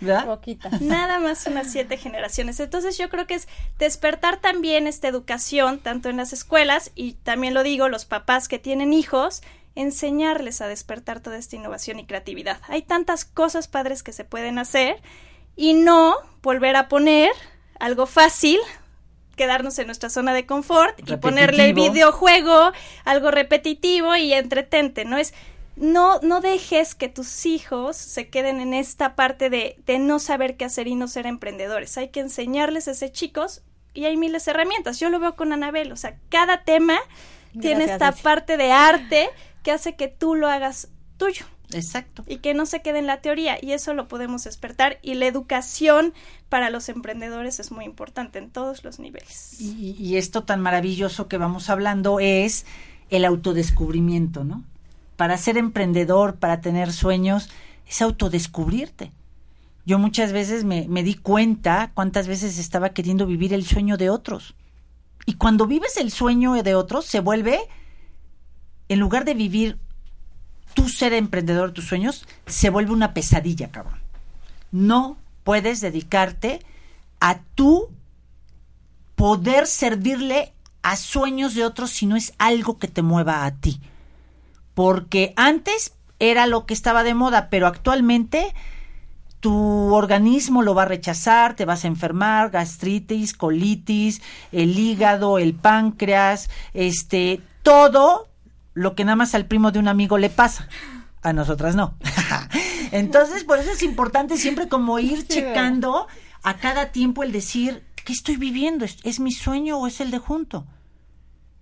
¿Verdad? 0.00 0.26
Poquita. 0.26 0.70
Nada 0.80 1.18
más 1.18 1.46
unas 1.48 1.70
siete 1.70 1.96
generaciones. 1.96 2.60
Entonces 2.60 2.98
yo 2.98 3.08
creo 3.08 3.26
que 3.26 3.34
es 3.34 3.48
despertar 3.78 4.40
también 4.40 4.86
esta 4.86 5.08
educación, 5.08 5.80
tanto 5.80 6.10
en 6.10 6.16
las 6.16 6.32
escuelas 6.32 6.92
y 6.94 7.14
también 7.14 7.54
lo 7.54 7.64
digo, 7.64 7.88
los 7.88 8.04
papás 8.04 8.46
que 8.46 8.60
tienen 8.60 8.92
hijos, 8.92 9.42
enseñarles 9.74 10.60
a 10.60 10.68
despertar 10.68 11.18
toda 11.18 11.38
esta 11.38 11.56
innovación 11.56 11.98
y 11.98 12.06
creatividad. 12.06 12.60
Hay 12.68 12.82
tantas 12.82 13.24
cosas 13.24 13.66
padres 13.66 14.04
que 14.04 14.12
se 14.12 14.24
pueden 14.24 14.60
hacer 14.60 15.02
y 15.56 15.74
no 15.74 16.14
volver 16.40 16.76
a 16.76 16.88
poner 16.88 17.30
algo 17.80 18.06
fácil 18.06 18.58
quedarnos 19.36 19.78
en 19.78 19.86
nuestra 19.86 20.10
zona 20.10 20.34
de 20.34 20.46
confort 20.46 20.98
y 21.08 21.16
ponerle 21.16 21.66
el 21.66 21.74
videojuego, 21.74 22.72
algo 23.04 23.30
repetitivo 23.30 24.14
y 24.16 24.32
entretente, 24.32 25.04
¿no? 25.04 25.18
Es 25.18 25.34
no, 25.74 26.20
no 26.20 26.40
dejes 26.40 26.94
que 26.94 27.08
tus 27.08 27.46
hijos 27.46 27.96
se 27.96 28.28
queden 28.28 28.60
en 28.60 28.74
esta 28.74 29.14
parte 29.14 29.48
de, 29.48 29.76
de 29.86 29.98
no 29.98 30.18
saber 30.18 30.56
qué 30.56 30.66
hacer 30.66 30.86
y 30.86 30.94
no 30.94 31.08
ser 31.08 31.26
emprendedores. 31.26 31.96
Hay 31.96 32.08
que 32.08 32.20
enseñarles 32.20 32.88
a 32.88 32.94
ser 32.94 33.10
chicos 33.10 33.62
y 33.94 34.04
hay 34.04 34.16
miles 34.16 34.44
de 34.44 34.50
herramientas. 34.50 35.00
Yo 35.00 35.08
lo 35.08 35.18
veo 35.18 35.34
con 35.34 35.52
Anabel, 35.52 35.92
o 35.92 35.96
sea, 35.96 36.18
cada 36.28 36.64
tema 36.64 36.98
tiene 37.58 37.84
esta 37.84 38.12
parte 38.12 38.56
de 38.56 38.72
arte 38.72 39.28
que 39.62 39.72
hace 39.72 39.94
que 39.96 40.08
tú 40.08 40.34
lo 40.34 40.48
hagas 40.48 40.88
tuyo 41.16 41.46
Exacto. 41.74 42.24
y 42.26 42.38
que 42.38 42.54
no 42.54 42.66
se 42.66 42.82
quede 42.82 42.98
en 42.98 43.06
la 43.06 43.20
teoría 43.20 43.58
y 43.60 43.72
eso 43.72 43.94
lo 43.94 44.08
podemos 44.08 44.44
despertar 44.44 44.98
y 45.02 45.14
la 45.14 45.26
educación 45.26 46.14
para 46.48 46.70
los 46.70 46.88
emprendedores 46.88 47.60
es 47.60 47.70
muy 47.72 47.84
importante 47.84 48.38
en 48.38 48.50
todos 48.50 48.84
los 48.84 48.98
niveles. 48.98 49.60
Y, 49.60 49.96
y 49.98 50.16
esto 50.16 50.44
tan 50.44 50.60
maravilloso 50.60 51.28
que 51.28 51.38
vamos 51.38 51.70
hablando 51.70 52.20
es 52.20 52.66
el 53.10 53.24
autodescubrimiento, 53.24 54.44
¿no? 54.44 54.64
Para 55.16 55.36
ser 55.36 55.56
emprendedor, 55.56 56.36
para 56.36 56.60
tener 56.60 56.92
sueños, 56.92 57.50
es 57.86 58.02
autodescubrirte. 58.02 59.12
Yo 59.84 59.98
muchas 59.98 60.32
veces 60.32 60.64
me, 60.64 60.86
me 60.88 61.02
di 61.02 61.14
cuenta 61.14 61.90
cuántas 61.94 62.28
veces 62.28 62.58
estaba 62.58 62.90
queriendo 62.90 63.26
vivir 63.26 63.52
el 63.52 63.64
sueño 63.64 63.96
de 63.96 64.10
otros. 64.10 64.54
Y 65.26 65.34
cuando 65.34 65.66
vives 65.66 65.96
el 65.96 66.10
sueño 66.10 66.54
de 66.62 66.74
otros, 66.74 67.04
se 67.04 67.20
vuelve, 67.20 67.60
en 68.88 69.00
lugar 69.00 69.24
de 69.24 69.34
vivir 69.34 69.78
tú 70.74 70.88
ser 70.88 71.12
emprendedor 71.12 71.68
de 71.68 71.74
tus 71.74 71.86
sueños, 71.86 72.26
se 72.46 72.70
vuelve 72.70 72.92
una 72.92 73.14
pesadilla, 73.14 73.70
cabrón. 73.70 74.00
No 74.70 75.16
puedes 75.44 75.80
dedicarte 75.80 76.60
a 77.20 77.40
tú 77.54 77.90
poder 79.14 79.66
servirle 79.66 80.52
a 80.82 80.96
sueños 80.96 81.54
de 81.54 81.64
otros 81.64 81.90
si 81.90 82.06
no 82.06 82.16
es 82.16 82.32
algo 82.38 82.78
que 82.78 82.88
te 82.88 83.02
mueva 83.02 83.44
a 83.44 83.54
ti. 83.54 83.80
Porque 84.74 85.32
antes 85.36 85.94
era 86.18 86.46
lo 86.46 86.66
que 86.66 86.74
estaba 86.74 87.02
de 87.02 87.14
moda, 87.14 87.48
pero 87.50 87.66
actualmente 87.66 88.54
tu 89.40 89.92
organismo 89.92 90.62
lo 90.62 90.74
va 90.74 90.82
a 90.82 90.86
rechazar, 90.86 91.56
te 91.56 91.64
vas 91.64 91.84
a 91.84 91.88
enfermar, 91.88 92.50
gastritis, 92.50 93.34
colitis, 93.34 94.22
el 94.52 94.78
hígado, 94.78 95.38
el 95.38 95.54
páncreas, 95.54 96.48
este, 96.74 97.40
todo 97.64 98.28
lo 98.74 98.94
que 98.94 99.04
nada 99.04 99.16
más 99.16 99.34
al 99.34 99.46
primo 99.46 99.70
de 99.72 99.78
un 99.78 99.88
amigo 99.88 100.18
le 100.18 100.30
pasa. 100.30 100.68
A 101.22 101.32
nosotras 101.32 101.76
no. 101.76 101.94
Entonces, 102.90 103.44
por 103.44 103.58
eso 103.58 103.70
es 103.72 103.82
importante 103.82 104.36
siempre 104.36 104.68
como 104.68 104.98
ir 104.98 105.26
checando 105.26 106.08
a 106.42 106.56
cada 106.56 106.90
tiempo 106.90 107.22
el 107.22 107.32
decir, 107.32 107.84
¿qué 108.04 108.12
estoy 108.12 108.36
viviendo? 108.36 108.84
¿Es, 108.84 108.98
es 109.04 109.20
mi 109.20 109.32
sueño 109.32 109.78
o 109.78 109.86
es 109.86 110.00
el 110.00 110.10
de 110.10 110.18
junto? 110.18 110.66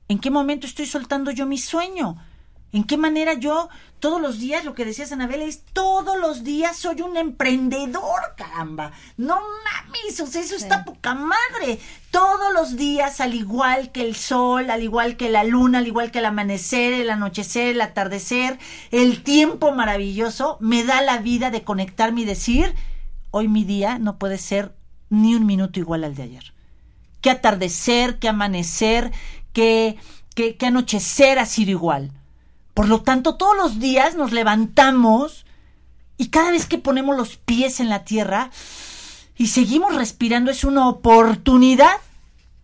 ¿En 0.08 0.18
qué 0.18 0.30
momento 0.30 0.66
estoy 0.66 0.86
soltando 0.86 1.30
yo 1.30 1.46
mi 1.46 1.58
sueño? 1.58 2.16
¿En 2.72 2.84
qué 2.84 2.96
manera 2.96 3.34
yo 3.34 3.68
todos 3.98 4.20
los 4.20 4.38
días, 4.38 4.64
lo 4.64 4.74
que 4.74 4.84
decías 4.84 5.10
Anabel, 5.10 5.42
es 5.42 5.62
todos 5.72 6.18
los 6.18 6.44
días 6.44 6.76
soy 6.76 7.00
un 7.00 7.16
emprendedor, 7.16 8.20
caramba? 8.36 8.92
No 9.16 9.40
mames, 9.40 10.20
o 10.20 10.26
sea, 10.26 10.40
eso 10.40 10.54
está 10.54 10.84
poca 10.84 11.14
madre. 11.14 11.80
Todos 12.12 12.52
los 12.54 12.76
días, 12.76 13.20
al 13.20 13.34
igual 13.34 13.90
que 13.90 14.02
el 14.02 14.14
sol, 14.14 14.70
al 14.70 14.84
igual 14.84 15.16
que 15.16 15.30
la 15.30 15.42
luna, 15.42 15.78
al 15.78 15.88
igual 15.88 16.12
que 16.12 16.20
el 16.20 16.26
amanecer, 16.26 16.92
el 16.92 17.10
anochecer, 17.10 17.74
el 17.74 17.80
atardecer, 17.80 18.58
el 18.92 19.24
tiempo 19.24 19.72
maravilloso, 19.72 20.56
me 20.60 20.84
da 20.84 21.02
la 21.02 21.18
vida 21.18 21.50
de 21.50 21.64
conectarme 21.64 22.20
y 22.20 22.24
decir, 22.24 22.74
hoy 23.32 23.48
mi 23.48 23.64
día 23.64 23.98
no 23.98 24.16
puede 24.16 24.38
ser 24.38 24.76
ni 25.08 25.34
un 25.34 25.44
minuto 25.44 25.80
igual 25.80 26.04
al 26.04 26.14
de 26.14 26.22
ayer. 26.22 26.54
Qué 27.20 27.30
atardecer, 27.30 28.20
qué 28.20 28.28
amanecer, 28.28 29.10
qué, 29.52 29.98
qué, 30.36 30.56
qué 30.56 30.66
anochecer 30.66 31.40
ha 31.40 31.46
sido 31.46 31.72
igual. 31.72 32.12
Por 32.80 32.88
lo 32.88 33.02
tanto, 33.02 33.34
todos 33.34 33.54
los 33.58 33.78
días 33.78 34.14
nos 34.14 34.32
levantamos 34.32 35.44
y 36.16 36.28
cada 36.28 36.50
vez 36.50 36.64
que 36.64 36.78
ponemos 36.78 37.14
los 37.14 37.36
pies 37.36 37.78
en 37.78 37.90
la 37.90 38.04
tierra 38.04 38.48
y 39.36 39.48
seguimos 39.48 39.94
respirando 39.96 40.50
es 40.50 40.64
una 40.64 40.88
oportunidad 40.88 41.98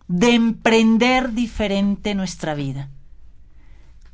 de 0.07 0.33
emprender 0.33 1.33
diferente 1.33 2.15
nuestra 2.15 2.55
vida. 2.55 2.89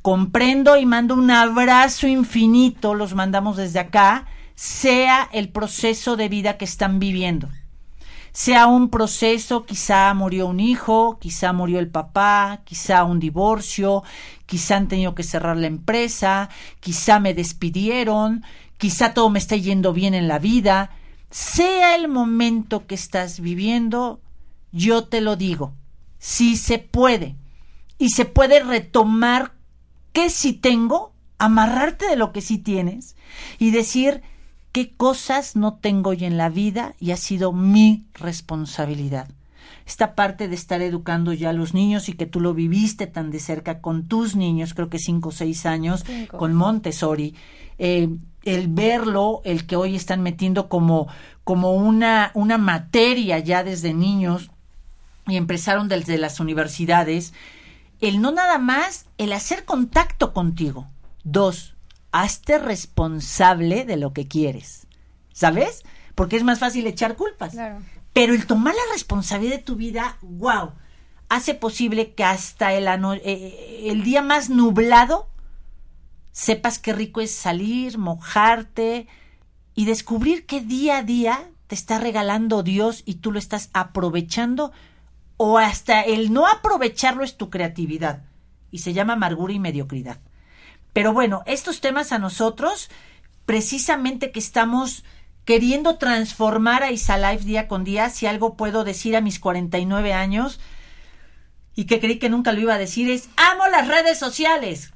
Comprendo 0.02 0.76
y 0.76 0.84
mando 0.84 1.14
un 1.14 1.30
abrazo 1.30 2.06
infinito, 2.06 2.92
los 2.92 3.14
mandamos 3.14 3.56
desde 3.56 3.78
acá, 3.78 4.26
sea 4.54 5.26
el 5.32 5.48
proceso 5.48 6.16
de 6.16 6.28
vida 6.28 6.58
que 6.58 6.66
están 6.66 6.98
viviendo 6.98 7.48
sea 8.34 8.66
un 8.66 8.90
proceso, 8.90 9.64
quizá 9.64 10.12
murió 10.12 10.48
un 10.48 10.58
hijo, 10.58 11.18
quizá 11.20 11.52
murió 11.52 11.78
el 11.78 11.88
papá, 11.88 12.62
quizá 12.64 13.04
un 13.04 13.20
divorcio, 13.20 14.02
quizá 14.44 14.76
han 14.76 14.88
tenido 14.88 15.14
que 15.14 15.22
cerrar 15.22 15.56
la 15.56 15.68
empresa, 15.68 16.50
quizá 16.80 17.20
me 17.20 17.32
despidieron, 17.32 18.42
quizá 18.76 19.14
todo 19.14 19.30
me 19.30 19.38
está 19.38 19.54
yendo 19.54 19.92
bien 19.92 20.14
en 20.14 20.26
la 20.26 20.40
vida, 20.40 20.90
sea 21.30 21.94
el 21.94 22.08
momento 22.08 22.88
que 22.88 22.96
estás 22.96 23.38
viviendo, 23.38 24.20
yo 24.72 25.04
te 25.04 25.20
lo 25.20 25.36
digo, 25.36 25.72
sí 26.18 26.56
se 26.56 26.80
puede. 26.80 27.36
Y 27.98 28.10
se 28.10 28.24
puede 28.24 28.58
retomar 28.58 29.52
qué 30.12 30.28
sí 30.28 30.52
tengo, 30.52 31.12
amarrarte 31.38 32.08
de 32.08 32.16
lo 32.16 32.32
que 32.32 32.40
sí 32.40 32.58
tienes 32.58 33.14
y 33.60 33.70
decir, 33.70 34.22
qué 34.74 34.90
cosas 34.90 35.54
no 35.54 35.74
tengo 35.74 36.10
hoy 36.10 36.24
en 36.24 36.36
la 36.36 36.48
vida 36.48 36.96
y 36.98 37.12
ha 37.12 37.16
sido 37.16 37.52
mi 37.52 38.06
responsabilidad. 38.14 39.28
Esta 39.86 40.16
parte 40.16 40.48
de 40.48 40.56
estar 40.56 40.82
educando 40.82 41.32
ya 41.32 41.50
a 41.50 41.52
los 41.52 41.74
niños 41.74 42.08
y 42.08 42.14
que 42.14 42.26
tú 42.26 42.40
lo 42.40 42.54
viviste 42.54 43.06
tan 43.06 43.30
de 43.30 43.38
cerca 43.38 43.80
con 43.80 44.08
tus 44.08 44.34
niños, 44.34 44.74
creo 44.74 44.90
que 44.90 44.98
cinco 44.98 45.28
o 45.28 45.32
seis 45.32 45.64
años, 45.64 46.02
Cinco. 46.04 46.38
con 46.38 46.54
Montessori, 46.54 47.36
eh, 47.78 48.08
el 48.42 48.66
verlo, 48.66 49.42
el 49.44 49.64
que 49.64 49.76
hoy 49.76 49.94
están 49.94 50.22
metiendo 50.22 50.68
como, 50.68 51.06
como 51.44 51.70
una, 51.74 52.32
una 52.34 52.58
materia 52.58 53.38
ya 53.38 53.62
desde 53.62 53.94
niños 53.94 54.50
y 55.28 55.36
empezaron 55.36 55.88
desde 55.88 56.18
las 56.18 56.40
universidades, 56.40 57.32
el 58.00 58.20
no 58.20 58.32
nada 58.32 58.58
más, 58.58 59.06
el 59.18 59.34
hacer 59.34 59.64
contacto 59.64 60.32
contigo. 60.32 60.88
Dos, 61.22 61.73
hazte 62.14 62.58
responsable 62.58 63.84
de 63.84 63.96
lo 63.96 64.12
que 64.12 64.28
quieres. 64.28 64.86
¿Sabes? 65.32 65.82
Porque 66.14 66.36
es 66.36 66.44
más 66.44 66.60
fácil 66.60 66.86
echar 66.86 67.16
culpas. 67.16 67.52
Claro. 67.52 67.80
Pero 68.12 68.34
el 68.34 68.46
tomar 68.46 68.72
la 68.74 68.92
responsabilidad 68.92 69.56
de 69.56 69.62
tu 69.62 69.74
vida, 69.74 70.16
wow, 70.22 70.70
hace 71.28 71.54
posible 71.54 72.14
que 72.14 72.22
hasta 72.22 72.72
el, 72.72 72.86
ano- 72.86 73.14
eh, 73.14 73.86
el 73.86 74.04
día 74.04 74.22
más 74.22 74.48
nublado 74.48 75.28
sepas 76.30 76.78
qué 76.78 76.92
rico 76.92 77.20
es 77.20 77.32
salir, 77.32 77.98
mojarte 77.98 79.08
y 79.74 79.86
descubrir 79.86 80.46
que 80.46 80.60
día 80.60 80.98
a 80.98 81.02
día 81.02 81.50
te 81.66 81.74
está 81.74 81.98
regalando 81.98 82.62
Dios 82.62 83.02
y 83.04 83.14
tú 83.14 83.32
lo 83.32 83.40
estás 83.40 83.70
aprovechando 83.72 84.70
o 85.36 85.58
hasta 85.58 86.02
el 86.02 86.32
no 86.32 86.46
aprovecharlo 86.46 87.24
es 87.24 87.36
tu 87.36 87.50
creatividad 87.50 88.22
y 88.70 88.78
se 88.78 88.92
llama 88.92 89.14
amargura 89.14 89.52
y 89.52 89.58
mediocridad. 89.58 90.20
Pero 90.94 91.12
bueno, 91.12 91.42
estos 91.44 91.82
temas 91.82 92.12
a 92.12 92.18
nosotros, 92.18 92.88
precisamente 93.44 94.30
que 94.30 94.38
estamos 94.38 95.04
queriendo 95.44 95.98
transformar 95.98 96.82
a 96.82 96.90
Isalife 96.90 97.44
día 97.44 97.68
con 97.68 97.84
día, 97.84 98.08
si 98.08 98.24
algo 98.26 98.56
puedo 98.56 98.82
decir 98.84 99.14
a 99.14 99.20
mis 99.20 99.38
49 99.38 100.14
años, 100.14 100.58
y 101.74 101.84
que 101.84 102.00
creí 102.00 102.18
que 102.18 102.30
nunca 102.30 102.52
lo 102.52 102.60
iba 102.60 102.74
a 102.74 102.78
decir 102.78 103.10
es, 103.10 103.28
amo 103.36 103.66
las 103.68 103.88
redes 103.88 104.18
sociales. 104.18 104.92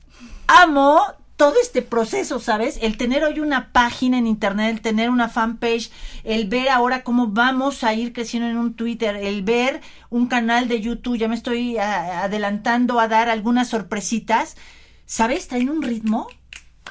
Amo 0.47 1.03
todo 1.37 1.55
este 1.61 1.83
proceso, 1.83 2.41
¿sabes? 2.41 2.79
El 2.83 2.97
tener 2.97 3.23
hoy 3.25 3.41
una 3.41 3.73
página 3.73 4.17
en 4.19 4.27
internet, 4.27 4.71
el 4.71 4.81
tener 4.81 5.11
una 5.11 5.29
fanpage, 5.29 5.91
el 6.25 6.49
ver 6.49 6.69
ahora 6.69 7.03
cómo 7.03 7.29
vamos 7.29 7.85
a 7.85 7.95
ir 7.95 8.13
creciendo 8.13 8.49
en 8.49 8.57
un 8.57 8.75
Twitter, 8.75 9.17
el 9.17 9.43
ver 9.43 9.81
un 10.11 10.27
canal 10.27 10.69
de 10.69 10.81
YouTube, 10.81 11.19
ya 11.19 11.29
me 11.29 11.35
estoy 11.35 11.77
a- 11.79 12.23
adelantando 12.25 12.99
a 12.99 13.09
dar 13.09 13.29
algunas 13.29 13.69
sorpresitas, 13.69 14.57
¿sabes? 15.09 15.49
Traen 15.49 15.71
un 15.71 15.83
ritmo 15.83 16.29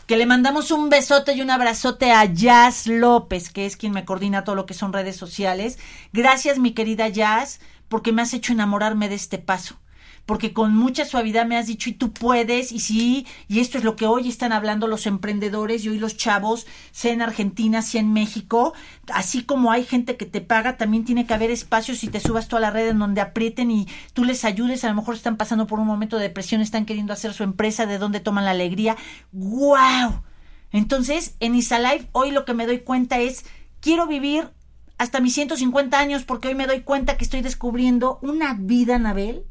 que 0.08 0.18
le 0.18 0.26
mandamos 0.26 0.72
un 0.72 0.90
besote 0.90 1.34
y 1.34 1.42
un 1.42 1.52
abrazote 1.52 2.12
a 2.12 2.26
Jazz 2.26 2.88
López, 2.88 3.50
que 3.52 3.66
es 3.66 3.78
quien 3.78 3.94
me 3.94 4.06
coordina 4.06 4.44
todo 4.44 4.56
lo 4.56 4.66
que 4.66 4.74
son 4.74 4.92
redes 4.92 5.16
sociales. 5.16 5.78
Gracias, 6.14 6.58
mi 6.58 6.74
querida 6.74 7.08
Jazz, 7.10 7.60
porque 7.88 8.12
me 8.12 8.24
has 8.24 8.34
hecho 8.34 8.54
enamorarme 8.54 9.08
de 9.08 9.16
este 9.16 9.38
paso. 9.38 9.78
Porque 10.28 10.54
con 10.54 10.76
mucha 10.76 11.06
suavidad 11.06 11.46
me 11.46 11.58
has 11.58 11.68
dicho, 11.68 11.90
y 11.90 11.94
tú 11.94 12.12
puedes, 12.12 12.74
y 12.74 12.80
sí, 12.80 13.26
y 13.48 13.62
esto 13.62 13.78
es 13.78 13.86
lo 13.86 13.96
que 13.96 14.06
hoy 14.06 14.28
están 14.28 14.52
hablando 14.52 14.86
los 14.86 15.08
emprendedores 15.08 15.84
y 15.84 15.90
hoy 15.90 16.00
los 16.00 16.18
chavos, 16.18 16.68
sea 16.92 17.14
en 17.14 17.22
Argentina, 17.22 17.82
sea 17.82 18.02
en 18.02 18.12
México. 18.12 18.74
Así 19.12 19.44
como 19.44 19.72
hay 19.72 19.86
gente 19.86 20.18
que 20.18 20.26
te 20.26 20.42
paga, 20.42 20.76
también 20.76 21.06
tiene 21.06 21.26
que 21.26 21.34
haber 21.34 21.50
espacios 21.50 22.04
y 22.04 22.10
te 22.10 22.20
subas 22.20 22.50
toda 22.50 22.60
la 22.60 22.72
red 22.72 22.90
en 22.90 23.00
donde 23.00 23.22
aprieten 23.22 23.72
y 23.72 23.88
tú 24.12 24.26
les 24.26 24.44
ayudes. 24.44 24.84
A 24.84 24.90
lo 24.90 24.96
mejor 24.96 25.16
están 25.16 25.38
pasando 25.38 25.66
por 25.66 25.80
un 25.80 25.88
momento 25.88 26.18
de 26.18 26.24
depresión, 26.24 26.60
están 26.60 26.86
queriendo 26.86 27.14
hacer 27.14 27.34
su 27.34 27.44
empresa, 27.44 27.86
de 27.86 27.98
dónde 27.98 28.20
toman 28.20 28.44
la 28.44 28.52
alegría. 28.52 28.98
¡Wow! 29.32 30.24
Entonces, 30.74 31.36
en 31.40 31.56
Isalife, 31.56 32.10
hoy 32.12 32.32
lo 32.32 32.44
que 32.44 32.54
me 32.54 32.68
doy 32.68 32.80
cuenta 32.80 33.20
es, 33.20 33.46
quiero 33.80 34.08
vivir 34.08 34.50
hasta 34.98 35.20
mis 35.20 35.34
150 35.36 35.98
años 35.98 36.24
porque 36.24 36.50
hoy 36.50 36.56
me 36.56 36.68
doy 36.68 36.82
cuenta 36.82 37.18
que 37.18 37.24
estoy 37.24 37.42
descubriendo 37.42 38.20
una 38.22 38.56
vida, 38.60 38.96
Anabel, 38.96 39.46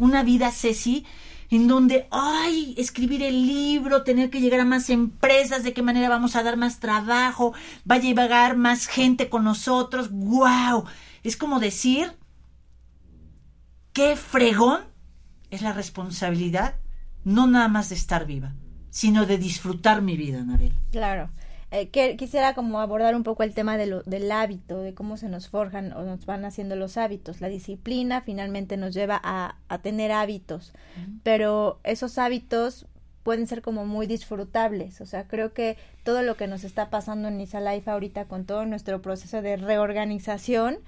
una 0.00 0.24
vida, 0.24 0.50
Ceci, 0.50 1.06
en 1.50 1.68
donde, 1.68 2.08
ay, 2.10 2.74
escribir 2.78 3.22
el 3.22 3.46
libro, 3.46 4.02
tener 4.02 4.30
que 4.30 4.40
llegar 4.40 4.60
a 4.60 4.64
más 4.64 4.88
empresas, 4.88 5.62
de 5.62 5.72
qué 5.72 5.82
manera 5.82 6.08
vamos 6.08 6.36
a 6.36 6.42
dar 6.42 6.56
más 6.56 6.80
trabajo, 6.80 7.52
va 7.88 7.96
a 7.96 8.00
llegar 8.00 8.56
más 8.56 8.86
gente 8.86 9.28
con 9.28 9.44
nosotros, 9.44 10.10
wow. 10.10 10.84
Es 11.22 11.36
como 11.36 11.60
decir, 11.60 12.12
qué 13.92 14.16
fregón 14.16 14.80
es 15.50 15.62
la 15.62 15.72
responsabilidad, 15.72 16.76
no 17.24 17.46
nada 17.46 17.68
más 17.68 17.88
de 17.88 17.96
estar 17.96 18.26
viva, 18.26 18.54
sino 18.90 19.26
de 19.26 19.36
disfrutar 19.36 20.02
mi 20.02 20.16
vida, 20.16 20.40
Anabel. 20.40 20.72
Claro. 20.92 21.30
Eh, 21.72 21.88
que, 21.88 22.16
quisiera 22.16 22.54
como 22.54 22.80
abordar 22.80 23.14
un 23.14 23.22
poco 23.22 23.44
el 23.44 23.54
tema 23.54 23.76
de 23.76 23.86
lo, 23.86 24.02
del 24.02 24.32
hábito, 24.32 24.80
de 24.80 24.92
cómo 24.92 25.16
se 25.16 25.28
nos 25.28 25.48
forjan 25.48 25.92
o 25.92 26.02
nos 26.02 26.26
van 26.26 26.44
haciendo 26.44 26.74
los 26.74 26.96
hábitos. 26.96 27.40
La 27.40 27.48
disciplina 27.48 28.22
finalmente 28.22 28.76
nos 28.76 28.92
lleva 28.92 29.20
a, 29.22 29.56
a 29.68 29.78
tener 29.78 30.10
hábitos, 30.10 30.72
pero 31.22 31.78
esos 31.84 32.18
hábitos 32.18 32.86
pueden 33.22 33.46
ser 33.46 33.62
como 33.62 33.86
muy 33.86 34.08
disfrutables. 34.08 35.00
O 35.00 35.06
sea, 35.06 35.28
creo 35.28 35.52
que 35.52 35.76
todo 36.02 36.22
lo 36.22 36.36
que 36.36 36.48
nos 36.48 36.64
está 36.64 36.90
pasando 36.90 37.28
en 37.28 37.40
Isa 37.40 37.60
Life 37.60 37.88
ahorita 37.88 38.24
con 38.24 38.46
todo 38.46 38.66
nuestro 38.66 39.00
proceso 39.00 39.40
de 39.40 39.56
reorganización, 39.56 40.78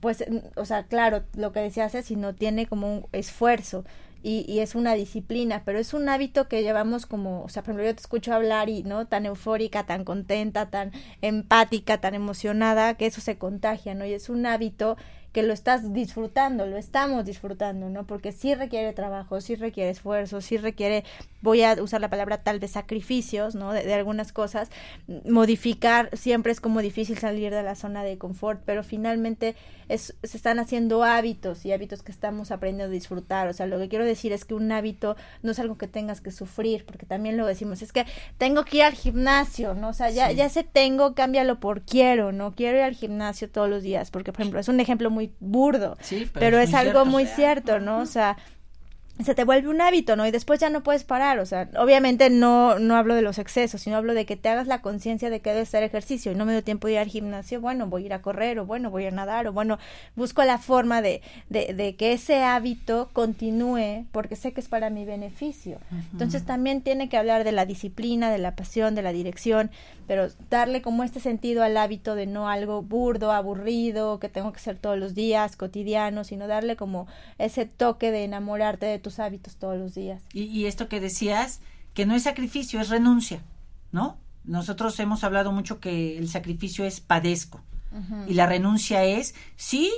pues, 0.00 0.24
o 0.56 0.64
sea, 0.66 0.82
claro, 0.84 1.22
lo 1.36 1.52
que 1.52 1.60
decía 1.60 1.88
Ceci, 1.88 2.16
no 2.16 2.34
tiene 2.34 2.66
como 2.66 2.92
un 2.92 3.06
esfuerzo 3.12 3.84
y, 4.22 4.44
y, 4.48 4.60
es 4.60 4.74
una 4.74 4.94
disciplina, 4.94 5.62
pero 5.64 5.78
es 5.78 5.94
un 5.94 6.08
hábito 6.08 6.48
que 6.48 6.62
llevamos 6.62 7.06
como, 7.06 7.42
o 7.42 7.48
sea, 7.48 7.62
por 7.62 7.70
ejemplo, 7.70 7.84
yo 7.84 7.94
te 7.94 8.00
escucho 8.00 8.32
hablar 8.32 8.68
y, 8.68 8.82
¿no? 8.82 9.06
Tan 9.06 9.26
eufórica, 9.26 9.84
tan 9.84 10.04
contenta, 10.04 10.70
tan 10.70 10.92
empática, 11.20 12.00
tan 12.00 12.14
emocionada, 12.14 12.94
que 12.94 13.06
eso 13.06 13.20
se 13.20 13.38
contagia, 13.38 13.94
¿no? 13.94 14.06
Y 14.06 14.12
es 14.12 14.28
un 14.28 14.46
hábito 14.46 14.96
que 15.32 15.42
lo 15.42 15.52
estás 15.52 15.92
disfrutando, 15.92 16.66
lo 16.66 16.76
estamos 16.76 17.24
disfrutando, 17.24 17.88
¿no? 17.88 18.04
Porque 18.04 18.32
sí 18.32 18.54
requiere 18.54 18.92
trabajo, 18.92 19.40
sí 19.40 19.54
requiere 19.54 19.90
esfuerzo, 19.90 20.40
sí 20.40 20.58
requiere, 20.58 21.04
voy 21.40 21.62
a 21.62 21.74
usar 21.82 22.00
la 22.00 22.10
palabra 22.10 22.42
tal 22.42 22.60
de 22.60 22.68
sacrificios, 22.68 23.54
¿no? 23.54 23.72
De, 23.72 23.82
de, 23.82 23.94
algunas 23.94 24.32
cosas. 24.32 24.70
Modificar 25.24 26.10
siempre 26.16 26.52
es 26.52 26.60
como 26.60 26.80
difícil 26.80 27.18
salir 27.18 27.52
de 27.52 27.62
la 27.62 27.74
zona 27.74 28.04
de 28.04 28.18
confort, 28.18 28.60
pero 28.64 28.84
finalmente 28.84 29.56
es, 29.88 30.14
se 30.22 30.36
están 30.36 30.58
haciendo 30.58 31.04
hábitos 31.04 31.64
y 31.64 31.72
hábitos 31.72 32.02
que 32.02 32.12
estamos 32.12 32.50
aprendiendo 32.50 32.90
a 32.90 32.94
disfrutar. 32.94 33.48
O 33.48 33.52
sea, 33.52 33.66
lo 33.66 33.78
que 33.78 33.88
quiero 33.88 34.04
decir 34.04 34.32
es 34.32 34.44
que 34.44 34.54
un 34.54 34.70
hábito 34.72 35.16
no 35.42 35.52
es 35.52 35.58
algo 35.58 35.78
que 35.78 35.88
tengas 35.88 36.20
que 36.20 36.30
sufrir, 36.30 36.84
porque 36.84 37.06
también 37.06 37.36
lo 37.36 37.46
decimos, 37.46 37.82
es 37.82 37.92
que 37.92 38.06
tengo 38.38 38.64
que 38.64 38.78
ir 38.78 38.82
al 38.84 38.94
gimnasio, 38.94 39.74
¿no? 39.74 39.88
O 39.88 39.92
sea, 39.92 40.10
ya, 40.10 40.30
sí. 40.30 40.36
ya 40.36 40.48
se 40.48 40.64
tengo, 40.64 41.14
cámbialo 41.14 41.60
por 41.60 41.82
quiero, 41.82 42.32
¿no? 42.32 42.52
Quiero 42.52 42.78
ir 42.78 42.84
al 42.84 42.94
gimnasio 42.94 43.50
todos 43.50 43.68
los 43.68 43.82
días, 43.82 44.10
porque, 44.10 44.32
por 44.32 44.42
ejemplo, 44.42 44.60
es 44.60 44.68
un 44.68 44.80
ejemplo 44.80 45.10
muy 45.10 45.21
burdo, 45.40 45.96
sí, 46.00 46.28
pero, 46.32 46.44
pero, 46.46 46.58
es, 46.58 46.70
es 46.70 46.74
algo 46.74 46.92
cierto, 46.92 47.10
muy 47.10 47.26
cierto, 47.26 47.78
¿no? 47.80 48.00
O 48.00 48.06
sea, 48.06 48.36
se 49.24 49.34
te 49.34 49.44
vuelve 49.44 49.68
un 49.68 49.80
hábito, 49.80 50.16
¿no? 50.16 50.26
Y 50.26 50.30
después 50.30 50.58
ya 50.58 50.70
no 50.70 50.82
puedes 50.82 51.04
parar, 51.04 51.38
o 51.38 51.46
sea, 51.46 51.68
obviamente 51.78 52.30
no, 52.30 52.78
no 52.78 52.96
hablo 52.96 53.14
de 53.14 53.22
los 53.22 53.38
excesos, 53.38 53.82
sino 53.82 53.96
hablo 53.96 54.14
de 54.14 54.24
que 54.24 54.36
te 54.36 54.48
hagas 54.48 54.66
la 54.66 54.80
conciencia 54.80 55.28
de 55.30 55.40
que 55.40 55.50
debe 55.50 55.66
ser 55.66 55.82
ejercicio 55.82 56.32
y 56.32 56.34
no 56.34 56.44
me 56.44 56.52
dio 56.52 56.64
tiempo 56.64 56.86
de 56.86 56.94
ir 56.94 56.98
al 56.98 57.08
gimnasio, 57.08 57.60
bueno, 57.60 57.86
voy 57.86 58.04
a 58.04 58.06
ir 58.06 58.12
a 58.14 58.22
correr, 58.22 58.58
o 58.58 58.66
bueno, 58.66 58.90
voy 58.90 59.06
a 59.06 59.10
nadar, 59.10 59.46
o 59.46 59.52
bueno, 59.52 59.78
busco 60.16 60.42
la 60.44 60.58
forma 60.58 61.02
de, 61.02 61.20
de, 61.50 61.74
de 61.74 61.94
que 61.94 62.14
ese 62.14 62.42
hábito 62.42 63.10
continúe 63.12 64.06
porque 64.12 64.34
sé 64.34 64.52
que 64.52 64.60
es 64.60 64.68
para 64.68 64.90
mi 64.90 65.04
beneficio. 65.04 65.78
Uh 65.90 65.94
-huh. 65.94 66.12
Entonces 66.12 66.44
también 66.44 66.80
tiene 66.80 67.08
que 67.08 67.18
hablar 67.18 67.44
de 67.44 67.52
la 67.52 67.66
disciplina, 67.66 68.30
de 68.30 68.38
la 68.38 68.56
pasión, 68.56 68.94
de 68.94 69.02
la 69.02 69.12
dirección, 69.12 69.70
pero 70.06 70.28
darle 70.50 70.82
como 70.82 71.04
este 71.04 71.20
sentido 71.20 71.62
al 71.62 71.76
hábito 71.76 72.14
de 72.14 72.26
no 72.26 72.48
algo 72.48 72.82
burdo, 72.82 73.30
aburrido, 73.30 74.18
que 74.18 74.28
tengo 74.28 74.52
que 74.52 74.58
hacer 74.58 74.76
todos 74.76 74.98
los 74.98 75.14
días, 75.14 75.56
cotidiano, 75.56 76.24
sino 76.24 76.48
darle 76.48 76.76
como 76.76 77.06
ese 77.38 77.66
toque 77.66 78.10
de 78.10 78.24
enamorarte 78.24 78.86
de 78.86 78.98
hábitos 79.18 79.56
todos 79.56 79.78
los 79.78 79.94
días. 79.94 80.22
Y, 80.32 80.44
y, 80.44 80.66
esto 80.66 80.88
que 80.88 81.00
decías, 81.00 81.60
que 81.94 82.06
no 82.06 82.14
es 82.14 82.22
sacrificio, 82.24 82.80
es 82.80 82.88
renuncia, 82.88 83.42
¿no? 83.90 84.18
Nosotros 84.44 84.98
hemos 85.00 85.24
hablado 85.24 85.52
mucho 85.52 85.80
que 85.80 86.18
el 86.18 86.28
sacrificio 86.28 86.84
es 86.84 87.00
padezco 87.00 87.60
uh 87.92 87.96
-huh. 87.96 88.28
y 88.28 88.34
la 88.34 88.46
renuncia 88.46 89.04
es, 89.04 89.34
sí, 89.56 89.92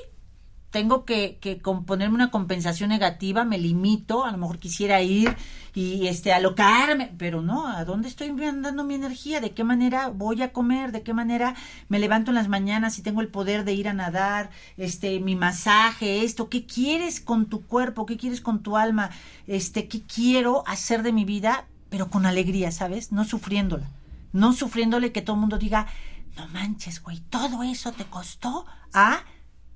tengo 0.75 1.05
que, 1.05 1.39
que 1.41 1.55
ponerme 1.55 2.17
una 2.17 2.33
compensación 2.33 2.89
negativa, 2.89 3.45
me 3.45 3.59
limito, 3.59 4.25
a 4.25 4.33
lo 4.33 4.39
mejor 4.39 4.59
quisiera 4.59 5.01
ir 5.03 5.37
y 5.73 6.09
este 6.09 6.33
alocarme, 6.33 7.15
pero 7.17 7.43
no, 7.43 7.69
¿a 7.69 7.85
dónde 7.85 8.09
estoy 8.09 8.33
mandando 8.33 8.83
mi 8.83 8.97
energía? 8.97 9.41
¿De 9.41 9.53
qué 9.53 9.63
manera 9.63 10.09
voy 10.09 10.43
a 10.43 10.53
comer? 10.53 10.91
¿De 10.91 11.05
qué 11.05 11.15
manera 11.15 11.55
me 11.89 12.01
levanto 12.01 12.33
en 12.33 12.35
las 12.35 12.49
mañanas 12.49 12.99
y 12.99 13.03
tengo 13.03 13.21
el 13.21 13.29
poder 13.29 13.65
de 13.65 13.73
ir 13.73 13.89
a 13.89 13.93
nadar? 13.93 14.51
Este, 14.77 15.21
mi 15.21 15.37
masaje, 15.37 16.25
esto, 16.25 16.49
¿qué 16.49 16.67
quieres 16.67 17.21
con 17.21 17.47
tu 17.47 17.65
cuerpo? 17.65 18.05
¿Qué 18.05 18.17
quieres 18.17 18.41
con 18.41 18.65
tu 18.65 18.77
alma? 18.77 19.11
Este, 19.47 19.87
¿qué 19.87 20.03
quiero 20.03 20.67
hacer 20.67 21.05
de 21.05 21.13
mi 21.13 21.25
vida? 21.25 21.69
Pero 21.89 22.11
con 22.11 22.27
alegría, 22.27 22.73
¿sabes? 22.73 23.13
No 23.13 23.25
sufriéndola. 23.25 23.89
No 24.33 24.53
sufriéndole 24.53 25.13
que 25.13 25.23
todo 25.23 25.37
el 25.37 25.41
mundo 25.41 25.57
diga, 25.57 25.87
no 26.37 26.49
manches, 26.49 27.01
güey, 27.01 27.21
todo 27.31 27.63
eso 27.63 27.93
te 27.93 28.07
costó 28.07 28.67
a 28.93 29.23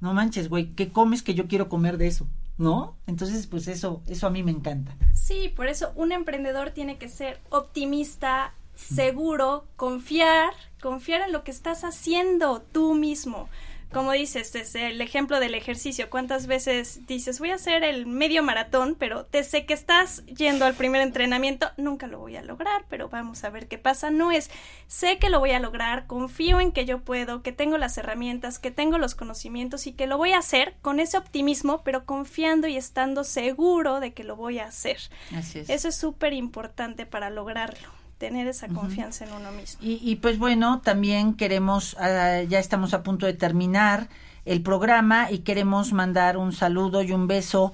no 0.01 0.15
manches, 0.15 0.49
güey, 0.49 0.73
¿qué 0.75 0.91
comes 0.91 1.23
que 1.23 1.35
yo 1.35 1.49
quiero 1.49 1.69
comer 1.69 1.99
de 1.99 2.07
eso? 2.07 2.27
¿No? 2.57 2.97
Entonces, 3.07 3.47
pues 3.47 3.69
eso, 3.69 4.03
eso 4.09 4.27
a 4.27 4.31
mí 4.31 4.43
me 4.43 4.51
encanta. 4.51 4.97
Sí, 5.15 5.53
por 5.55 5.69
eso 5.69 5.93
un 5.95 6.13
emprendedor 6.13 6.71
tiene 6.71 6.99
que 6.99 7.09
ser 7.09 7.41
optimista, 7.51 8.53
seguro, 8.75 9.65
confiar, 9.77 10.53
confiar 10.81 11.23
en 11.23 11.33
lo 11.33 11.45
que 11.45 11.51
estás 11.51 11.85
haciendo 11.85 12.63
tú 12.73 12.95
mismo. 12.95 13.49
Como 13.93 14.13
dices, 14.13 14.53
desde 14.53 14.89
el 14.89 15.01
ejemplo 15.01 15.41
del 15.41 15.55
ejercicio, 15.55 16.11
¿cuántas 16.11 16.47
veces 16.47 17.07
dices 17.07 17.39
voy 17.39 17.51
a 17.51 17.55
hacer 17.55 17.85
el 17.85 18.05
medio 18.05 18.43
maratón, 18.43 18.97
pero 18.99 19.25
te 19.25 19.43
sé 19.45 19.65
que 19.65 19.73
estás 19.73 20.25
yendo 20.27 20.67
al 20.67 20.75
primer 20.75 21.01
entrenamiento, 21.01 21.71
nunca 21.79 22.07
lo 22.07 22.19
voy 22.19 22.37
a 22.37 22.43
lograr, 22.43 22.85
pero 22.91 23.09
vamos 23.09 23.45
a 23.45 23.51
ver 23.51 23.67
qué 23.67 23.79
pasa? 23.79 24.11
No 24.11 24.31
es, 24.31 24.51
sé 24.89 25.19
que 25.19 25.31
lo 25.31 25.41
voy 25.41 25.53
a 25.53 25.59
lograr, 25.59 26.07
confío 26.07 26.61
en 26.61 26.71
que 26.71 26.85
yo 26.85 27.01
puedo, 27.01 27.43
que 27.43 27.53
tengo 27.53 27.79
las 27.79 27.97
herramientas, 27.97 28.59
que 28.59 28.71
tengo 28.71 28.99
los 28.99 29.15
conocimientos 29.15 29.87
y 29.87 29.93
que 29.93 30.07
lo 30.07 30.19
voy 30.19 30.33
a 30.33 30.39
hacer 30.39 30.77
con 30.83 31.01
ese 31.01 31.17
optimismo, 31.17 31.83
pero 31.83 32.05
confiando 32.05 32.69
y 32.69 32.77
estando 32.77 33.25
seguro 33.25 34.01
de 34.01 34.13
que 34.13 34.23
lo 34.23 34.37
voy 34.37 34.59
a 34.59 34.67
hacer. 34.67 34.99
Así 35.35 35.61
es. 35.61 35.71
Eso 35.71 35.89
es 35.89 35.97
súper 35.97 36.35
importante 36.35 37.07
para 37.07 37.31
lograrlo 37.31 37.98
tener 38.19 38.47
esa 38.49 38.69
confianza 38.69 39.25
uh 39.25 39.29
-huh. 39.29 39.31
en 39.31 39.37
uno 39.41 39.53
mismo. 39.53 39.81
Y, 39.83 40.01
y, 40.03 40.17
pues 40.17 40.39
bueno, 40.39 40.81
también 40.83 41.35
queremos, 41.35 41.95
uh, 41.95 42.47
ya 42.49 42.59
estamos 42.59 42.93
a 42.95 43.03
punto 43.03 43.27
de 43.27 43.33
terminar 43.33 44.09
el 44.45 44.63
programa 44.63 45.31
y 45.31 45.39
queremos 45.39 45.93
mandar 45.93 46.37
un 46.37 46.53
saludo 46.53 47.03
y 47.03 47.13
un 47.13 47.27
beso 47.27 47.73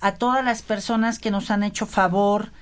a 0.00 0.16
todas 0.16 0.44
las 0.44 0.62
personas 0.62 1.18
que 1.18 1.30
nos 1.30 1.50
han 1.50 1.62
hecho 1.62 1.86
favor 1.86 2.52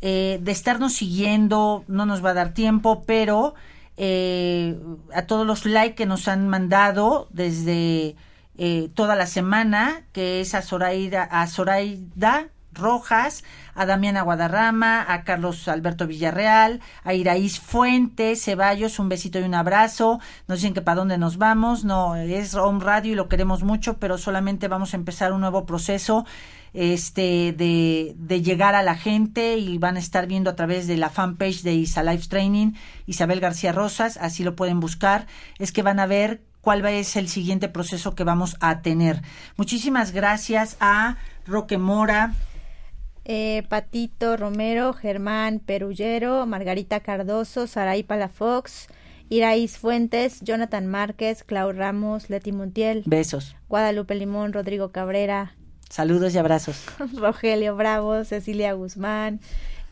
eh, 0.00 0.38
de 0.42 0.52
estarnos 0.52 0.94
siguiendo, 0.94 1.84
no 1.86 2.06
nos 2.06 2.24
va 2.24 2.30
a 2.30 2.34
dar 2.34 2.54
tiempo, 2.54 3.04
pero 3.06 3.54
eh, 3.96 4.78
a 5.14 5.22
todos 5.22 5.46
los 5.46 5.66
likes 5.66 5.94
que 5.94 6.06
nos 6.06 6.26
han 6.26 6.48
mandado 6.48 7.28
desde 7.30 8.16
eh, 8.56 8.88
toda 8.94 9.14
la 9.14 9.26
semana, 9.26 10.06
que 10.12 10.40
es 10.40 10.54
a 10.54 10.62
Zoraida, 10.62 11.22
a 11.24 11.46
Zoraida 11.46 12.48
Rojas, 12.72 13.44
a 13.74 13.86
Damiana 13.86 14.22
Guadarrama, 14.22 15.04
a 15.08 15.24
Carlos 15.24 15.68
Alberto 15.68 16.06
Villarreal, 16.06 16.80
a 17.04 17.14
Iraíz 17.14 17.60
Fuentes, 17.60 18.44
Ceballos, 18.44 18.98
un 18.98 19.08
besito 19.08 19.38
y 19.40 19.42
un 19.42 19.54
abrazo. 19.54 20.20
Nos 20.48 20.58
dicen 20.58 20.74
que 20.74 20.82
para 20.82 20.96
dónde 20.96 21.18
nos 21.18 21.38
vamos, 21.38 21.84
no, 21.84 22.16
es 22.16 22.54
Home 22.54 22.84
Radio 22.84 23.12
y 23.12 23.16
lo 23.16 23.28
queremos 23.28 23.62
mucho, 23.62 23.98
pero 23.98 24.18
solamente 24.18 24.68
vamos 24.68 24.94
a 24.94 24.96
empezar 24.96 25.32
un 25.32 25.40
nuevo 25.40 25.66
proceso. 25.66 26.24
este 26.72 27.52
de, 27.52 28.42
llegar 28.42 28.76
a 28.76 28.84
la 28.84 28.94
gente 28.94 29.58
y 29.58 29.78
van 29.78 29.96
a 29.96 29.98
estar 29.98 30.28
viendo 30.28 30.50
a 30.50 30.56
través 30.56 30.86
de 30.86 30.96
la 30.96 31.10
fanpage 31.10 31.62
de 31.62 31.74
Isa 31.74 32.04
Life 32.04 32.28
Training, 32.28 32.74
Isabel 33.06 33.40
García 33.40 33.72
Rosas, 33.72 34.16
así 34.18 34.44
lo 34.44 34.54
pueden 34.54 34.78
buscar, 34.78 35.26
es 35.58 35.72
que 35.72 35.82
van 35.82 35.98
a 35.98 36.06
ver 36.06 36.42
cuál 36.60 36.84
va 36.84 36.90
es 36.92 37.16
el 37.16 37.28
siguiente 37.28 37.68
proceso 37.68 38.14
que 38.14 38.24
vamos 38.24 38.56
a 38.60 38.82
tener. 38.82 39.22
Muchísimas 39.56 40.12
gracias 40.12 40.76
a 40.80 41.16
Roque 41.46 41.78
Mora, 41.78 42.34
Eh, 43.24 43.64
Patito 43.68 44.36
Romero, 44.36 44.92
Germán 44.92 45.60
Perullero, 45.60 46.46
Margarita 46.46 47.00
Cardoso, 47.00 47.66
Saray 47.66 48.02
Palafox, 48.02 48.88
Iraís 49.28 49.78
Fuentes, 49.78 50.40
Jonathan 50.40 50.86
Márquez, 50.86 51.44
Clau 51.44 51.72
Ramos, 51.72 52.30
Leti 52.30 52.52
Montiel, 52.52 53.02
besos, 53.06 53.56
Guadalupe 53.68 54.14
Limón, 54.14 54.52
Rodrigo 54.52 54.90
Cabrera, 54.90 55.54
saludos 55.88 56.34
y 56.34 56.38
abrazos. 56.38 56.86
Rogelio 57.16 57.76
Bravo, 57.76 58.24
Cecilia 58.24 58.72
Guzmán, 58.72 59.40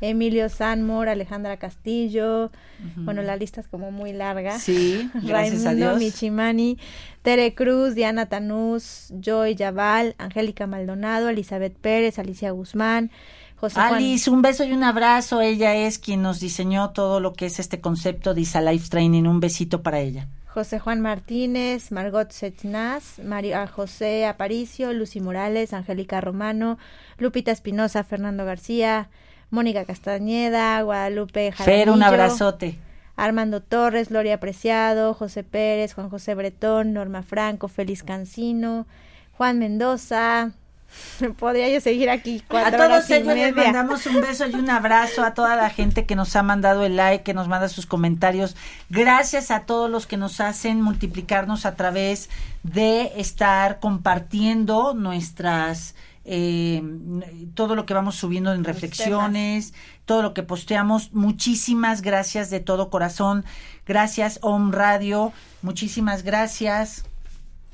Emilio 0.00 0.48
Sanmor, 0.48 1.08
Alejandra 1.08 1.56
Castillo. 1.56 2.50
Bueno, 2.96 3.22
la 3.22 3.36
lista 3.36 3.60
es 3.60 3.68
como 3.68 3.90
muy 3.90 4.12
larga. 4.12 4.58
Sí, 4.58 5.10
gracias 5.22 5.62
a 5.62 5.70
Raimundo 5.70 5.98
Dios. 5.98 5.98
Michimani, 5.98 6.78
Tere 7.22 7.54
Cruz, 7.54 7.94
Diana 7.94 8.26
Tanús, 8.26 9.12
Joy 9.20 9.56
Yaval, 9.56 10.14
Angélica 10.18 10.66
Maldonado, 10.66 11.28
Elizabeth 11.28 11.76
Pérez, 11.76 12.18
Alicia 12.18 12.52
Guzmán, 12.52 13.10
José 13.56 13.74
Juan. 13.74 13.94
Alice, 13.94 14.30
un 14.30 14.42
beso 14.42 14.64
y 14.64 14.72
un 14.72 14.84
abrazo. 14.84 15.40
Ella 15.40 15.74
es 15.74 15.98
quien 15.98 16.22
nos 16.22 16.38
diseñó 16.38 16.90
todo 16.90 17.18
lo 17.18 17.32
que 17.32 17.46
es 17.46 17.58
este 17.58 17.80
concepto 17.80 18.34
de 18.34 18.42
Isa 18.42 18.60
Life 18.60 18.88
Training. 18.88 19.24
Un 19.24 19.40
besito 19.40 19.82
para 19.82 19.98
ella. 19.98 20.28
José 20.46 20.78
Juan 20.78 21.00
Martínez, 21.00 21.92
Margot 21.92 22.32
Sechnaz, 22.32 23.18
María 23.22 23.66
José 23.66 24.26
Aparicio, 24.26 24.92
Lucy 24.92 25.20
Morales, 25.20 25.72
Angélica 25.72 26.20
Romano, 26.20 26.78
Lupita 27.18 27.52
Espinosa, 27.52 28.02
Fernando 28.02 28.44
García, 28.44 29.08
Mónica 29.50 29.84
Castañeda, 29.84 30.80
Guadalupe 30.82 31.52
Fer, 31.52 31.90
un 31.90 32.00
Jaramillo, 32.00 32.06
abrazote. 32.06 32.78
Armando 33.16 33.60
Torres, 33.60 34.10
Gloria 34.10 34.38
Preciado, 34.38 35.14
José 35.14 35.42
Pérez, 35.42 35.94
Juan 35.94 36.08
José 36.08 36.34
Bretón, 36.34 36.92
Norma 36.92 37.22
Franco, 37.22 37.68
Félix 37.68 38.02
Cancino, 38.02 38.86
Juan 39.36 39.58
Mendoza. 39.58 40.52
Podría 41.38 41.68
yo 41.68 41.80
seguir 41.80 42.08
aquí 42.08 42.42
A 42.48 42.70
todos 42.70 43.10
ellos 43.10 43.34
les 43.34 43.54
mandamos 43.54 44.06
un 44.06 44.20
beso 44.20 44.46
y 44.46 44.54
un 44.54 44.70
abrazo 44.70 45.22
a 45.22 45.34
toda 45.34 45.54
la 45.56 45.68
gente 45.68 46.06
que 46.06 46.16
nos 46.16 46.34
ha 46.36 46.42
mandado 46.42 46.84
el 46.84 46.96
like, 46.96 47.24
que 47.24 47.34
nos 47.34 47.48
manda 47.48 47.68
sus 47.68 47.86
comentarios. 47.86 48.56
Gracias 48.88 49.50
a 49.50 49.60
todos 49.60 49.90
los 49.90 50.06
que 50.06 50.16
nos 50.16 50.40
hacen 50.40 50.80
multiplicarnos 50.80 51.66
a 51.66 51.74
través 51.74 52.30
de 52.62 53.12
estar 53.16 53.80
compartiendo 53.80 54.94
nuestras 54.94 55.94
eh, 56.30 56.82
todo 57.54 57.74
lo 57.74 57.86
que 57.86 57.94
vamos 57.94 58.16
subiendo 58.16 58.52
en 58.52 58.62
reflexiones, 58.62 59.72
todo 60.04 60.20
lo 60.20 60.34
que 60.34 60.42
posteamos. 60.42 61.14
Muchísimas 61.14 62.02
gracias 62.02 62.50
de 62.50 62.60
todo 62.60 62.90
corazón. 62.90 63.46
Gracias 63.86 64.38
Om 64.42 64.72
Radio. 64.72 65.32
Muchísimas 65.62 66.24
gracias 66.24 67.06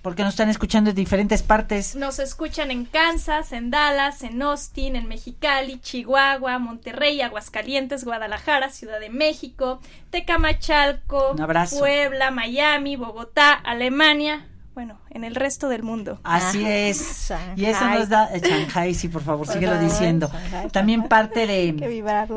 porque 0.03 0.23
nos 0.23 0.35
están 0.35 0.51
escuchando 0.51 0.91
en 0.91 0.97
diferentes 0.97 1.43
partes. 1.43 1.97
Nos 1.97 2.21
escuchan 2.21 2.71
en 2.71 2.85
Kansas, 2.85 3.51
en 3.51 3.71
Dallas, 3.71 4.23
en 4.23 4.41
Austin, 4.41 4.95
en 4.95 5.09
Mexicali, 5.09 5.81
Chihuahua, 5.81 6.61
Monterrey, 6.61 7.23
Aguascalientes, 7.23 8.05
Guadalajara, 8.05 8.69
Ciudad 8.69 9.01
de 9.01 9.11
México, 9.11 9.81
Tecamachalco. 10.11 11.35
Puebla, 11.77 12.31
Miami, 12.31 12.95
Bogotá, 12.95 13.55
Alemania, 13.55 14.47
bueno, 14.75 14.99
en 15.11 15.25
el 15.25 15.35
resto 15.35 15.69
del 15.69 15.83
mundo. 15.83 16.21
Así 16.25 16.65
Ah, 16.65 16.77
es. 16.77 17.29
Shanghai. 17.29 17.55
Y 17.61 17.65
eso 17.67 17.89
nos 17.89 18.09
da. 18.09 18.35
eh, 18.35 18.41
Shanghai, 18.41 18.95
sí, 18.95 19.09
por 19.09 19.23
favor, 19.23 19.47
Por 19.47 19.55
síguelo 19.55 19.75
favor, 19.75 19.89
diciendo. 19.89 20.29
Shanghai, 20.33 20.71
También 20.71 21.05
parte 21.09 21.47
de, 21.47 21.73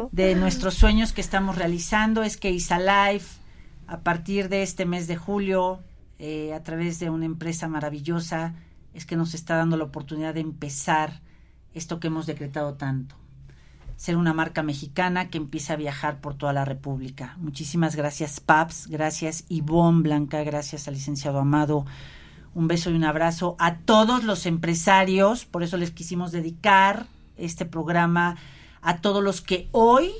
de 0.11 0.35
nuestros 0.35 0.75
sueños 0.75 1.13
que 1.13 1.21
estamos 1.21 1.57
realizando 1.57 2.23
es 2.23 2.37
que 2.37 2.51
Isa 2.51 2.79
Life, 2.79 3.39
a 3.87 3.99
partir 4.01 4.49
de 4.49 4.61
este 4.63 4.85
mes 4.85 5.07
de 5.07 5.15
julio, 5.15 5.79
eh, 6.19 6.53
a 6.53 6.61
través 6.63 6.99
de 6.99 7.09
una 7.09 7.25
empresa 7.25 7.67
maravillosa, 7.67 8.53
es 8.93 9.05
que 9.05 9.15
nos 9.15 9.33
está 9.33 9.55
dando 9.57 9.77
la 9.77 9.83
oportunidad 9.85 10.33
de 10.33 10.41
empezar 10.41 11.21
esto 11.73 11.99
que 11.99 12.07
hemos 12.07 12.25
decretado 12.25 12.73
tanto. 12.75 13.15
Ser 13.95 14.15
una 14.15 14.33
marca 14.33 14.61
mexicana 14.61 15.29
que 15.29 15.37
empieza 15.39 15.73
a 15.73 15.75
viajar 15.75 16.19
por 16.21 16.35
toda 16.35 16.53
la 16.53 16.65
República. 16.65 17.35
Muchísimas 17.39 17.95
gracias, 17.95 18.39
Paps. 18.39 18.87
Gracias, 18.87 19.45
Ivonne 19.49 20.01
Blanca. 20.03 20.43
Gracias 20.43 20.87
al 20.87 20.93
licenciado 20.95 21.39
Amado. 21.39 21.85
Un 22.53 22.67
beso 22.67 22.89
y 22.89 22.93
un 22.95 23.03
abrazo 23.03 23.55
a 23.59 23.77
todos 23.77 24.23
los 24.23 24.45
empresarios. 24.45 25.45
Por 25.45 25.63
eso 25.63 25.77
les 25.77 25.91
quisimos 25.91 26.31
dedicar 26.31 27.07
este 27.37 27.65
programa 27.65 28.35
a 28.81 28.97
todos 28.97 29.23
los 29.23 29.41
que 29.41 29.69
hoy, 29.71 30.11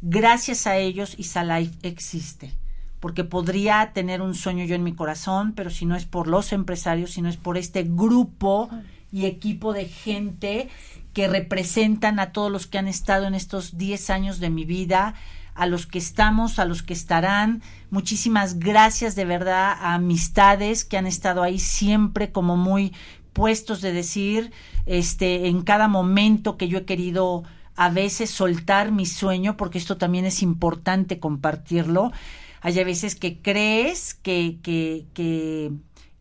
gracias 0.00 0.66
a 0.66 0.76
ellos, 0.76 1.14
Isalife 1.18 1.76
existe. 1.82 2.52
Porque 3.00 3.24
podría 3.24 3.92
tener 3.92 4.22
un 4.22 4.34
sueño 4.34 4.64
yo 4.64 4.74
en 4.74 4.84
mi 4.84 4.94
corazón, 4.94 5.52
pero 5.54 5.70
si 5.70 5.86
no 5.86 5.96
es 5.96 6.06
por 6.06 6.28
los 6.28 6.52
empresarios, 6.52 7.12
si 7.12 7.22
no 7.22 7.28
es 7.28 7.36
por 7.36 7.58
este 7.58 7.82
grupo 7.82 8.70
y 9.12 9.26
equipo 9.26 9.72
de 9.72 9.86
gente 9.86 10.68
que 11.12 11.28
representan 11.28 12.18
a 12.18 12.32
todos 12.32 12.52
los 12.52 12.66
que 12.66 12.78
han 12.78 12.88
estado 12.88 13.26
en 13.26 13.34
estos 13.34 13.78
10 13.78 14.10
años 14.10 14.38
de 14.40 14.50
mi 14.50 14.64
vida, 14.64 15.14
a 15.56 15.66
los 15.66 15.86
que 15.86 15.98
estamos, 15.98 16.58
a 16.58 16.64
los 16.64 16.82
que 16.82 16.92
estarán. 16.92 17.62
Muchísimas 17.90 18.58
gracias 18.58 19.16
de 19.16 19.24
verdad 19.24 19.72
a 19.80 19.94
amistades 19.94 20.84
que 20.84 20.98
han 20.98 21.06
estado 21.06 21.42
ahí 21.42 21.58
siempre 21.58 22.30
como 22.30 22.56
muy 22.56 22.92
puestos 23.32 23.80
de 23.80 23.92
decir, 23.92 24.52
este, 24.86 25.48
en 25.48 25.62
cada 25.62 25.88
momento 25.88 26.56
que 26.56 26.68
yo 26.68 26.78
he 26.78 26.84
querido 26.84 27.44
a 27.74 27.90
veces 27.90 28.30
soltar 28.30 28.92
mi 28.92 29.04
sueño, 29.04 29.56
porque 29.56 29.78
esto 29.78 29.98
también 29.98 30.24
es 30.24 30.42
importante 30.42 31.18
compartirlo. 31.18 32.12
Hay 32.62 32.78
a 32.78 32.84
veces 32.84 33.14
que 33.14 33.42
crees 33.42 34.14
que, 34.14 34.58
que, 34.62 35.04
que 35.12 35.72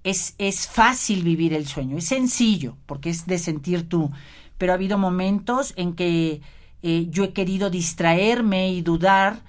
es, 0.04 0.36
es 0.38 0.68
fácil 0.68 1.24
vivir 1.24 1.54
el 1.54 1.68
sueño, 1.68 1.98
es 1.98 2.06
sencillo, 2.06 2.76
porque 2.86 3.10
es 3.10 3.26
de 3.26 3.38
sentir 3.38 3.88
tú, 3.88 4.12
pero 4.58 4.74
ha 4.74 4.76
habido 4.76 4.98
momentos 4.98 5.74
en 5.78 5.94
que 5.94 6.42
eh, 6.88 7.08
yo 7.10 7.24
he 7.24 7.34
querido 7.34 7.72
distraerme 7.72 8.72
y 8.72 8.84
dudar 8.84 9.40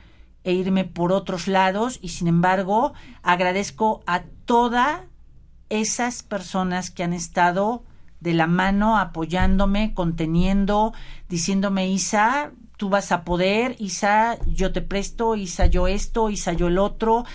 e 0.42 0.54
irme 0.54 0.84
por 0.86 1.12
otros 1.12 1.48
lados 1.48 1.98
y 2.00 2.08
sin 2.08 2.28
embargo 2.28 2.94
agradezco 3.22 4.02
a 4.06 4.22
todas 4.46 5.02
esas 5.68 6.22
personas 6.22 6.90
que 6.90 7.02
han 7.02 7.12
estado 7.12 7.84
de 8.20 8.32
la 8.32 8.46
mano 8.46 8.96
apoyándome, 8.96 9.92
conteniendo, 9.92 10.94
diciéndome 11.28 11.90
Isa, 11.90 12.52
tú 12.78 12.88
vas 12.88 13.12
a 13.12 13.22
poder, 13.22 13.76
Isa, 13.80 14.38
yo 14.46 14.72
te 14.72 14.80
presto, 14.80 15.36
Isa, 15.36 15.66
yo 15.66 15.88
esto, 15.88 16.30
Isa, 16.30 16.54
yo 16.54 16.68
el 16.68 16.78
otro. 16.78 17.26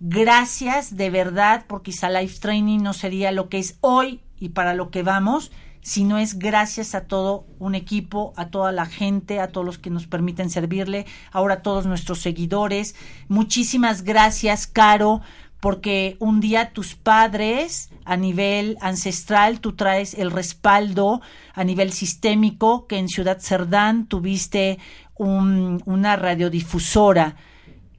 Gracias 0.00 0.96
de 0.96 1.10
verdad, 1.10 1.66
porque 1.68 1.90
Isa 1.90 2.08
Life 2.08 2.40
Training 2.40 2.78
no 2.78 2.94
sería 2.94 3.32
lo 3.32 3.50
que 3.50 3.58
es 3.58 3.76
hoy 3.82 4.22
y 4.38 4.48
para 4.48 4.72
lo 4.72 4.90
que 4.90 5.02
vamos, 5.02 5.52
sino 5.82 6.16
es 6.18 6.38
gracias 6.38 6.94
a 6.94 7.02
todo 7.02 7.44
un 7.58 7.74
equipo, 7.74 8.32
a 8.36 8.48
toda 8.48 8.72
la 8.72 8.86
gente, 8.86 9.40
a 9.40 9.48
todos 9.48 9.66
los 9.66 9.78
que 9.78 9.90
nos 9.90 10.06
permiten 10.06 10.48
servirle, 10.48 11.06
ahora 11.32 11.54
a 11.54 11.62
todos 11.62 11.86
nuestros 11.86 12.20
seguidores. 12.20 12.94
Muchísimas 13.28 14.02
gracias, 14.02 14.66
Caro, 14.66 15.20
porque 15.60 16.16
un 16.20 16.40
día 16.40 16.72
tus 16.72 16.94
padres 16.94 17.90
a 18.04 18.16
nivel 18.16 18.78
ancestral 18.80 19.60
tú 19.60 19.74
traes 19.74 20.14
el 20.14 20.30
respaldo 20.30 21.20
a 21.54 21.62
nivel 21.64 21.92
sistémico 21.92 22.86
que 22.86 22.98
en 22.98 23.08
Ciudad 23.08 23.38
Cerdán 23.40 24.06
tuviste 24.06 24.78
un- 25.14 25.82
una 25.84 26.16
radiodifusora 26.16 27.36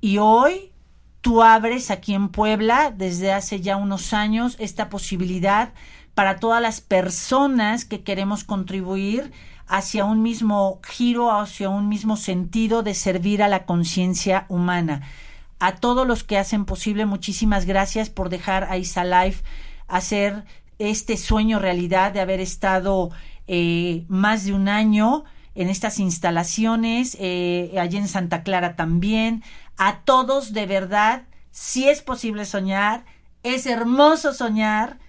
y 0.02 0.18
hoy 0.18 0.72
tú 1.22 1.42
abres 1.42 1.90
aquí 1.90 2.14
en 2.14 2.28
Puebla 2.30 2.94
desde 2.96 3.32
hace 3.32 3.62
ya 3.62 3.78
unos 3.78 4.12
años 4.14 4.58
esta 4.60 4.90
posibilidad 4.90 5.74
para 6.16 6.38
todas 6.38 6.62
las 6.62 6.82
personas 6.82 7.86
que 7.86 8.02
queremos 8.04 8.44
contribuir 8.44 9.32
hacia 9.68 10.06
un 10.06 10.22
mismo 10.22 10.80
giro, 10.84 11.32
hacia 11.32 11.70
un 11.70 11.90
mismo 11.90 12.18
sentido 12.18 12.84
de 12.84 12.94
servir 12.94 13.42
a 13.42 13.48
la 13.48 13.66
conciencia 13.66 14.46
humana. 14.50 15.02
A 15.60 15.76
todos 15.76 16.06
los 16.06 16.24
que 16.24 16.38
hacen 16.38 16.66
posible, 16.66 17.06
muchísimas 17.06 17.66
gracias 17.66 18.10
por 18.10 18.30
dejar 18.30 18.66
a 18.66 18.78
Isa 18.78 19.06
Life 19.06 19.44
hacer 19.88 20.44
este 20.80 21.18
sueño 21.18 21.60
realidad 21.60 22.12
de 22.12 22.20
haber 22.20 22.40
estado 22.40 23.12
eh, 23.48 24.06
más 24.08 24.46
de 24.46 24.54
un 24.54 24.68
año 24.68 25.24
en 25.56 25.70
estas 25.70 26.00
instalaciones, 26.00 27.16
eh, 27.20 27.76
allí 27.80 27.98
en 27.98 28.08
Santa 28.08 28.44
Clara 28.44 28.76
también. 28.76 29.44
A 29.78 30.00
todos, 30.00 30.54
de 30.54 30.66
verdad, 30.66 31.24
si 31.52 31.88
es 31.88 32.02
posible 32.02 32.46
soñar, 32.46 33.06
es 33.44 33.66
hermoso 33.66 34.34
soñar, 34.34 35.00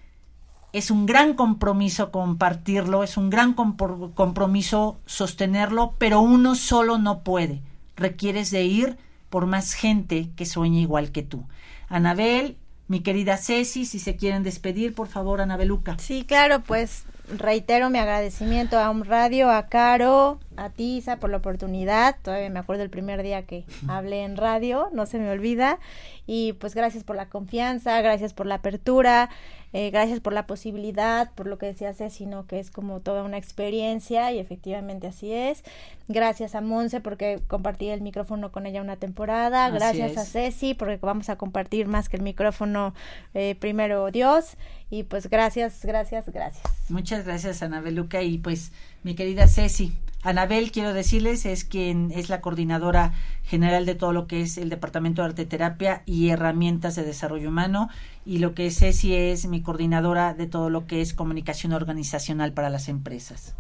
es 0.75 0.91
un 0.91 1.07
gran 1.07 1.35
compromiso 1.35 2.11
compartirlo, 2.11 3.05
es 3.05 3.17
un 3.17 3.31
gran 3.31 3.55
compromiso 3.55 4.99
sostenerlo, 5.07 5.95
pero 5.99 6.21
uno 6.21 6.57
solo 6.57 6.99
no 6.99 7.21
puede. 7.21 7.63
Requieres 7.95 8.51
de 8.51 8.65
ir 8.65 8.99
por 9.31 9.47
más 9.47 9.75
gente 9.75 10.31
que 10.35 10.47
sueñe 10.47 10.81
igual 10.81 11.13
que 11.13 11.23
tú. 11.23 11.45
Anabel, 11.89 12.57
mi 12.89 13.01
querida 13.01 13.37
Ceci, 13.37 13.87
si 13.87 14.01
se 14.01 14.17
quieren 14.17 14.43
despedir, 14.43 14.97
por 14.97 15.07
favor, 15.07 15.41
Anabeluca. 15.41 15.97
Sí, 16.01 16.25
claro, 16.25 16.61
pues 16.61 17.05
reitero 17.29 17.89
mi 17.89 17.99
agradecimiento 17.99 18.79
a 18.79 18.91
un 18.91 19.05
radio, 19.05 19.51
a 19.51 19.69
Caro, 19.69 20.41
a 20.57 20.71
Tisa 20.71 21.19
por 21.19 21.31
la 21.31 21.37
oportunidad. 21.37 22.17
Todavía 22.21 22.51
me 22.51 22.59
acuerdo 22.59 22.83
el 22.83 22.91
primer 22.91 23.23
día 23.23 23.47
que 23.47 23.65
hablé 23.89 24.25
en 24.25 24.37
radio, 24.37 24.89
no 24.93 25.07
se 25.07 25.19
me 25.19 25.31
olvida. 25.31 25.79
Y 26.27 26.55
pues 26.55 26.75
gracias 26.75 27.05
por 27.05 27.17
la 27.17 27.29
confianza, 27.29 28.01
gracias 28.01 28.35
por 28.35 28.47
la 28.47 28.57
apertura, 28.57 29.31
eh, 29.77 29.91
gracias 29.91 30.21
por 30.21 30.33
la 30.33 30.47
posibilidad, 30.47 31.33
por 31.33 31.49
lo 31.49 31.59
que 31.59 31.67
decía 31.67 31.93
Ceci, 31.95 32.27
¿no? 32.27 32.47
que 32.47 32.61
es 32.61 32.71
como 32.71 33.01
toda 33.01 33.25
una 33.25 33.39
experiencia 33.39 34.31
y 34.31 34.39
efectivamente 34.39 35.09
así 35.09 35.33
es. 35.33 35.65
Gracias 36.07 36.55
a 36.55 36.61
Monse 36.61 37.01
porque 37.01 37.43
compartí 37.49 37.89
el 37.89 38.01
micrófono 38.01 38.53
con 38.53 38.67
ella 38.67 38.81
una 38.81 38.99
temporada. 38.99 39.67
Así 39.67 39.75
gracias 39.75 40.17
a. 40.17 40.25
Ceci 40.25 40.75
porque 40.75 40.99
vamos 41.03 41.29
a 41.29 41.35
compartir 41.35 41.89
más 41.89 42.09
que 42.09 42.17
el 42.17 42.23
micrófono 42.23 42.95
eh, 43.35 43.57
primero 43.59 44.13
Dios. 44.13 44.57
Y 44.91 45.03
pues 45.03 45.29
gracias, 45.29 45.85
gracias, 45.85 46.29
gracias. 46.29 46.63
Muchas 46.89 47.25
gracias, 47.25 47.61
Anabel 47.65 47.97
Luca. 47.97 48.23
Y 48.23 48.39
pues, 48.39 48.71
mi 49.05 49.15
querida 49.15 49.47
Ceci, 49.47 49.93
Anabel, 50.23 50.73
quiero 50.73 50.95
decirles, 50.95 51.45
es 51.45 51.65
quien 51.65 52.11
es 52.11 52.31
la 52.31 52.41
coordinadora 52.41 53.13
general 53.45 53.85
de 53.85 53.95
todo 53.95 54.15
lo 54.15 54.27
que 54.27 54.41
es 54.41 54.57
el 54.57 54.71
Departamento 54.71 55.21
de 55.21 55.29
Arte 55.29 55.45
Terapia 55.45 56.03
y 56.07 56.31
Herramientas 56.31 56.95
de 56.95 57.05
Desarrollo 57.05 57.51
Humano. 57.51 57.91
Y 58.25 58.39
lo 58.39 58.55
que 58.55 58.67
es 58.67 58.79
Ceci 58.79 59.15
es 59.15 59.45
mi 59.45 59.61
coordinadora 59.61 60.33
de 60.33 60.47
todo 60.47 60.71
lo 60.71 60.87
que 60.87 61.03
es 61.03 61.13
comunicación 61.13 61.75
organizacional 61.75 62.55
para 62.55 62.71
las 62.71 62.89
empresas. 62.89 63.55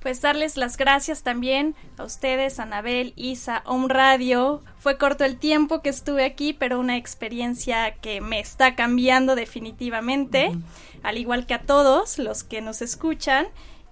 Pues 0.00 0.20
darles 0.20 0.58
las 0.58 0.76
gracias 0.76 1.22
también 1.22 1.74
a 1.96 2.04
ustedes, 2.04 2.60
Anabel, 2.60 3.14
Isa, 3.16 3.62
Home 3.64 3.88
Radio. 3.88 4.60
Fue 4.78 4.98
corto 4.98 5.24
el 5.24 5.38
tiempo 5.38 5.80
que 5.80 5.88
estuve 5.88 6.26
aquí, 6.26 6.52
pero 6.52 6.78
una 6.78 6.98
experiencia 6.98 7.94
que 7.94 8.20
me 8.20 8.40
está 8.40 8.74
cambiando 8.74 9.34
definitivamente, 9.34 10.52
al 11.02 11.16
igual 11.16 11.46
que 11.46 11.54
a 11.54 11.62
todos 11.62 12.18
los 12.18 12.44
que 12.44 12.60
nos 12.60 12.82
escuchan. 12.82 13.46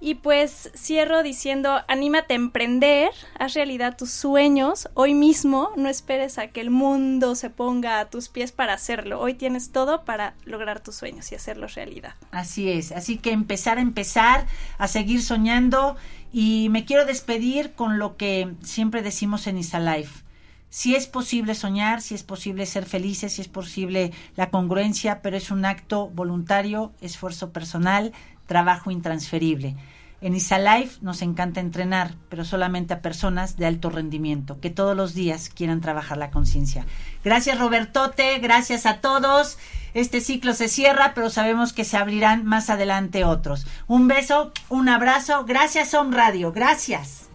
Y 0.05 0.17
pues 0.17 0.73
cierro 0.77 1.23
diciendo, 1.23 1.81
anímate 1.87 2.35
a 2.35 2.37
emprender, 2.37 3.11
haz 3.39 3.55
realidad 3.55 3.97
tus 3.97 4.11
sueños 4.11 4.89
hoy 4.95 5.15
mismo, 5.15 5.71
no 5.77 5.89
esperes 5.89 6.39
a 6.39 6.49
que 6.49 6.61
el 6.61 6.71
mundo 6.71 7.37
se 7.37 7.51
ponga 7.51 8.01
a 8.01 8.11
tus 8.11 8.29
pies 8.29 8.51
para 8.51 8.75
hacerlo. 8.75 9.21
Hoy 9.21 9.35
tienes 9.35 9.71
todo 9.71 10.05
para 10.05 10.35
lograr 10.45 10.81
tus 10.81 10.97
sueños 10.97 11.31
y 11.31 11.37
hacerlos 11.37 11.77
realidad. 11.77 12.15
Así 12.33 12.69
es, 12.69 12.91
así 12.91 13.17
que 13.17 13.31
empezar 13.31 13.79
a 13.79 13.81
empezar, 13.81 14.49
a 14.77 14.89
seguir 14.89 15.23
soñando 15.23 15.95
y 16.33 16.67
me 16.71 16.85
quiero 16.85 17.07
despedir 17.07 17.75
con 17.75 18.01
lo 18.01 18.17
que 18.17 18.55
siempre 18.65 19.03
decimos 19.03 19.47
en 19.47 19.59
Isa 19.59 19.79
Life. 19.79 20.25
Si 20.69 20.97
es 20.97 21.07
posible 21.07 21.55
soñar, 21.55 22.01
si 22.01 22.17
es 22.17 22.25
posible 22.25 22.67
ser 22.67 22.87
felices, 22.87 23.35
si 23.35 23.43
es 23.43 23.49
posible 23.49 24.11
la 24.35 24.51
congruencia, 24.51 25.23
pero 25.23 25.37
es 25.37 25.53
un 25.53 25.65
acto 25.65 26.09
voluntario, 26.09 26.93
esfuerzo 27.03 27.53
personal, 27.53 28.13
trabajo 28.47 28.91
intransferible. 28.91 29.77
En 30.23 30.37
Isa 30.37 30.61
Life 30.61 30.99
nos 31.01 31.21
encanta 31.21 31.59
entrenar, 31.59 32.15
pero 32.29 32.45
solamente 32.45 32.95
a 32.95 33.03
personas 33.03 33.57
de 33.57 33.67
alto 33.67 33.91
rendimiento, 33.91 34.61
que 34.61 34.71
todos 34.71 34.97
los 34.97 35.15
días 35.15 35.49
quieran 35.49 35.81
trabajar 35.81 36.17
la 36.17 36.31
conciencia. 36.31 36.87
Gracias 37.25 37.59
Robertote, 37.59 38.39
gracias 38.39 38.87
a 38.87 39.01
todos. 39.01 39.59
Este 39.95 40.21
ciclo 40.21 40.55
se 40.55 40.69
cierra, 40.69 41.13
pero 41.17 41.29
sabemos 41.29 41.73
que 41.73 41.85
se 41.85 41.97
abrirán 41.97 42.47
más 42.47 42.71
adelante 42.71 43.25
otros. 43.25 43.67
Un 43.89 44.07
beso, 44.07 44.53
un 44.69 44.89
abrazo. 44.89 45.45
Gracias 45.45 45.93
Home 45.93 46.17
Radio, 46.17 46.53
gracias. 46.53 47.29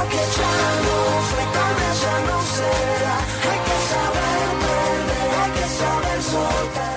Hay 0.00 0.08
que 0.08 0.24
saber 3.88 4.28
hay 5.40 5.50
que 5.52 5.68
saber. 5.68 6.87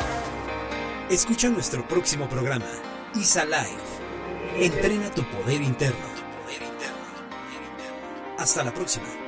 Escucha 1.12 1.50
nuestro 1.50 1.86
próximo 1.86 2.30
programa, 2.30 2.70
Isa 3.16 3.44
Live. 3.44 4.66
Entrena 4.66 5.12
tu 5.12 5.30
poder 5.30 5.62
interno. 5.62 6.08
Hasta 8.38 8.64
la 8.64 8.74
próxima. 8.74 9.21